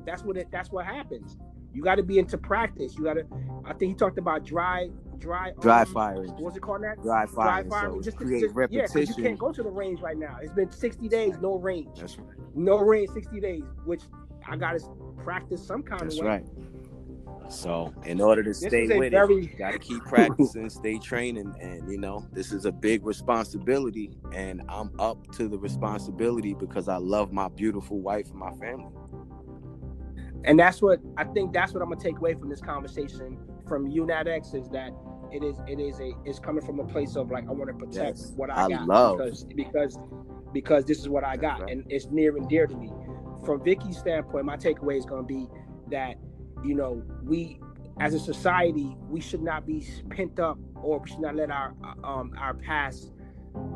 [0.04, 0.48] That's what it.
[0.50, 1.36] That's what happens.
[1.74, 2.96] You got to be into practice.
[2.96, 3.26] You got to.
[3.66, 6.30] I think he talked about dry, dry, Dry um, firing.
[6.38, 6.82] What's it called?
[6.84, 7.68] That Dry firing.
[7.68, 7.94] dry firing.
[7.96, 9.14] So just, create just yeah, 'cause repetition.
[9.18, 10.38] you can't go to the range right now.
[10.40, 12.28] It's been 60 days, no range, That's right.
[12.54, 13.64] no range, 60 days.
[13.84, 14.02] Which
[14.48, 14.86] I got to
[15.22, 16.28] practice some kind That's of way.
[16.28, 16.46] right.
[17.48, 21.54] So in order to This stay with very- it, you gotta keep practicing, stay training,
[21.60, 26.88] and you know this is a big responsibility, and I'm up to the responsibility because
[26.88, 28.92] I love my beautiful wife and my family.
[30.44, 31.52] and that's what I think.
[31.52, 34.92] That's what I'm gonna take away from this conversation from you, is that
[35.32, 37.74] it is it is a it's coming from a place of like I want to
[37.74, 38.32] protect Yes.
[38.36, 39.98] what I, I got love- because because
[40.52, 41.70] because this is what I got right.
[41.72, 42.90] and it's near and dear to me.
[43.44, 45.48] From Vicky's standpoint, my takeaway is gonna be
[45.90, 46.16] that
[46.64, 47.60] you know we
[48.00, 51.74] as a society we should not be pent up or we should not let our
[52.04, 53.12] um our past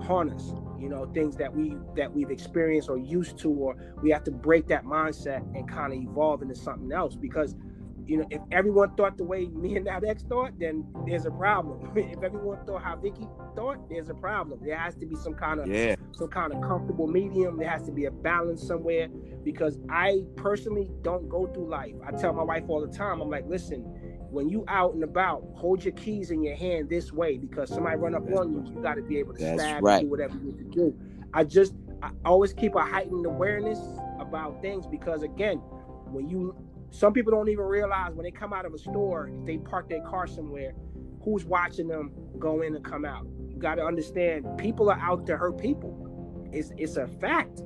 [0.03, 4.11] haunt us you know things that we that we've experienced or used to or we
[4.11, 7.55] have to break that mindset and kind of evolve into something else because
[8.07, 11.31] you know if everyone thought the way me and that ex thought then there's a
[11.31, 15.35] problem if everyone thought how vicky thought there's a problem there has to be some
[15.35, 17.57] kind of Yeah, some kind of comfortable medium.
[17.59, 19.09] There has to be a balance somewhere
[19.43, 21.95] because I personally don't go through life.
[22.07, 23.81] I tell my wife all the time, I'm like, listen,
[24.31, 27.97] when you out and about, hold your keys in your hand this way because somebody
[27.97, 30.03] run up on you, you got to be able to That's stab and right.
[30.03, 30.99] do whatever you need to do.
[31.33, 33.79] I just I always keep a heightened awareness
[34.19, 35.57] about things because again,
[36.07, 36.55] when you
[36.91, 39.89] some people don't even realize when they come out of a store, if they park
[39.89, 40.75] their car somewhere,
[41.23, 43.27] who's watching them go in and come out.
[43.49, 46.49] You got to understand, people are out to hurt people.
[46.53, 47.63] It's it's a fact.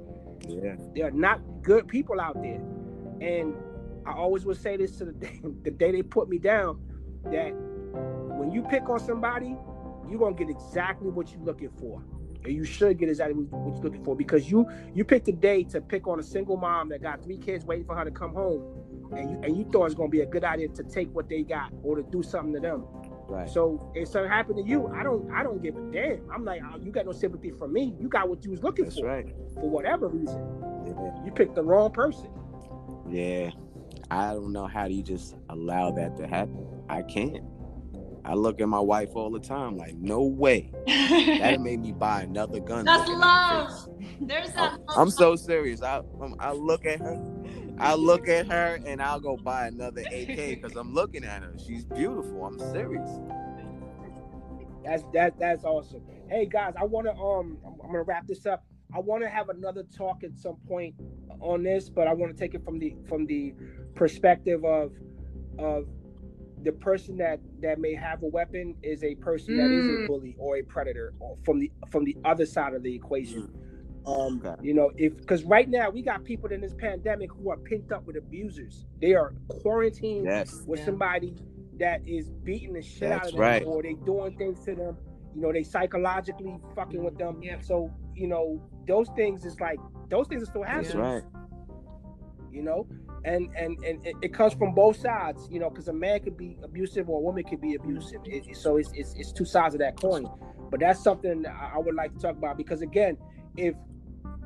[0.46, 2.60] yeah, There are not good people out there,
[3.20, 3.54] and
[4.06, 6.80] I always would say this to the day, the day they put me down,
[7.24, 7.52] that
[8.36, 9.56] when you pick on somebody,
[10.08, 12.02] you're gonna get exactly what you're looking for.
[12.44, 15.64] And you should get exactly what you're looking for because you you picked a day
[15.64, 18.34] to pick on a single mom that got three kids waiting for her to come
[18.34, 18.62] home,
[19.12, 21.42] and you and you thought it's gonna be a good idea to take what they
[21.42, 22.84] got or to do something to them.
[23.28, 23.48] right.
[23.48, 26.28] So if something happened to you, I don't I don't give a damn.
[26.32, 27.94] I'm like, oh, you got no sympathy for me.
[28.00, 29.26] You got what you was looking That's for right.
[29.54, 30.40] for whatever reason.
[30.86, 31.24] Yeah.
[31.24, 32.30] You picked the wrong person.
[33.08, 33.50] Yeah.
[34.10, 36.66] I don't know how do you just allow that to happen.
[36.88, 37.42] I can't.
[38.26, 40.72] I look at my wife all the time, like, no way.
[40.86, 42.86] that made me buy another gun.
[42.86, 43.68] That's looking at her love.
[43.68, 44.16] face.
[44.20, 44.78] There's that.
[44.88, 45.82] I'm, I'm so serious.
[45.82, 47.16] I um, I look at her,
[47.78, 51.54] I look at her, and I'll go buy another AK because I'm looking at her.
[51.58, 52.44] She's beautiful.
[52.44, 53.10] I'm serious.
[54.84, 56.02] That's that that's awesome.
[56.28, 58.64] Hey guys, I want to um I'm, I'm gonna wrap this up.
[58.94, 60.94] I want to have another talk at some point
[61.40, 63.54] on this, but I want to take it from the from the
[63.94, 64.92] perspective of
[65.58, 65.86] of
[66.62, 70.06] the person that that may have a weapon is a person that is a Mm.
[70.06, 73.52] bully or a predator or from the from the other side of the equation.
[74.06, 74.54] Um, Okay.
[74.62, 77.90] you know, if because right now we got people in this pandemic who are pent
[77.92, 78.84] up with abusers.
[79.00, 80.62] They are quarantined Yes.
[80.66, 80.86] with Yeah.
[80.86, 81.34] somebody
[81.78, 83.64] that is beating the shit out of them right.
[83.66, 84.96] or they doing things to them
[85.34, 87.64] you know they psychologically fucking with them Yep.
[87.64, 91.24] so you know those things is like those things are still happening That's right.
[92.52, 92.86] you know
[93.24, 96.36] and and and it, it comes from both sides you know because a man could
[96.36, 99.44] be abusive or a woman could be abusive it, it- so it's, it's it's two
[99.44, 100.28] sides of that coin
[100.70, 103.16] but that's something I I would like to talk about because again
[103.56, 103.74] if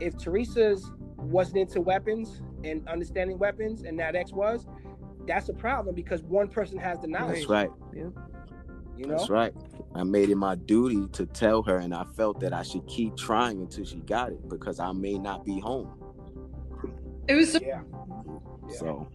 [0.01, 4.67] if Teresa's wasn't into weapons and understanding weapons and that ex was
[5.27, 7.71] that's a problem because one person has the knowledge That's right.
[7.95, 8.05] Yeah.
[8.97, 9.55] You know That's right.
[9.95, 13.17] I made it my duty to tell her, and I felt that I should keep
[13.17, 15.91] trying until she got it because I may not be home.
[17.29, 17.83] It was so yeah
[18.69, 18.77] Yeah.
[18.77, 19.09] So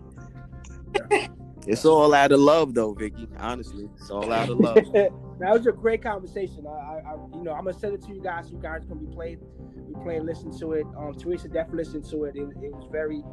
[1.68, 3.27] it's all out of love, though, Vicky.
[3.38, 4.77] Honestly, it's all out of love.
[5.44, 6.65] that was a great conversation.
[6.65, 8.49] I, I, you know, I'm gonna send it to you guys.
[8.49, 9.40] You guys can be played,
[9.86, 10.86] be playing, listen to it.
[10.98, 12.38] Um, Teresa definitely listened to it.
[12.38, 13.24] It, it was very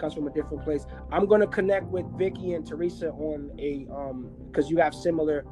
[0.00, 0.84] comes from a different place.
[1.12, 5.44] I'm gonna connect with Vicky and Teresa on a um, because you have similar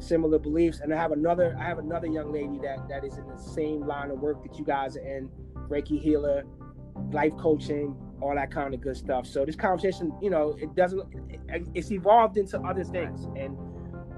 [0.00, 3.26] similar beliefs, and I have another I have another young lady that that is in
[3.28, 5.30] the same line of work that you guys are in,
[5.68, 6.42] Reiki healer,
[7.12, 9.24] life coaching, all that kind of good stuff.
[9.24, 13.56] So this conversation, you know, it doesn't it, it's evolved into other things, and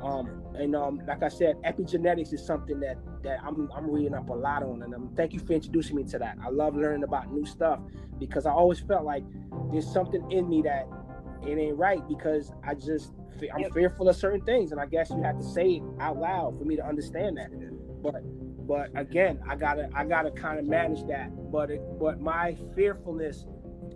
[0.03, 4.29] um, and um, like I said, epigenetics is something that that I'm I'm reading up
[4.29, 6.37] a lot on, and um, thank you for introducing me to that.
[6.45, 7.81] I love learning about new stuff
[8.19, 9.25] because I always felt like
[9.73, 10.87] there's something in me that
[11.47, 13.13] it ain't right because I just
[13.55, 13.73] I'm Yep.
[13.73, 16.65] fearful of certain things, and I guess you have to say it out loud for
[16.65, 17.51] me to understand that.
[18.03, 18.23] But
[18.67, 21.31] but again, I gotta I gotta kind of manage that.
[21.51, 23.47] But it, but my fearfulness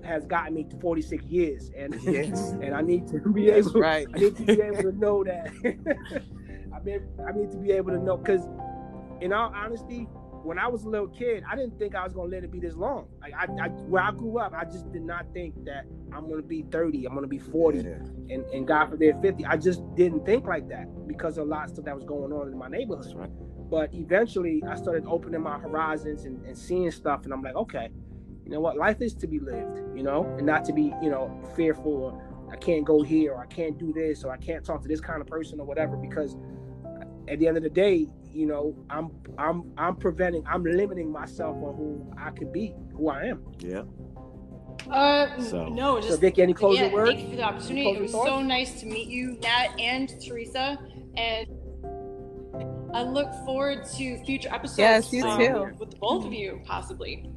[0.04, 2.50] has gotten me to 46 years, and Yes.
[2.62, 4.08] and I need to be That's able right.
[4.14, 5.52] I need to be able to know that.
[6.92, 8.42] I I need to be able to know because,
[9.20, 10.08] in all honesty,
[10.44, 12.60] when I was a little kid, I didn't think I was gonna let it be
[12.60, 13.08] this long.
[13.20, 16.42] Like I, I where I grew up, I just did not think that I'm gonna
[16.42, 17.84] be 30, I'm gonna be 40, Yeah.
[18.34, 19.44] and, and God forbid 50.
[19.46, 22.32] I just didn't think like that because of a lot of stuff that was going
[22.32, 23.12] on in my neighborhood.
[23.16, 23.30] Right.
[23.70, 27.88] But eventually, I started opening my horizons and, and seeing stuff, and I'm like, okay,
[28.44, 28.76] you know what?
[28.76, 32.48] Life is to be lived, you know, and not to be, you know, fearful or
[32.52, 35.00] I can't go here or I can't do this or I can't talk to this
[35.00, 35.96] kind of person or whatever.
[35.96, 36.36] Because
[37.28, 41.56] at the end of the day, you know, I'm I'm I'm preventing, I'm limiting myself
[41.56, 43.42] on who I could be, who I am.
[43.60, 43.82] Yeah.
[44.90, 47.10] Uh, So- no, just So, Vicky, any closing again, words?
[47.10, 47.90] Thank you for the opportunity.
[47.90, 48.28] It was thoughts?
[48.28, 50.78] so nice to meet you, Nat and Teresa,
[51.16, 51.48] and
[52.94, 54.78] I look forward to future episodes.
[54.78, 55.76] Yes, you um, too.
[55.78, 57.28] With both of you, possibly.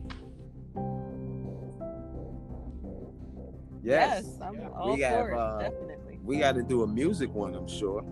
[3.82, 4.26] Yes.
[4.42, 4.68] I'm Yeah.
[4.70, 6.20] all We have, for it, uh, definitely.
[6.24, 8.04] We got to do a music one, I'm sure.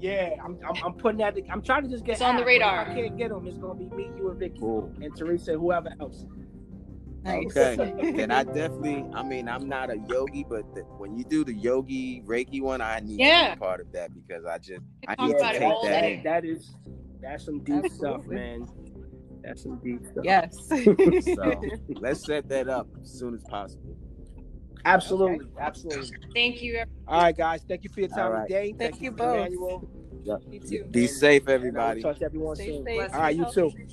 [0.00, 1.36] Yeah, I'm, I'm, I'm putting that.
[1.50, 2.12] I'm trying to just get.
[2.14, 2.80] It's on the Al, but if radar.
[2.80, 3.46] I can't get them.
[3.46, 4.92] It's gonna be me, you, and Vicky, Cool.
[5.00, 6.24] and Teresa, whoever else.
[7.24, 7.56] Nice.
[7.56, 7.92] Okay.
[8.22, 11.54] and I definitely, I mean, I'm not a yogi, but the, when you do the
[11.54, 15.26] yogi Reiki one, I need to be part of that because I just, We I
[15.26, 16.14] need to take that day.
[16.18, 16.22] in.
[16.22, 16.74] that is
[17.20, 18.34] that's some deep stuff, Absolutely.
[18.36, 18.66] man.
[19.42, 20.24] That's some deep stuff.
[20.24, 20.56] Yes.
[20.68, 21.62] So
[22.00, 23.96] let's set that up as soon as possible.
[24.86, 26.16] Absolutely, absolutely.
[26.32, 26.74] Thank you.
[26.76, 26.90] Everybody.
[27.08, 27.60] All right, guys.
[27.66, 28.48] Thank you for your time All right.
[28.48, 28.74] today.
[28.78, 29.36] Thank you for both.
[29.36, 29.88] Emmanuel.
[30.50, 30.84] You too.
[30.90, 32.02] Be safe, And I will everybody.
[32.02, 32.84] Talk to everyone Stay soon.
[32.84, 33.12] safe.
[33.12, 33.60] All right, you too.
[33.62, 33.88] healthy.